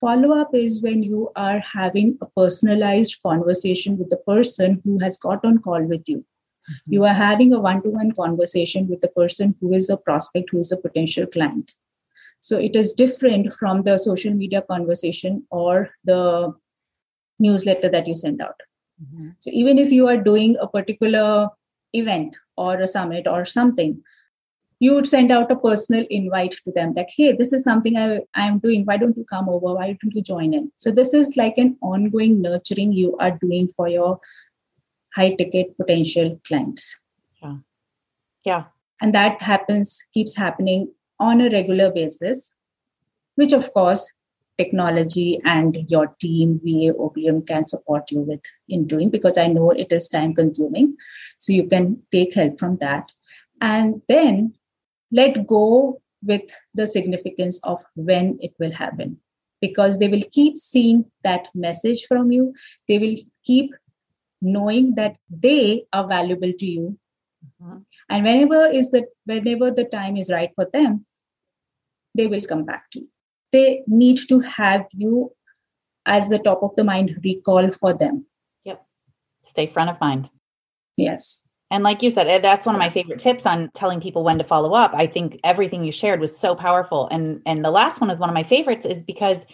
follow 0.01 0.37
up 0.37 0.53
is 0.53 0.83
when 0.83 1.03
you 1.03 1.31
are 1.37 1.61
having 1.61 2.19
a 2.21 2.27
personalized 2.37 3.19
conversation 3.23 3.97
with 3.97 4.11
the 4.11 4.17
person 4.17 4.81
who 4.85 4.99
has 4.99 5.17
got 5.17 5.45
on 5.45 5.59
call 5.59 5.85
with 5.85 6.09
you. 6.09 6.25
Mm-hmm. 6.63 6.93
you 6.93 7.05
are 7.05 7.15
having 7.15 7.53
a 7.53 7.59
one 7.59 7.83
to 7.83 7.89
one 7.89 8.13
conversation 8.13 8.89
with 8.89 9.01
the 9.01 9.09
person 9.09 9.57
who 9.61 9.73
is 9.75 9.91
a 9.91 9.97
prospect 9.97 10.51
who 10.53 10.61
is 10.61 10.71
a 10.71 10.77
potential 10.77 11.27
client 11.27 11.73
so 12.43 12.59
it 12.59 12.75
is 12.75 12.93
different 12.93 13.53
from 13.55 13.85
the 13.85 13.97
social 13.97 14.35
media 14.35 14.63
conversation 14.63 15.45
or 15.51 15.91
the 16.05 16.53
newsletter 17.39 17.89
that 17.89 18.09
you 18.09 18.17
send 18.17 18.43
out. 18.43 18.61
Mm-hmm. 19.01 19.29
So 19.39 19.51
even 19.53 19.79
if 19.79 19.93
you 19.93 20.09
are 20.09 20.17
doing 20.17 20.57
a 20.61 20.67
particular 20.67 21.51
event 21.93 22.35
or 22.57 22.81
a 22.81 22.89
summit 22.89 23.29
or 23.29 23.45
something, 23.45 24.03
you 24.81 24.93
would 24.93 25.07
send 25.07 25.31
out 25.31 25.53
a 25.53 25.57
personal 25.57 26.05
invite 26.11 26.57
to 26.65 26.73
them 26.75 26.95
that, 26.95 27.11
hey, 27.17 27.31
this 27.31 27.53
is 27.53 27.63
something 27.63 27.97
I, 27.97 28.23
I'm 28.35 28.59
doing. 28.59 28.85
Why 28.87 28.97
don't 28.97 29.17
you 29.17 29.25
come 29.25 29.49
over? 29.49 29.75
Why 29.75 29.97
don't 30.03 30.13
you 30.13 30.23
join 30.23 30.53
in? 30.53 30.73
So 30.79 30.91
this 30.91 31.15
is 31.15 31.37
like 31.37 31.59
an 31.59 31.77
ongoing 31.81 32.43
nurturing 32.43 32.93
you 32.93 33.17
are 33.19 33.39
doing 33.41 33.69
for 33.77 33.87
your 33.87 34.19
high 35.15 35.37
ticket 35.37 35.77
potential 35.77 36.41
clients. 36.45 36.97
Yeah. 37.41 37.57
Yeah. 38.45 38.65
And 39.01 39.15
that 39.15 39.41
happens, 39.41 40.03
keeps 40.13 40.37
happening 40.37 40.93
on 41.29 41.41
a 41.41 41.51
regular 41.51 41.91
basis, 41.91 42.55
which 43.37 43.53
of 43.53 43.73
course 43.73 44.11
technology 44.59 45.41
and 45.45 45.79
your 45.89 46.09
team, 46.21 46.61
VA, 46.63 46.93
OBM 47.05 47.47
can 47.47 47.67
support 47.67 48.11
you 48.11 48.21
with 48.21 48.41
in 48.69 48.87
doing 48.87 49.11
because 49.11 49.39
I 49.39 49.47
know 49.47 49.71
it 49.71 49.93
is 49.93 50.09
time 50.09 50.35
consuming. 50.35 50.97
So 51.39 51.53
you 51.53 51.67
can 51.69 52.03
take 52.13 52.35
help 52.35 52.59
from 52.59 52.77
that. 52.79 53.11
And 53.61 54.03
then 54.09 54.55
let 55.11 55.47
go 55.47 56.01
with 56.23 56.43
the 56.75 56.87
significance 56.87 57.61
of 57.65 57.83
when 57.95 58.39
it 58.41 58.55
will 58.59 58.73
happen 58.73 59.19
because 59.61 59.99
they 59.99 60.09
will 60.09 60.27
keep 60.33 60.59
seeing 60.59 61.05
that 61.23 61.47
message 61.55 62.07
from 62.07 62.33
you. 62.33 62.55
They 62.89 62.99
will 62.99 63.17
keep 63.45 63.73
knowing 64.41 64.95
that 64.97 65.17
they 65.31 65.85
are 65.93 66.07
valuable 66.07 66.53
to 66.53 66.67
you. 66.67 66.99
Mm-hmm. 67.63 67.79
And 68.11 68.25
whenever 68.25 68.67
is 68.67 68.91
that 68.91 69.07
whenever 69.25 69.71
the 69.71 69.85
time 69.85 70.17
is 70.17 70.31
right 70.31 70.51
for 70.55 70.69
them, 70.73 71.07
they 72.15 72.27
will 72.27 72.43
come 72.43 72.65
back 72.65 72.91
to 72.91 73.01
you. 73.01 73.09
They 73.53 73.83
need 73.87 74.21
to 74.29 74.41
have 74.41 74.87
you 74.93 75.33
as 76.07 76.29
the 76.29 76.39
top 76.39 76.63
of 76.63 76.75
the 76.77 76.85
mind 76.85 77.19
recall 77.23 77.71
for 77.71 77.93
them. 77.93 78.27
Yep. 78.65 78.85
Stay 79.45 79.67
front 79.67 79.91
of 79.91 80.01
mind. 80.01 80.31
Yes. 80.97 81.47
And 81.71 81.85
like 81.85 82.03
you 82.03 82.11
said, 82.11 82.43
that's 82.43 82.67
one 82.67 82.75
of 82.75 82.79
my 82.79 82.91
favorite 82.91 83.19
tips 83.19 83.47
on 83.47 83.71
telling 83.75 84.01
people 84.01 84.25
when 84.25 84.37
to 84.37 84.45
follow 84.45 84.75
up. 84.75 84.93
I 84.95 85.07
think 85.07 85.41
everything 85.43 85.85
you 85.85 85.93
shared 85.93 86.21
was 86.21 86.37
so 86.37 86.55
powerful. 86.55 87.09
And 87.11 87.41
and 87.47 87.65
the 87.65 87.71
last 87.71 88.01
one 88.01 88.11
is 88.11 88.19
one 88.19 88.29
of 88.29 88.35
my 88.35 88.43
favorites 88.43 88.85
is 88.85 89.03
because 89.03 89.47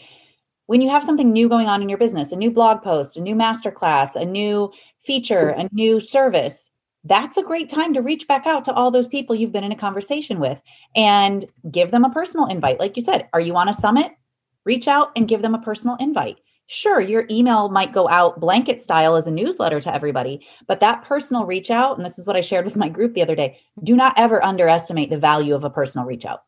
when 0.66 0.80
you 0.80 0.90
have 0.90 1.04
something 1.04 1.32
new 1.32 1.48
going 1.48 1.68
on 1.68 1.80
in 1.80 1.88
your 1.88 1.96
business, 1.96 2.32
a 2.32 2.36
new 2.36 2.50
blog 2.50 2.82
post, 2.82 3.16
a 3.16 3.20
new 3.20 3.36
masterclass, 3.36 4.16
a 4.16 4.24
new 4.24 4.72
feature, 5.04 5.50
a 5.50 5.68
new 5.72 6.00
service, 6.00 6.70
that's 7.04 7.36
a 7.36 7.42
great 7.42 7.68
time 7.68 7.94
to 7.94 8.02
reach 8.02 8.26
back 8.28 8.46
out 8.46 8.64
to 8.64 8.72
all 8.72 8.90
those 8.90 9.08
people 9.08 9.34
you've 9.34 9.52
been 9.52 9.64
in 9.64 9.72
a 9.72 9.76
conversation 9.76 10.40
with 10.40 10.60
and 10.96 11.44
give 11.70 11.90
them 11.90 12.04
a 12.04 12.10
personal 12.10 12.46
invite. 12.46 12.80
Like 12.80 12.96
you 12.96 13.02
said, 13.02 13.28
are 13.32 13.40
you 13.40 13.56
on 13.56 13.68
a 13.68 13.74
summit? 13.74 14.12
Reach 14.64 14.88
out 14.88 15.10
and 15.16 15.28
give 15.28 15.42
them 15.42 15.54
a 15.54 15.62
personal 15.62 15.96
invite. 16.00 16.38
Sure, 16.66 17.00
your 17.00 17.24
email 17.30 17.70
might 17.70 17.94
go 17.94 18.08
out 18.10 18.40
blanket 18.40 18.78
style 18.78 19.16
as 19.16 19.26
a 19.26 19.30
newsletter 19.30 19.80
to 19.80 19.94
everybody, 19.94 20.46
but 20.66 20.80
that 20.80 21.02
personal 21.02 21.46
reach 21.46 21.70
out, 21.70 21.96
and 21.96 22.04
this 22.04 22.18
is 22.18 22.26
what 22.26 22.36
I 22.36 22.42
shared 22.42 22.66
with 22.66 22.76
my 22.76 22.90
group 22.90 23.14
the 23.14 23.22
other 23.22 23.34
day, 23.34 23.58
do 23.82 23.96
not 23.96 24.12
ever 24.18 24.44
underestimate 24.44 25.08
the 25.08 25.16
value 25.16 25.54
of 25.54 25.64
a 25.64 25.70
personal 25.70 26.06
reach 26.06 26.26
out. 26.26 26.42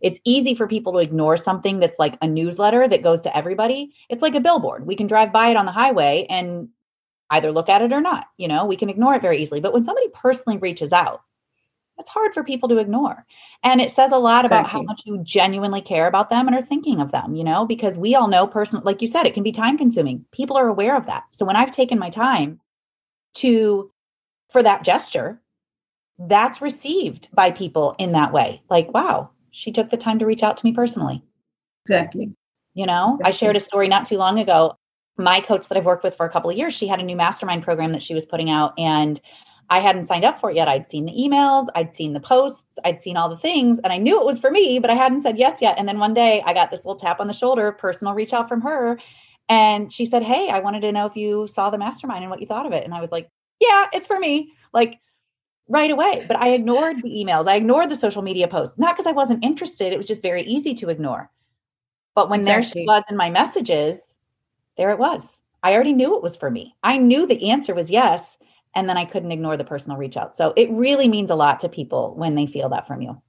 It's 0.00 0.20
easy 0.24 0.54
for 0.54 0.68
people 0.68 0.92
to 0.92 0.98
ignore 0.98 1.36
something 1.36 1.80
that's 1.80 1.98
like 1.98 2.16
a 2.22 2.28
newsletter 2.28 2.86
that 2.86 3.02
goes 3.02 3.20
to 3.22 3.36
everybody. 3.36 3.92
It's 4.08 4.22
like 4.22 4.36
a 4.36 4.40
billboard. 4.40 4.86
We 4.86 4.94
can 4.94 5.08
drive 5.08 5.32
by 5.32 5.48
it 5.48 5.56
on 5.56 5.66
the 5.66 5.72
highway 5.72 6.26
and 6.30 6.68
either 7.30 7.52
look 7.52 7.68
at 7.68 7.82
it 7.82 7.92
or 7.92 8.00
not. 8.00 8.26
You 8.36 8.48
know, 8.48 8.64
we 8.64 8.76
can 8.76 8.88
ignore 8.90 9.14
it 9.14 9.22
very 9.22 9.38
easily. 9.38 9.60
But 9.60 9.72
when 9.72 9.84
somebody 9.84 10.08
personally 10.14 10.58
reaches 10.58 10.92
out, 10.92 11.22
It's 11.98 12.10
hard 12.10 12.34
for 12.34 12.42
people 12.42 12.68
to 12.70 12.78
ignore. 12.78 13.24
And 13.62 13.80
it 13.80 13.90
says 13.90 14.10
a 14.10 14.18
lot 14.18 14.44
about 14.44 14.66
how 14.68 14.82
much 14.82 15.02
you 15.04 15.20
genuinely 15.22 15.80
care 15.80 16.06
about 16.08 16.28
them 16.28 16.48
and 16.48 16.56
are 16.56 16.64
thinking 16.64 17.00
of 17.00 17.12
them, 17.12 17.34
you 17.36 17.44
know, 17.44 17.66
because 17.66 17.98
we 17.98 18.14
all 18.14 18.26
know 18.28 18.46
person 18.46 18.80
like 18.84 19.00
you 19.00 19.06
said, 19.06 19.26
it 19.26 19.34
can 19.34 19.44
be 19.44 19.52
time 19.52 19.78
consuming. 19.78 20.24
People 20.32 20.56
are 20.56 20.68
aware 20.68 20.96
of 20.96 21.06
that. 21.06 21.24
So 21.30 21.46
when 21.46 21.56
I've 21.56 21.70
taken 21.70 21.98
my 21.98 22.10
time 22.10 22.60
to 23.34 23.90
for 24.50 24.62
that 24.62 24.84
gesture, 24.84 25.40
that's 26.18 26.60
received 26.60 27.28
by 27.34 27.50
people 27.50 27.94
in 27.98 28.12
that 28.12 28.32
way. 28.32 28.62
Like, 28.70 28.92
wow, 28.92 29.30
she 29.50 29.70
took 29.70 29.90
the 29.90 29.96
time 29.96 30.18
to 30.18 30.26
reach 30.26 30.42
out 30.42 30.56
to 30.56 30.66
me 30.66 30.72
personally. 30.72 31.22
Exactly. 31.86 32.32
You 32.74 32.86
know, 32.86 33.18
I 33.24 33.30
shared 33.30 33.56
a 33.56 33.60
story 33.60 33.86
not 33.86 34.06
too 34.06 34.16
long 34.16 34.38
ago. 34.40 34.76
My 35.16 35.40
coach 35.40 35.68
that 35.68 35.78
I've 35.78 35.86
worked 35.86 36.04
with 36.04 36.16
for 36.16 36.26
a 36.26 36.30
couple 36.30 36.50
of 36.50 36.56
years, 36.56 36.72
she 36.72 36.88
had 36.88 37.00
a 37.00 37.04
new 37.04 37.16
mastermind 37.16 37.62
program 37.62 37.92
that 37.92 38.02
she 38.02 38.14
was 38.14 38.26
putting 38.26 38.50
out, 38.50 38.74
and 38.78 39.20
I 39.70 39.78
hadn't 39.80 40.06
signed 40.06 40.24
up 40.24 40.38
for 40.38 40.50
it 40.50 40.56
yet. 40.56 40.68
I'd 40.68 40.90
seen 40.90 41.06
the 41.06 41.12
emails, 41.12 41.68
I'd 41.74 41.94
seen 41.94 42.12
the 42.12 42.20
posts, 42.20 42.78
I'd 42.84 43.02
seen 43.02 43.16
all 43.16 43.28
the 43.28 43.38
things, 43.38 43.78
and 43.84 43.92
I 43.92 43.98
knew 43.98 44.20
it 44.20 44.26
was 44.26 44.38
for 44.38 44.50
me, 44.50 44.78
but 44.78 44.90
I 44.90 44.94
hadn't 44.94 45.22
said 45.22 45.38
yes 45.38 45.62
yet. 45.62 45.76
And 45.78 45.88
then 45.88 45.98
one 45.98 46.14
day 46.14 46.42
I 46.44 46.52
got 46.52 46.70
this 46.70 46.80
little 46.80 46.96
tap 46.96 47.20
on 47.20 47.28
the 47.28 47.32
shoulder, 47.32 47.72
personal 47.72 48.14
reach 48.14 48.32
out 48.32 48.48
from 48.48 48.60
her. 48.62 48.98
And 49.48 49.92
she 49.92 50.04
said, 50.04 50.22
Hey, 50.22 50.48
I 50.50 50.60
wanted 50.60 50.80
to 50.80 50.92
know 50.92 51.06
if 51.06 51.16
you 51.16 51.46
saw 51.46 51.70
the 51.70 51.78
mastermind 51.78 52.24
and 52.24 52.30
what 52.30 52.40
you 52.40 52.46
thought 52.46 52.66
of 52.66 52.72
it. 52.72 52.84
And 52.84 52.94
I 52.94 53.00
was 53.00 53.10
like, 53.10 53.28
Yeah, 53.60 53.86
it's 53.92 54.06
for 54.06 54.18
me. 54.18 54.52
Like, 54.72 55.00
right 55.68 55.90
away. 55.90 56.24
But 56.26 56.38
I 56.38 56.50
ignored 56.50 56.96
the 57.02 57.10
emails. 57.10 57.46
I 57.46 57.56
ignored 57.56 57.90
the 57.90 57.96
social 57.96 58.22
media 58.22 58.48
posts, 58.48 58.78
not 58.78 58.94
because 58.94 59.06
I 59.06 59.12
wasn't 59.12 59.44
interested. 59.44 59.92
It 59.92 59.96
was 59.96 60.06
just 60.06 60.22
very 60.22 60.42
easy 60.42 60.74
to 60.74 60.88
ignore. 60.88 61.30
But 62.14 62.30
when 62.30 62.42
there 62.42 62.62
she 62.62 62.84
was 62.86 63.02
in 63.08 63.16
my 63.16 63.30
messages, 63.30 64.13
there 64.76 64.90
it 64.90 64.98
was. 64.98 65.40
I 65.62 65.74
already 65.74 65.92
knew 65.92 66.16
it 66.16 66.22
was 66.22 66.36
for 66.36 66.50
me. 66.50 66.76
I 66.82 66.98
knew 66.98 67.26
the 67.26 67.50
answer 67.50 67.74
was 67.74 67.90
yes. 67.90 68.36
And 68.74 68.88
then 68.88 68.98
I 68.98 69.04
couldn't 69.04 69.32
ignore 69.32 69.56
the 69.56 69.64
personal 69.64 69.96
reach 69.96 70.16
out. 70.16 70.36
So 70.36 70.52
it 70.56 70.70
really 70.70 71.08
means 71.08 71.30
a 71.30 71.36
lot 71.36 71.60
to 71.60 71.68
people 71.68 72.14
when 72.16 72.34
they 72.34 72.46
feel 72.46 72.68
that 72.70 72.86
from 72.86 73.02
you. 73.02 73.22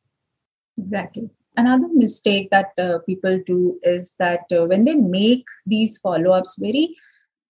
Exactly. 0.77 1.29
Another 1.55 1.87
mistake 1.93 2.49
that 2.51 2.71
uh, 2.77 2.99
people 3.05 3.39
do 3.45 3.79
is 3.83 4.15
that 4.19 4.41
uh, 4.51 4.65
when 4.65 4.83
they 4.83 4.95
make 4.95 5.45
these 5.65 5.97
follow 5.97 6.31
ups 6.31 6.57
very 6.59 6.95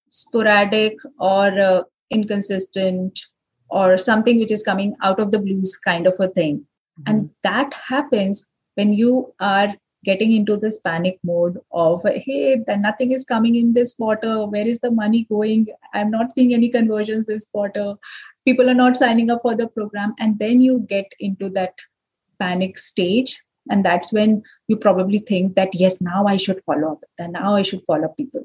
sporadic 0.09 0.97
or 1.19 1.47
uh, 1.59 1.83
inconsistent 2.11 3.19
or 3.69 3.97
something 3.97 4.39
which 4.39 4.51
is 4.51 4.61
coming 4.61 4.95
out 5.01 5.19
of 5.19 5.31
the 5.31 5.39
blues 5.39 5.75
kind 5.77 6.05
of 6.05 6.15
a 6.19 6.27
thing. 6.27 6.65
And 7.07 7.31
that 7.43 7.73
happens 7.73 8.45
when 8.75 8.93
you 8.93 9.33
are 9.39 9.75
getting 10.05 10.31
into 10.31 10.55
this 10.57 10.77
panic 10.79 11.19
mode 11.23 11.57
of, 11.71 12.03
hey, 12.03 12.57
then 12.67 12.83
nothing 12.83 13.11
is 13.11 13.25
coming 13.25 13.55
in 13.55 13.73
this 13.73 13.93
quarter. 13.95 14.45
Where 14.45 14.67
is 14.67 14.79
the 14.79 14.91
money 14.91 15.25
going? 15.29 15.67
I'm 15.93 16.11
not 16.11 16.33
seeing 16.33 16.53
any 16.53 16.69
conversions 16.69 17.25
this 17.25 17.45
quarter. 17.45 17.95
People 18.45 18.69
are 18.69 18.79
not 18.83 18.97
signing 18.97 19.29
up 19.31 19.41
for 19.41 19.55
the 19.55 19.67
program. 19.67 20.13
And 20.19 20.39
then 20.39 20.61
you 20.61 20.79
get 20.87 21.07
into 21.19 21.49
that 21.49 21.73
panic 22.39 22.77
stage 22.77 23.41
and 23.69 23.83
that's 23.83 24.11
when 24.13 24.43
you 24.67 24.77
probably 24.77 25.19
think 25.19 25.55
that 25.55 25.69
yes 25.73 26.01
now 26.01 26.25
i 26.27 26.35
should 26.35 26.61
follow 26.63 26.91
up 26.93 27.03
then 27.17 27.31
now 27.31 27.55
i 27.55 27.61
should 27.61 27.83
follow 27.87 28.05
up 28.05 28.17
people 28.17 28.43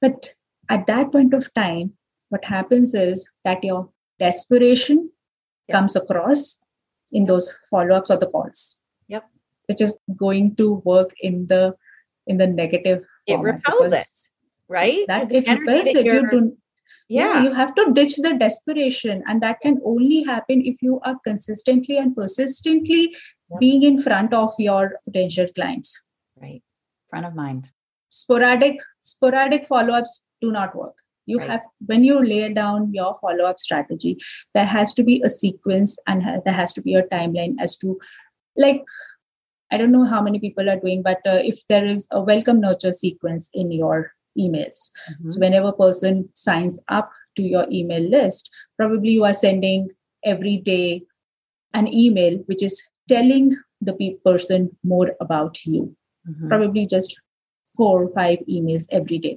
but 0.00 0.34
at 0.68 0.86
that 0.86 1.12
point 1.12 1.34
of 1.34 1.52
time 1.54 1.92
what 2.28 2.44
happens 2.44 2.94
is 2.94 3.28
that 3.44 3.62
your 3.62 3.90
desperation 4.18 5.10
Yeah. 5.68 5.76
comes 5.76 5.96
across 5.96 6.40
in 7.12 7.26
those 7.26 7.46
follow-ups 7.70 8.10
or 8.10 8.18
the 8.18 8.26
calls 8.26 8.80
Which 9.68 9.80
is 9.80 9.98
going 10.16 10.54
to 10.56 10.74
work 10.84 11.12
in 11.20 11.46
the 11.48 11.74
in 12.26 12.38
the 12.38 12.46
negative 12.46 13.04
It 13.26 13.38
repels 13.38 13.92
it, 13.92 14.06
right? 14.68 15.04
that 15.08 15.30
it 15.32 15.48
repels 15.48 15.84
that 15.84 15.96
it 15.96 16.06
you 16.06 16.30
do 16.30 16.56
yeah. 17.08 17.42
you 17.42 17.52
have 17.52 17.74
to 17.76 17.92
ditch 17.92 18.16
the 18.16 18.34
desperation 18.34 19.22
and 19.28 19.40
that 19.42 19.60
can 19.60 19.80
only 19.84 20.22
happen 20.24 20.62
if 20.64 20.82
you 20.82 21.00
are 21.04 21.16
consistently 21.24 21.98
and 21.98 22.14
persistently 22.16 23.14
Yep. 23.48 23.60
being 23.60 23.82
in 23.84 24.02
front 24.02 24.34
of 24.34 24.52
your 24.58 24.98
potential 25.04 25.46
clients 25.54 26.02
right. 26.42 26.62
Front 27.10 27.26
of 27.26 27.34
mind. 27.36 27.70
sporadic 28.10 28.78
sporadic 29.00 29.66
follow-ups 29.68 30.24
do 30.40 30.50
not 30.50 30.74
work 30.74 30.96
you 31.26 31.38
Right. 31.38 31.50
have 31.50 31.60
when 31.92 32.02
you 32.02 32.24
lay 32.24 32.52
down 32.52 32.92
your 32.92 33.16
follow-up 33.20 33.60
strategy 33.60 34.16
there 34.54 34.66
has 34.66 34.92
to 34.94 35.04
be 35.04 35.22
a 35.24 35.28
sequence 35.28 35.96
and 36.08 36.24
there 36.44 36.54
has 36.54 36.72
to 36.72 36.82
be 36.82 36.94
a 36.94 37.04
timeline 37.04 37.54
as 37.60 37.76
to 37.84 37.98
like 38.56 38.82
i 39.72 39.76
don't 39.76 39.92
know 39.92 40.04
how 40.04 40.20
many 40.22 40.38
people 40.38 40.68
are 40.70 40.80
doing 40.80 41.02
but 41.02 41.18
uh, 41.26 41.40
if 41.52 41.62
there 41.68 41.86
is 41.86 42.06
a 42.10 42.20
welcome 42.20 42.60
nurture 42.60 42.92
sequence 42.92 43.48
in 43.62 43.70
your 43.72 44.12
emails 44.44 44.90
Mhm. 45.10 45.30
so 45.32 45.40
whenever 45.44 45.68
a 45.68 45.78
person 45.84 46.28
signs 46.34 46.80
up 46.88 47.10
to 47.36 47.42
your 47.42 47.66
email 47.70 48.04
list, 48.16 48.48
probably 48.78 49.10
you 49.10 49.24
are 49.28 49.34
sending 49.34 49.88
every 50.24 50.56
day 50.68 51.02
an 51.80 51.86
email 52.02 52.36
which 52.50 52.62
is 52.62 52.76
telling 53.12 53.50
the 53.88 53.92
pe- 53.98 54.16
person 54.28 54.70
more 54.92 55.08
about 55.24 55.60
you. 55.66 55.82
Mhm. 56.28 56.48
Probably 56.52 56.84
just 56.94 57.16
four 57.76 58.04
or 58.04 58.08
five 58.14 58.38
emails 58.56 58.86
every 59.00 59.18
day. 59.26 59.34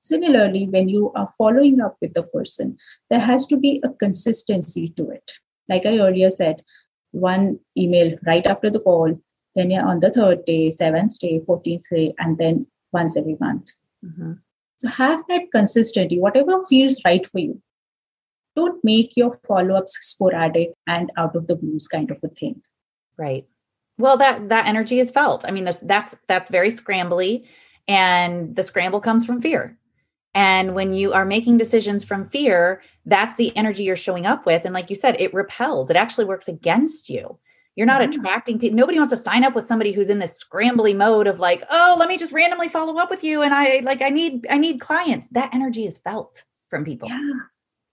Similarly, 0.00 0.66
when 0.68 0.88
you 0.88 1.12
are 1.14 1.28
following 1.38 1.80
up 1.80 1.96
with 2.00 2.14
the 2.14 2.24
person, 2.24 2.76
there 3.10 3.20
has 3.30 3.46
to 3.46 3.56
be 3.56 3.80
a 3.84 3.90
consistency 4.04 4.88
to 4.96 5.10
it. 5.10 5.32
Like 5.68 5.86
I 5.86 5.98
earlier 5.98 6.30
said, 6.30 6.62
one 7.12 7.60
email 7.76 8.16
right 8.26 8.46
after 8.46 8.70
the 8.70 8.80
call, 8.80 9.20
then 9.58 9.70
you're 9.70 9.86
on 9.86 10.00
the 10.00 10.10
third 10.10 10.44
day, 10.44 10.70
seventh 10.70 11.18
day, 11.18 11.40
14th 11.46 11.88
day, 11.90 12.14
and 12.18 12.38
then 12.38 12.66
once 12.92 13.16
every 13.16 13.36
month. 13.40 13.70
Mhm. 14.04 14.38
So 14.76 14.88
have 14.88 15.22
that 15.28 15.50
consistency, 15.52 16.18
whatever 16.18 16.64
feels 16.64 17.00
right 17.04 17.26
for 17.26 17.40
you. 17.40 17.60
Don't 18.54 18.82
make 18.84 19.16
your 19.16 19.38
follow-ups 19.46 19.98
sporadic 20.00 20.72
and 20.86 21.10
out 21.16 21.36
of 21.36 21.46
the 21.46 21.56
blues 21.56 21.86
kind 21.86 22.10
of 22.10 22.18
a 22.22 22.28
thing. 22.28 22.62
Right. 23.16 23.46
Well, 23.98 24.16
that 24.18 24.48
that 24.48 24.68
energy 24.68 25.00
is 25.00 25.10
felt. 25.10 25.44
I 25.46 25.50
mean, 25.50 25.64
this 25.64 25.78
that's 25.82 26.16
that's 26.28 26.50
very 26.50 26.70
scrambly, 26.70 27.44
and 27.88 28.54
the 28.54 28.62
scramble 28.62 29.00
comes 29.00 29.26
from 29.26 29.40
fear. 29.40 29.76
And 30.34 30.74
when 30.74 30.92
you 30.92 31.12
are 31.12 31.24
making 31.24 31.58
decisions 31.58 32.04
from 32.04 32.28
fear, 32.28 32.82
that's 33.06 33.36
the 33.36 33.56
energy 33.56 33.82
you're 33.82 33.96
showing 33.96 34.26
up 34.26 34.46
with. 34.46 34.64
And 34.64 34.74
like 34.74 34.90
you 34.90 34.94
said, 34.94 35.16
it 35.18 35.34
repels. 35.34 35.90
It 35.90 35.96
actually 35.96 36.26
works 36.26 36.46
against 36.46 37.08
you. 37.08 37.38
You're 37.78 37.86
not 37.86 38.02
Yeah. 38.02 38.08
attracting 38.08 38.58
people. 38.58 38.76
Nobody 38.76 38.98
wants 38.98 39.14
to 39.14 39.22
sign 39.22 39.44
up 39.44 39.54
with 39.54 39.68
somebody 39.68 39.92
who's 39.92 40.10
in 40.10 40.18
this 40.18 40.42
scrambly 40.42 40.96
mode 40.96 41.28
of 41.28 41.38
like, 41.38 41.62
oh, 41.70 41.94
let 41.96 42.08
me 42.08 42.18
just 42.18 42.32
randomly 42.32 42.68
follow 42.68 42.98
up 42.98 43.08
with 43.08 43.22
you. 43.22 43.42
And 43.42 43.54
I 43.54 43.82
like 43.84 44.02
I 44.02 44.08
need 44.08 44.48
I 44.50 44.58
need 44.58 44.80
clients. 44.80 45.28
That 45.28 45.54
energy 45.54 45.86
is 45.86 45.96
felt 45.96 46.44
from 46.70 46.84
people. 46.84 47.08
Yeah. 47.08 47.34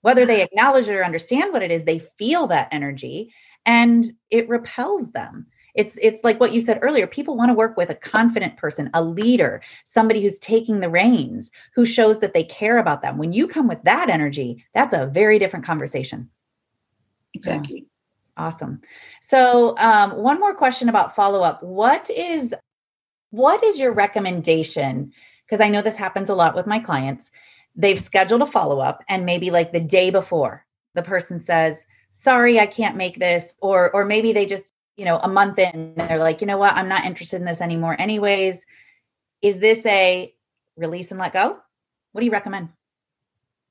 Whether 0.02 0.26
they 0.26 0.42
acknowledge 0.42 0.90
it 0.90 0.96
or 0.96 1.06
understand 1.06 1.54
what 1.54 1.62
it 1.62 1.70
is, 1.70 1.84
they 1.84 2.00
feel 2.00 2.48
that 2.48 2.68
energy 2.72 3.32
and 3.64 4.12
it 4.32 4.50
repels 4.50 5.12
them 5.12 5.46
it's 5.76 6.00
it's 6.02 6.24
like 6.24 6.40
what 6.40 6.54
you 6.54 6.62
said 6.62 6.80
earlier 6.82 7.06
people 7.08 7.36
want 7.36 7.50
to 7.50 7.54
work 7.56 7.76
with 7.78 7.90
a 7.90 7.96
confident 7.96 8.56
person 8.58 8.90
a 8.94 9.04
leader 9.04 9.62
somebody 9.84 10.22
who's 10.22 10.38
taking 10.40 10.80
the 10.80 10.90
reins 10.90 11.50
who 11.74 11.84
shows 11.84 12.20
that 12.20 12.34
they 12.34 12.44
care 12.44 12.78
about 12.78 13.02
them 13.02 13.18
when 13.18 13.34
you 13.34 13.48
come 13.48 13.68
with 13.68 13.82
that 13.84 14.08
energy 14.10 14.64
that's 14.76 14.94
a 14.94 15.08
very 15.08 15.40
different 15.40 15.66
conversation 15.66 16.30
Exactly. 17.34 17.86
Awesome. 18.38 18.82
So 19.22 19.78
um, 19.78 20.16
one 20.18 20.40
more 20.40 20.56
question 20.56 20.90
about 20.90 21.16
follow-up. 21.16 21.64
What 21.64 22.10
is 22.10 22.54
what 23.32 23.64
is 23.64 23.78
your 23.80 23.92
recommendation? 23.92 25.12
Because 25.46 25.62
i 25.62 25.68
know 25.68 25.82
this 25.82 25.98
happens 25.98 26.30
a 26.30 26.36
lot 26.36 26.56
with 26.56 26.68
my 26.68 26.80
clients. 26.80 27.32
They've 27.76 28.00
scheduled 28.00 28.42
a 28.42 28.46
follow-up 28.46 29.04
and 29.10 29.26
maybe 29.26 29.52
like 29.52 29.72
the 29.72 29.80
day 29.80 30.10
before 30.10 30.66
the 30.94 31.04
person 31.04 31.42
says 31.42 31.86
sorry 32.12 32.58
i 32.58 32.66
can't 32.66 32.96
make 32.96 33.20
this 33.20 33.56
or 33.60 33.92
or 33.92 34.06
maybe 34.06 34.32
they 34.32 34.46
just 34.46 34.72
you 34.96 35.04
know 35.04 35.18
a 35.18 35.28
month 35.28 35.60
in 35.60 35.94
they're 35.98 36.18
like 36.18 36.42
you 36.42 36.48
know 36.48 36.58
what? 36.58 36.74
I'm 36.74 36.88
not 36.88 37.06
interested 37.06 37.38
in 37.38 37.46
this 37.46 37.62
anymore 37.62 37.96
anyways. 38.00 38.66
Is 39.42 39.60
this 39.60 39.86
a 39.86 40.34
release 40.78 41.12
and 41.12 41.20
let 41.20 41.34
go? 41.34 41.58
What 42.12 42.22
do 42.22 42.26
you 42.26 42.32
recommend? 42.32 42.70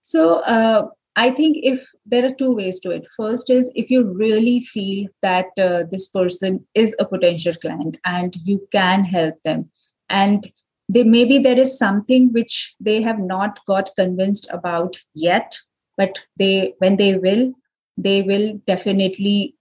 So 0.02 0.40
uh, 0.40 0.88
I 1.16 1.30
think 1.30 1.58
if 1.62 1.90
there 2.04 2.26
are 2.26 2.34
two 2.34 2.52
ways 2.54 2.80
to 2.80 2.90
it. 2.90 3.06
First 3.16 3.48
is 3.48 3.70
if 3.74 3.90
you 3.90 4.02
really 4.12 4.60
feel 4.62 5.06
that 5.22 5.46
uh, 5.58 5.84
this 5.90 6.08
person 6.08 6.66
is 6.74 6.96
a 6.98 7.04
potential 7.04 7.54
client 7.54 7.98
and 8.04 8.36
you 8.44 8.66
can 8.72 9.04
help 9.04 9.34
them, 9.44 9.70
and 10.08 10.50
they 10.88 11.04
maybe 11.04 11.38
there 11.38 11.58
is 11.58 11.78
something 11.78 12.32
which 12.32 12.74
they 12.80 13.00
have 13.02 13.18
not 13.20 13.60
got 13.66 13.90
convinced 13.96 14.48
about 14.50 14.96
yet, 15.14 15.56
but 15.96 16.20
they 16.36 16.74
when 16.78 16.96
they 16.96 17.16
will, 17.16 17.52
they 17.96 18.22
will 18.22 18.60
definitely 18.66 19.54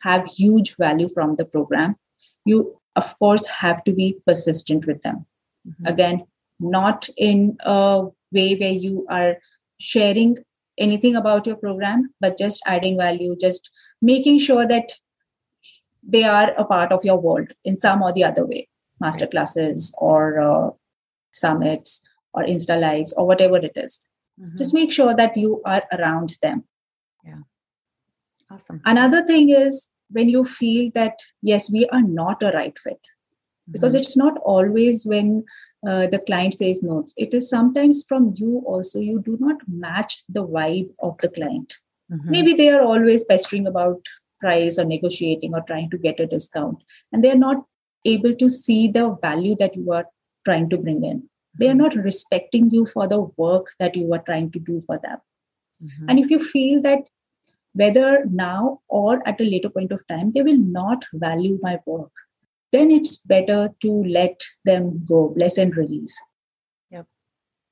have 0.00 0.26
huge 0.26 0.76
value 0.76 1.08
from 1.08 1.36
the 1.36 1.44
program. 1.44 1.96
You 2.44 2.78
of 2.96 3.18
course 3.18 3.46
have 3.46 3.82
to 3.84 3.94
be 3.94 4.16
persistent 4.26 4.86
with 4.86 5.00
them 5.02 5.24
Mhm. 5.66 5.88
again 5.88 6.22
not 6.60 7.08
in 7.16 7.56
a 7.64 8.06
way 8.32 8.54
where 8.56 8.76
you 8.86 9.06
are 9.08 9.38
sharing 9.80 10.36
anything 10.78 11.16
about 11.16 11.46
your 11.46 11.56
program 11.56 12.12
but 12.20 12.38
just 12.38 12.62
adding 12.66 12.96
value 12.96 13.36
just 13.40 13.70
making 14.00 14.38
sure 14.38 14.66
that 14.66 14.92
they 16.02 16.24
are 16.24 16.52
a 16.58 16.64
part 16.64 16.92
of 16.92 17.04
your 17.04 17.20
world 17.20 17.48
in 17.64 17.76
some 17.76 18.02
or 18.02 18.12
the 18.12 18.24
other 18.24 18.46
way 18.46 18.68
master 19.00 19.26
classes 19.26 19.94
or 19.98 20.40
uh, 20.40 20.70
summits 21.32 22.00
or 22.32 22.42
insta 22.44 22.80
lives 22.80 23.12
or 23.14 23.26
whatever 23.26 23.56
it 23.58 23.72
is 23.76 24.08
Mhm. 24.40 24.56
just 24.56 24.72
make 24.74 24.90
sure 24.90 25.14
that 25.14 25.36
you 25.36 25.60
are 25.64 25.82
around 25.92 26.36
them 26.40 26.64
yeah 27.24 27.42
Awesome. 28.52 28.80
Another 28.84 29.24
thing 29.24 29.50
is 29.50 29.88
when 30.10 30.28
you 30.28 30.44
feel 30.44 30.90
that, 30.94 31.18
yes, 31.40 31.70
we 31.72 31.86
are 31.86 32.02
not 32.02 32.42
a 32.42 32.50
right 32.50 32.78
fit, 32.78 33.00
because 33.70 33.94
mm-hmm. 33.94 34.00
it's 34.00 34.16
not 34.16 34.36
always 34.38 35.06
when 35.06 35.44
uh, 35.86 36.06
the 36.06 36.20
client 36.26 36.54
says 36.54 36.82
no. 36.82 37.04
It 37.16 37.34
is 37.34 37.48
sometimes 37.48 38.04
from 38.04 38.34
you 38.36 38.62
also. 38.66 39.00
You 39.00 39.20
do 39.20 39.36
not 39.40 39.56
match 39.68 40.24
the 40.28 40.46
vibe 40.46 40.90
of 41.00 41.18
the 41.18 41.28
client. 41.28 41.74
Mm-hmm. 42.10 42.30
Maybe 42.30 42.52
they 42.54 42.68
are 42.70 42.82
always 42.82 43.24
pestering 43.24 43.66
about 43.66 44.06
price 44.40 44.78
or 44.78 44.84
negotiating 44.84 45.54
or 45.54 45.62
trying 45.62 45.90
to 45.90 45.98
get 45.98 46.20
a 46.20 46.26
discount, 46.26 46.82
and 47.12 47.22
they 47.22 47.30
are 47.30 47.36
not 47.36 47.64
able 48.04 48.34
to 48.34 48.48
see 48.48 48.88
the 48.88 49.16
value 49.22 49.56
that 49.58 49.76
you 49.76 49.92
are 49.92 50.06
trying 50.44 50.68
to 50.70 50.76
bring 50.76 51.04
in. 51.04 51.28
They 51.58 51.68
are 51.68 51.70
mm-hmm. 51.70 51.78
not 51.78 51.94
respecting 51.94 52.70
you 52.70 52.86
for 52.86 53.06
the 53.06 53.20
work 53.36 53.68
that 53.78 53.96
you 53.96 54.12
are 54.12 54.22
trying 54.22 54.50
to 54.52 54.58
do 54.58 54.82
for 54.86 54.98
them. 55.02 55.18
Mm-hmm. 55.82 56.08
And 56.08 56.18
if 56.18 56.30
you 56.30 56.42
feel 56.42 56.80
that 56.82 57.00
whether 57.74 58.24
now 58.26 58.80
or 58.88 59.26
at 59.26 59.40
a 59.40 59.44
later 59.44 59.70
point 59.70 59.92
of 59.92 60.06
time, 60.06 60.32
they 60.32 60.42
will 60.42 60.58
not 60.58 61.04
value 61.14 61.58
my 61.62 61.78
work, 61.86 62.12
then 62.72 62.90
it's 62.90 63.18
better 63.18 63.70
to 63.80 64.04
let 64.04 64.40
them 64.64 65.04
go, 65.06 65.32
bless 65.36 65.58
and 65.58 65.76
release. 65.76 66.18
Yep. 66.90 67.06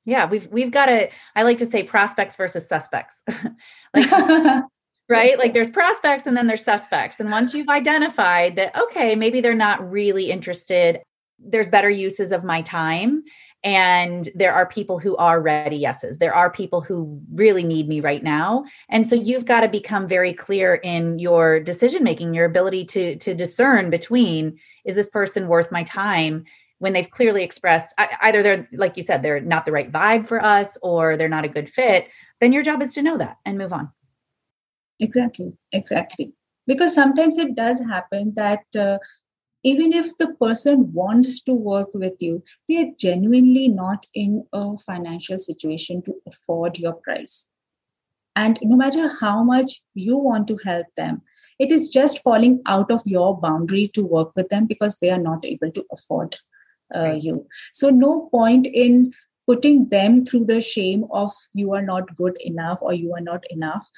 Yeah, 0.05 0.27
we've 0.27 0.47
we've 0.49 0.71
got 0.71 0.87
to. 0.87 1.09
I 1.35 1.43
like 1.43 1.59
to 1.59 1.67
say 1.67 1.83
prospects 1.83 2.37
versus 2.37 2.69
suspects. 2.69 3.23
like, 3.95 4.11
right? 5.09 5.39
Like 5.39 5.55
there's 5.55 5.71
prospects 5.71 6.27
and 6.27 6.37
then 6.37 6.47
there's 6.47 6.65
suspects, 6.65 7.21
and 7.21 7.31
once 7.31 7.55
you've 7.55 7.69
identified 7.69 8.57
that, 8.57 8.77
okay, 8.79 9.17
maybe 9.17 9.41
they're 9.41 9.55
not 9.55 9.91
really 9.91 10.31
interested. 10.31 11.01
There's 11.39 11.69
better 11.69 11.89
uses 11.89 12.33
of 12.33 12.45
my 12.45 12.61
time 12.61 13.23
and 13.63 14.29
there 14.35 14.55
are 14.55 14.67
people 14.67 14.99
who 14.99 15.17
are 15.17 15.41
ready 15.41 15.77
yeses. 15.77 16.19
There 16.19 16.35
are 16.35 16.51
people 16.51 16.81
who 16.81 17.21
really 17.35 17.63
need 17.63 17.89
me 17.89 18.01
right 18.01 18.23
now. 18.23 18.65
And 18.89 19.07
so 19.07 19.15
you've 19.15 19.45
got 19.45 19.61
to 19.61 19.69
become 19.69 20.09
very 20.09 20.33
clear 20.33 20.77
in 20.77 21.19
your 21.19 21.61
decision 21.61 22.03
making 22.03 22.33
your 22.35 22.47
ability 22.47 22.85
to 22.87 23.17
to 23.17 23.35
discern 23.35 23.91
between 23.91 24.59
is 24.85 24.95
this 24.95 25.11
person 25.11 25.49
worth 25.49 25.71
my 25.71 25.83
time? 25.83 26.45
When 26.79 26.95
they've 26.95 27.11
clearly 27.11 27.43
expressed 27.45 27.95
either 27.99 28.43
they're 28.43 28.69
like 28.73 28.97
you 28.97 29.03
said 29.03 29.23
they're 29.23 29.41
not 29.41 29.67
the 29.67 29.73
right 29.73 29.93
vibe 29.93 30.27
for 30.27 30.43
us 30.43 30.79
or 30.83 31.17
they're 31.17 31.29
not 31.29 31.45
a 31.45 31.49
good 31.49 31.69
fit 31.69 32.09
then 32.41 32.53
your 32.55 32.63
job 32.63 32.81
is 32.81 32.95
to 32.95 33.03
know 33.03 33.19
that 33.19 33.37
and 33.45 33.59
move 33.59 33.73
on. 33.75 33.91
Exactly 34.99 35.53
exactly. 35.73 36.33
Because 36.67 36.95
sometimes 36.95 37.39
it 37.39 37.55
does 37.57 37.81
happen 37.81 38.33
that 38.37 38.65
uh, 38.79 38.99
even 39.63 39.93
if 39.93 40.17
the 40.17 40.35
person 40.35 40.93
wants 40.93 41.43
to 41.45 41.53
work 41.53 41.89
with 41.93 42.15
you, 42.21 42.43
they 42.69 42.77
are 42.79 42.93
genuinely 42.99 43.69
not 43.69 44.07
in 44.15 44.47
a 44.53 44.79
financial 44.79 45.39
situation 45.39 46.03
to 46.03 46.15
afford 46.27 46.79
your 46.79 46.95
price. 46.95 47.47
And 48.37 48.59
no 48.63 48.77
matter 48.77 49.11
how 49.21 49.43
much 49.43 49.83
you 49.95 50.17
want 50.17 50.49
to 50.49 50.59
help 50.65 50.87
them, 50.97 51.23
it 51.59 51.71
is 51.71 51.91
just 51.91 52.23
falling 52.23 52.63
out 52.67 52.91
of 52.91 53.03
your 53.05 53.39
boundary 53.39 53.89
to 53.89 54.05
work 54.05 54.33
with 54.35 54.49
them 54.49 54.67
because 54.67 54.99
they 54.99 55.11
are 55.11 55.19
not 55.19 55.45
able 55.45 55.71
to 55.73 55.85
afford 55.93 56.37
uh, 56.95 57.13
you. 57.21 57.47
So, 57.75 57.91
no 57.91 58.29
point 58.31 58.67
in 58.67 59.13
putting 59.47 59.89
them 59.89 60.25
through 60.25 60.45
the 60.45 60.61
shame 60.61 61.05
of 61.11 61.33
you 61.55 61.75
are 61.75 61.83
not 61.83 62.15
good 62.15 62.41
enough 62.41 62.79
or 62.81 62.95
you 62.95 63.15
are 63.15 63.21
not 63.21 63.45
enough. 63.51 63.91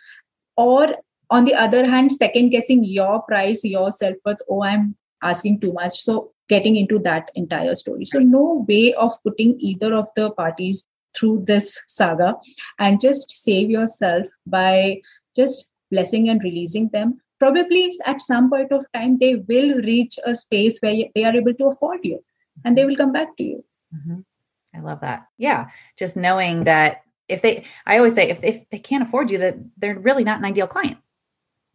Or 0.57 0.97
on 1.31 1.45
the 1.45 1.55
other 1.55 1.89
hand, 1.89 2.11
second 2.11 2.51
guessing 2.51 2.85
your 2.85 3.23
price, 3.23 3.63
your 3.65 3.91
self 3.91 4.17
worth. 4.25 4.41
Oh, 4.49 4.65
I'm 4.65 4.97
asking 5.23 5.61
too 5.61 5.73
much. 5.73 6.01
So 6.01 6.33
getting 6.49 6.77
into 6.77 6.99
that 7.01 7.31
entire 7.35 7.77
story. 7.77 8.05
So 8.05 8.19
no 8.19 8.65
way 8.69 8.93
of 8.95 9.13
putting 9.23 9.59
either 9.61 9.95
of 9.95 10.09
the 10.17 10.31
parties 10.31 10.87
through 11.17 11.45
this 11.47 11.81
saga. 11.89 12.37
And 12.79 13.01
just 13.01 13.31
save 13.31 13.71
yourself 13.71 14.27
by 14.47 15.01
just 15.37 15.67
blessing 15.91 16.29
and 16.29 16.43
releasing 16.43 16.89
them. 16.89 17.21
Probably 17.39 17.91
at 18.07 18.21
some 18.21 18.51
point 18.51 18.73
of 18.73 18.87
time 18.95 19.19
they 19.19 19.35
will 19.37 19.79
reach 19.79 20.19
a 20.25 20.35
space 20.35 20.79
where 20.81 21.05
they 21.15 21.25
are 21.25 21.35
able 21.35 21.55
to 21.55 21.67
afford 21.67 22.01
you 22.05 22.23
and 22.65 22.79
they 22.79 22.85
will 22.85 22.97
come 22.97 23.13
back 23.13 23.37
to 23.37 23.43
you. 23.43 23.65
Mm-hmm. 23.95 24.21
i 24.77 24.81
love 24.81 25.01
that. 25.01 25.27
Yeah. 25.39 25.69
Just 25.99 26.17
knowing 26.17 26.65
that 26.65 27.03
if 27.29 27.41
they 27.41 27.65
i 27.87 27.97
always 27.97 28.15
say 28.15 28.29
if, 28.29 28.39
if 28.43 28.69
they 28.71 28.79
can't 28.79 29.05
afford 29.05 29.31
you 29.31 29.39
that 29.39 29.57
they're 29.79 29.99
really 29.99 30.25
not 30.25 30.39
an 30.39 30.45
ideal 30.45 30.67
client. 30.67 30.99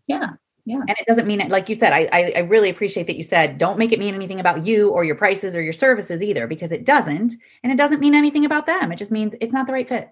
Yeah 0.07 0.37
yeah. 0.67 0.79
And 0.79 0.89
it 0.99 1.07
doesn't 1.07 1.25
mean 1.25 1.39
it 1.39 1.49
like 1.49 1.69
you 1.69 1.75
said 1.75 1.93
I, 1.93 2.33
I 2.35 2.39
really 2.39 2.69
appreciate 2.69 3.07
that 3.07 3.15
you 3.15 3.23
said 3.23 3.57
don't 3.57 3.79
make 3.79 3.93
it 3.93 3.99
mean 3.99 4.13
anything 4.13 4.41
about 4.41 4.67
you 4.67 4.89
or 4.89 5.05
your 5.05 5.15
prices 5.15 5.55
or 5.55 5.61
your 5.61 5.71
services 5.71 6.21
either 6.21 6.45
because 6.45 6.73
it 6.73 6.83
doesn't 6.83 7.35
and 7.63 7.71
it 7.71 7.77
doesn't 7.77 8.01
mean 8.01 8.13
anything 8.13 8.43
about 8.43 8.65
them. 8.65 8.91
It 8.91 8.97
just 8.97 9.09
means 9.09 9.33
it's 9.39 9.53
not 9.53 9.65
the 9.65 9.71
right 9.71 9.87
fit. 9.87 10.09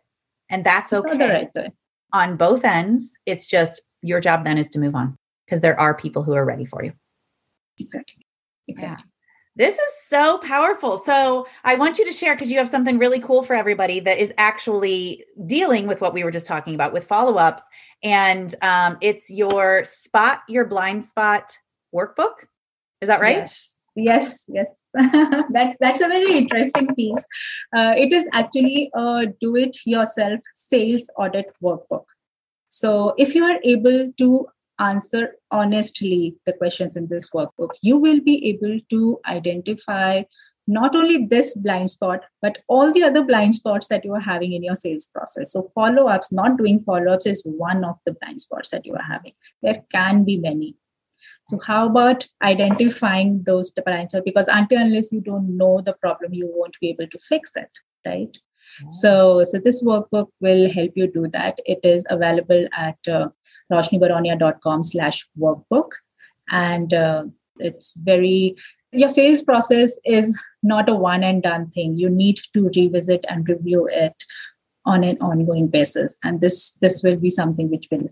And 0.49 0.63
that's 0.63 0.93
it's 0.93 1.05
okay. 1.05 1.49
right 1.53 1.71
on 2.13 2.37
both 2.37 2.63
ends 2.63 3.17
it's 3.25 3.47
just 3.47 3.81
your 4.01 4.21
job 4.21 4.45
then 4.45 4.57
is 4.57 4.69
to 4.69 4.79
move 4.79 4.95
on 4.95 5.17
because 5.45 5.59
there 5.59 5.77
are 5.77 5.93
people 5.93 6.23
who 6.23 6.33
are 6.33 6.45
ready 6.45 6.63
for 6.63 6.85
you. 6.85 6.93
Exactly. 7.77 8.25
Exactly 8.69 9.09
this 9.55 9.73
is 9.73 9.91
so 10.07 10.37
powerful. 10.39 10.97
So, 10.97 11.47
I 11.63 11.75
want 11.75 11.97
you 11.97 12.05
to 12.05 12.11
share 12.11 12.35
because 12.35 12.51
you 12.51 12.57
have 12.57 12.69
something 12.69 12.97
really 12.97 13.19
cool 13.19 13.43
for 13.43 13.55
everybody 13.55 13.99
that 14.01 14.17
is 14.17 14.33
actually 14.37 15.25
dealing 15.45 15.87
with 15.87 16.01
what 16.01 16.13
we 16.13 16.23
were 16.23 16.31
just 16.31 16.47
talking 16.47 16.75
about 16.75 16.93
with 16.93 17.07
follow 17.07 17.35
ups. 17.35 17.63
And 18.03 18.53
um, 18.61 18.97
it's 19.01 19.29
your 19.29 19.83
Spot 19.85 20.39
Your 20.47 20.65
Blind 20.65 21.05
Spot 21.05 21.49
workbook. 21.93 22.33
Is 23.01 23.07
that 23.07 23.21
right? 23.21 23.37
Yes. 23.37 23.71
Yes, 23.97 24.43
yes, 24.49 24.89
that's 25.53 25.77
that's 25.79 26.01
a 26.01 26.09
very 26.09 26.33
interesting 26.33 26.93
piece. 26.95 27.25
Uh, 27.73 27.93
it 27.95 28.11
is 28.11 28.27
actually 28.33 28.91
a 28.93 29.27
do-it-yourself 29.39 30.41
sales 30.53 31.09
audit 31.17 31.55
workbook. 31.63 32.03
So, 32.67 33.13
if 33.17 33.33
you 33.33 33.45
are 33.45 33.57
able 33.63 34.11
to 34.17 34.47
answer 34.79 35.35
honestly 35.51 36.35
the 36.45 36.53
questions 36.53 36.95
in 36.95 37.07
this 37.07 37.29
workbook, 37.31 37.71
you 37.81 37.97
will 37.97 38.19
be 38.19 38.49
able 38.49 38.79
to 38.89 39.19
identify 39.25 40.23
not 40.67 40.95
only 40.95 41.25
this 41.25 41.53
blind 41.53 41.91
spot, 41.91 42.21
but 42.41 42.59
all 42.67 42.91
the 42.91 43.03
other 43.03 43.23
blind 43.23 43.55
spots 43.55 43.87
that 43.87 44.03
you 44.03 44.13
are 44.13 44.19
having 44.19 44.53
in 44.53 44.63
your 44.63 44.75
sales 44.75 45.07
process. 45.07 45.51
So, 45.51 45.71
follow 45.75 46.07
ups, 46.07 46.33
not 46.33 46.57
doing 46.57 46.83
follow 46.83 47.13
ups 47.13 47.27
is 47.27 47.43
one 47.45 47.83
of 47.83 47.97
the 48.05 48.13
blind 48.13 48.41
spots 48.41 48.69
that 48.69 48.85
you 48.85 48.95
are 48.95 49.03
having. 49.03 49.33
There 49.61 49.83
can 49.91 50.23
be 50.23 50.37
many. 50.37 50.75
So, 51.45 51.59
how 51.59 51.85
about 51.87 52.27
identifying 52.41 53.43
those 53.43 53.69
blind 53.71 54.11
spots? 54.11 54.23
Because 54.25 54.47
until 54.47 54.81
unless 54.81 55.11
you 55.11 55.21
don't 55.21 55.55
know 55.55 55.81
the 55.81 55.93
problem, 55.93 56.33
you 56.33 56.51
won't 56.51 56.79
be 56.79 56.89
able 56.89 57.07
to 57.07 57.19
fix 57.19 57.51
it, 57.55 57.69
right? 58.05 58.35
So, 58.89 59.43
so 59.43 59.59
this 59.59 59.83
workbook 59.83 60.27
will 60.41 60.71
help 60.71 60.91
you 60.95 61.07
do 61.11 61.27
that. 61.29 61.59
It 61.65 61.79
is 61.83 62.05
available 62.09 62.67
at 62.73 62.97
uh, 63.07 63.29
roshnibaronia.com 63.71 64.83
slash 64.83 65.27
workbook. 65.39 65.91
And 66.49 66.93
uh, 66.93 67.25
it's 67.57 67.93
very, 67.93 68.55
your 68.91 69.09
sales 69.09 69.41
process 69.41 69.99
is 70.05 70.37
not 70.61 70.89
a 70.89 70.95
one 70.95 71.23
and 71.23 71.41
done 71.41 71.69
thing. 71.71 71.97
You 71.97 72.09
need 72.09 72.39
to 72.53 72.69
revisit 72.75 73.25
and 73.27 73.47
review 73.47 73.87
it 73.91 74.23
on 74.85 75.03
an 75.03 75.17
ongoing 75.19 75.67
basis. 75.67 76.17
And 76.23 76.41
this, 76.41 76.73
this 76.81 77.01
will 77.03 77.17
be 77.17 77.29
something 77.29 77.69
which 77.69 77.87
will 77.91 78.09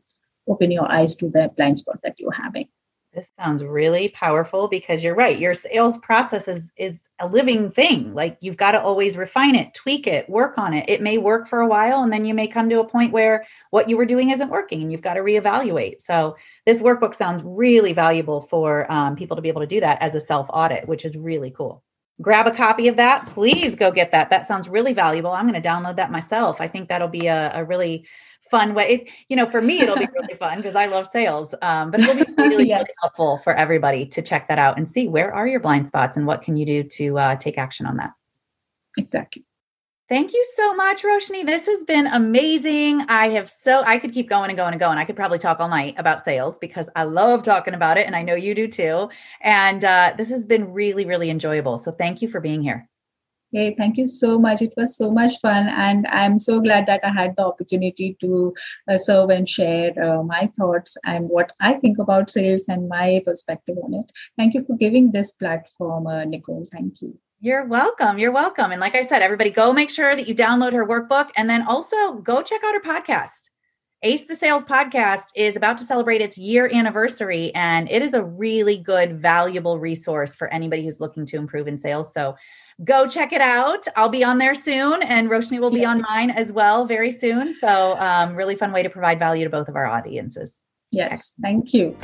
open 0.47 0.71
your 0.71 0.91
eyes 0.91 1.15
to 1.15 1.29
the 1.29 1.51
blind 1.55 1.79
spot 1.79 1.99
that 2.03 2.15
you're 2.19 2.31
having. 2.33 2.67
This 3.13 3.29
sounds 3.39 3.63
really 3.63 4.09
powerful 4.09 4.67
because 4.67 5.03
you're 5.03 5.13
right. 5.13 5.37
Your 5.37 5.53
sales 5.53 5.99
process 5.99 6.47
is, 6.47 6.71
is 6.77 6.99
a 7.19 7.27
living 7.27 7.69
thing. 7.69 8.15
Like 8.15 8.37
you've 8.41 8.57
got 8.57 8.71
to 8.71 8.81
always 8.81 9.17
refine 9.17 9.53
it, 9.53 9.75
tweak 9.75 10.07
it, 10.07 10.27
work 10.27 10.57
on 10.57 10.73
it. 10.73 10.89
It 10.89 11.01
may 11.01 11.19
work 11.19 11.47
for 11.47 11.61
a 11.61 11.67
while 11.67 12.01
and 12.01 12.11
then 12.11 12.25
you 12.25 12.33
may 12.33 12.47
come 12.47 12.69
to 12.69 12.79
a 12.79 12.87
point 12.87 13.13
where 13.13 13.45
what 13.69 13.87
you 13.87 13.97
were 13.97 14.05
doing 14.05 14.31
isn't 14.31 14.49
working 14.49 14.81
and 14.81 14.91
you've 14.91 15.03
got 15.03 15.13
to 15.13 15.19
reevaluate. 15.19 16.01
So 16.01 16.35
this 16.65 16.81
workbook 16.81 17.13
sounds 17.13 17.43
really 17.45 17.93
valuable 17.93 18.41
for 18.41 18.91
um, 18.91 19.15
people 19.15 19.35
to 19.35 19.43
be 19.43 19.49
able 19.49 19.61
to 19.61 19.67
do 19.67 19.79
that 19.79 20.01
as 20.01 20.15
a 20.15 20.21
self 20.21 20.47
audit, 20.49 20.87
which 20.87 21.05
is 21.05 21.15
really 21.15 21.51
cool. 21.51 21.83
Grab 22.19 22.47
a 22.47 22.51
copy 22.51 22.87
of 22.87 22.95
that. 22.95 23.27
Please 23.27 23.75
go 23.75 23.91
get 23.91 24.11
that. 24.11 24.31
That 24.31 24.47
sounds 24.47 24.67
really 24.67 24.93
valuable. 24.93 25.31
I'm 25.31 25.47
going 25.47 25.61
to 25.61 25.67
download 25.67 25.97
that 25.97 26.11
myself. 26.11 26.61
I 26.61 26.67
think 26.67 26.89
that'll 26.89 27.07
be 27.07 27.27
a, 27.27 27.51
a 27.53 27.63
really 27.63 28.07
fun 28.53 28.75
way. 28.75 28.89
It, 28.89 29.09
you 29.29 29.35
know, 29.35 29.47
for 29.47 29.63
me, 29.63 29.79
it'll 29.79 29.97
be 29.97 30.07
really 30.13 30.35
fun 30.35 30.59
because 30.59 30.75
I 30.75 30.85
love 30.85 31.07
sales. 31.11 31.55
Um, 31.63 31.89
but 31.89 32.01
it'll 32.01 32.23
be 32.23 32.31
really, 32.37 32.67
yes. 32.67 32.81
really 32.81 32.93
helpful 33.01 33.41
for 33.43 33.53
everybody 33.55 34.05
to 34.05 34.21
check 34.21 34.47
that 34.47 34.59
out 34.59 34.77
and 34.77 34.87
see 34.89 35.07
where 35.07 35.33
are 35.33 35.47
your 35.47 35.59
blind 35.59 35.87
spots 35.87 36.17
and 36.17 36.27
what 36.27 36.43
can 36.43 36.55
you 36.55 36.65
do 36.65 36.83
to 36.83 37.17
uh, 37.17 37.35
take 37.35 37.57
action 37.57 37.87
on 37.87 37.97
that. 37.97 38.11
Exactly. 38.95 39.43
Thank 40.07 40.33
you 40.33 40.45
so 40.55 40.75
much, 40.75 41.01
Roshni. 41.01 41.43
This 41.43 41.65
has 41.65 41.83
been 41.85 42.05
amazing. 42.05 43.01
I 43.09 43.29
have 43.29 43.49
so 43.49 43.81
I 43.81 43.97
could 43.97 44.13
keep 44.13 44.29
going 44.29 44.51
and 44.51 44.57
going 44.57 44.73
and 44.73 44.79
going. 44.79 44.99
I 44.99 45.05
could 45.05 45.15
probably 45.15 45.39
talk 45.39 45.59
all 45.59 45.69
night 45.69 45.95
about 45.97 46.21
sales 46.21 46.59
because 46.59 46.87
I 46.95 47.03
love 47.03 47.41
talking 47.41 47.73
about 47.73 47.97
it, 47.97 48.05
and 48.05 48.15
I 48.15 48.21
know 48.21 48.35
you 48.35 48.53
do 48.53 48.67
too. 48.67 49.09
And 49.41 49.83
uh, 49.83 50.13
this 50.15 50.29
has 50.29 50.45
been 50.45 50.71
really, 50.71 51.05
really 51.05 51.31
enjoyable. 51.31 51.79
So 51.79 51.91
thank 51.91 52.21
you 52.21 52.27
for 52.27 52.39
being 52.39 52.61
here. 52.61 52.87
Hey, 53.53 53.75
thank 53.75 53.97
you 53.97 54.07
so 54.07 54.39
much. 54.39 54.63
It 54.63 54.73
was 54.75 54.97
so 54.97 55.11
much 55.11 55.33
fun. 55.39 55.67
And 55.69 56.07
I'm 56.07 56.39
so 56.39 56.59
glad 56.59 56.87
that 56.87 57.01
I 57.03 57.11
had 57.11 57.35
the 57.35 57.45
opportunity 57.45 58.17
to 58.19 58.51
uh, 58.89 58.97
serve 58.97 59.29
and 59.29 59.47
share 59.47 59.93
uh, 60.03 60.23
my 60.23 60.49
thoughts 60.57 60.97
and 61.05 61.27
what 61.29 61.51
I 61.59 61.73
think 61.73 61.99
about 61.99 62.31
sales 62.31 62.65
and 62.67 62.89
my 62.89 63.21
perspective 63.23 63.77
on 63.83 63.93
it. 63.93 64.11
Thank 64.37 64.55
you 64.55 64.63
for 64.63 64.75
giving 64.75 65.11
this 65.11 65.33
platform, 65.33 66.07
uh, 66.07 66.23
Nicole. 66.25 66.65
Thank 66.71 66.99
you. 67.03 67.15
You're 67.41 67.65
welcome. 67.65 68.17
You're 68.17 68.31
welcome. 68.31 68.71
And 68.71 68.81
like 68.81 68.95
I 68.95 69.05
said, 69.05 69.21
everybody 69.21 69.51
go 69.51 69.71
make 69.71 69.91
sure 69.91 70.15
that 70.15 70.27
you 70.27 70.33
download 70.33 70.73
her 70.73 70.87
workbook 70.87 71.29
and 71.35 71.47
then 71.47 71.61
also 71.67 72.13
go 72.13 72.41
check 72.41 72.61
out 72.63 72.73
her 72.73 72.81
podcast. 72.81 73.51
Ace 74.01 74.25
the 74.25 74.35
Sales 74.35 74.63
podcast 74.63 75.25
is 75.35 75.55
about 75.55 75.77
to 75.77 75.85
celebrate 75.85 76.21
its 76.21 76.37
year 76.37 76.69
anniversary, 76.73 77.55
and 77.55 77.89
it 77.89 78.01
is 78.01 78.13
a 78.13 78.21
really 78.21 78.77
good, 78.77 79.21
valuable 79.21 79.79
resource 79.79 80.35
for 80.35 80.51
anybody 80.51 80.83
who's 80.83 80.99
looking 80.99 81.25
to 81.27 81.37
improve 81.37 81.67
in 81.69 81.79
sales. 81.79 82.11
So 82.13 82.35
go 82.83 83.07
check 83.07 83.33
it 83.33 83.41
out. 83.41 83.85
I'll 83.95 84.09
be 84.09 84.23
on 84.23 84.37
there 84.37 84.55
soon, 84.55 85.03
and 85.03 85.29
Roshni 85.29 85.59
will 85.59 85.69
be 85.69 85.81
yes. 85.81 85.89
on 85.89 86.01
mine 86.01 86.29
as 86.31 86.51
well 86.51 86.85
very 86.85 87.11
soon. 87.11 87.53
So, 87.53 87.97
um, 87.99 88.35
really 88.35 88.55
fun 88.55 88.71
way 88.71 88.83
to 88.83 88.89
provide 88.89 89.19
value 89.19 89.43
to 89.43 89.49
both 89.49 89.67
of 89.67 89.75
our 89.75 89.85
audiences. 89.85 90.53
Yes, 90.91 91.33
thank 91.41 91.73
you. 91.73 91.97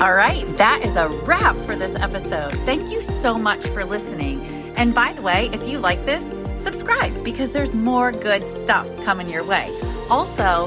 All 0.00 0.14
right, 0.14 0.44
that 0.58 0.80
is 0.84 0.96
a 0.96 1.08
wrap 1.24 1.56
for 1.66 1.76
this 1.76 1.98
episode. 2.00 2.52
Thank 2.64 2.90
you 2.90 3.02
so 3.02 3.38
much 3.38 3.66
for 3.68 3.84
listening. 3.84 4.40
And 4.76 4.94
by 4.94 5.12
the 5.12 5.22
way, 5.22 5.50
if 5.52 5.66
you 5.66 5.78
like 5.78 6.04
this, 6.04 6.24
subscribe 6.60 7.24
because 7.24 7.52
there's 7.52 7.74
more 7.74 8.10
good 8.10 8.42
stuff 8.62 8.86
coming 9.04 9.28
your 9.28 9.44
way. 9.44 9.70
Also, 10.10 10.66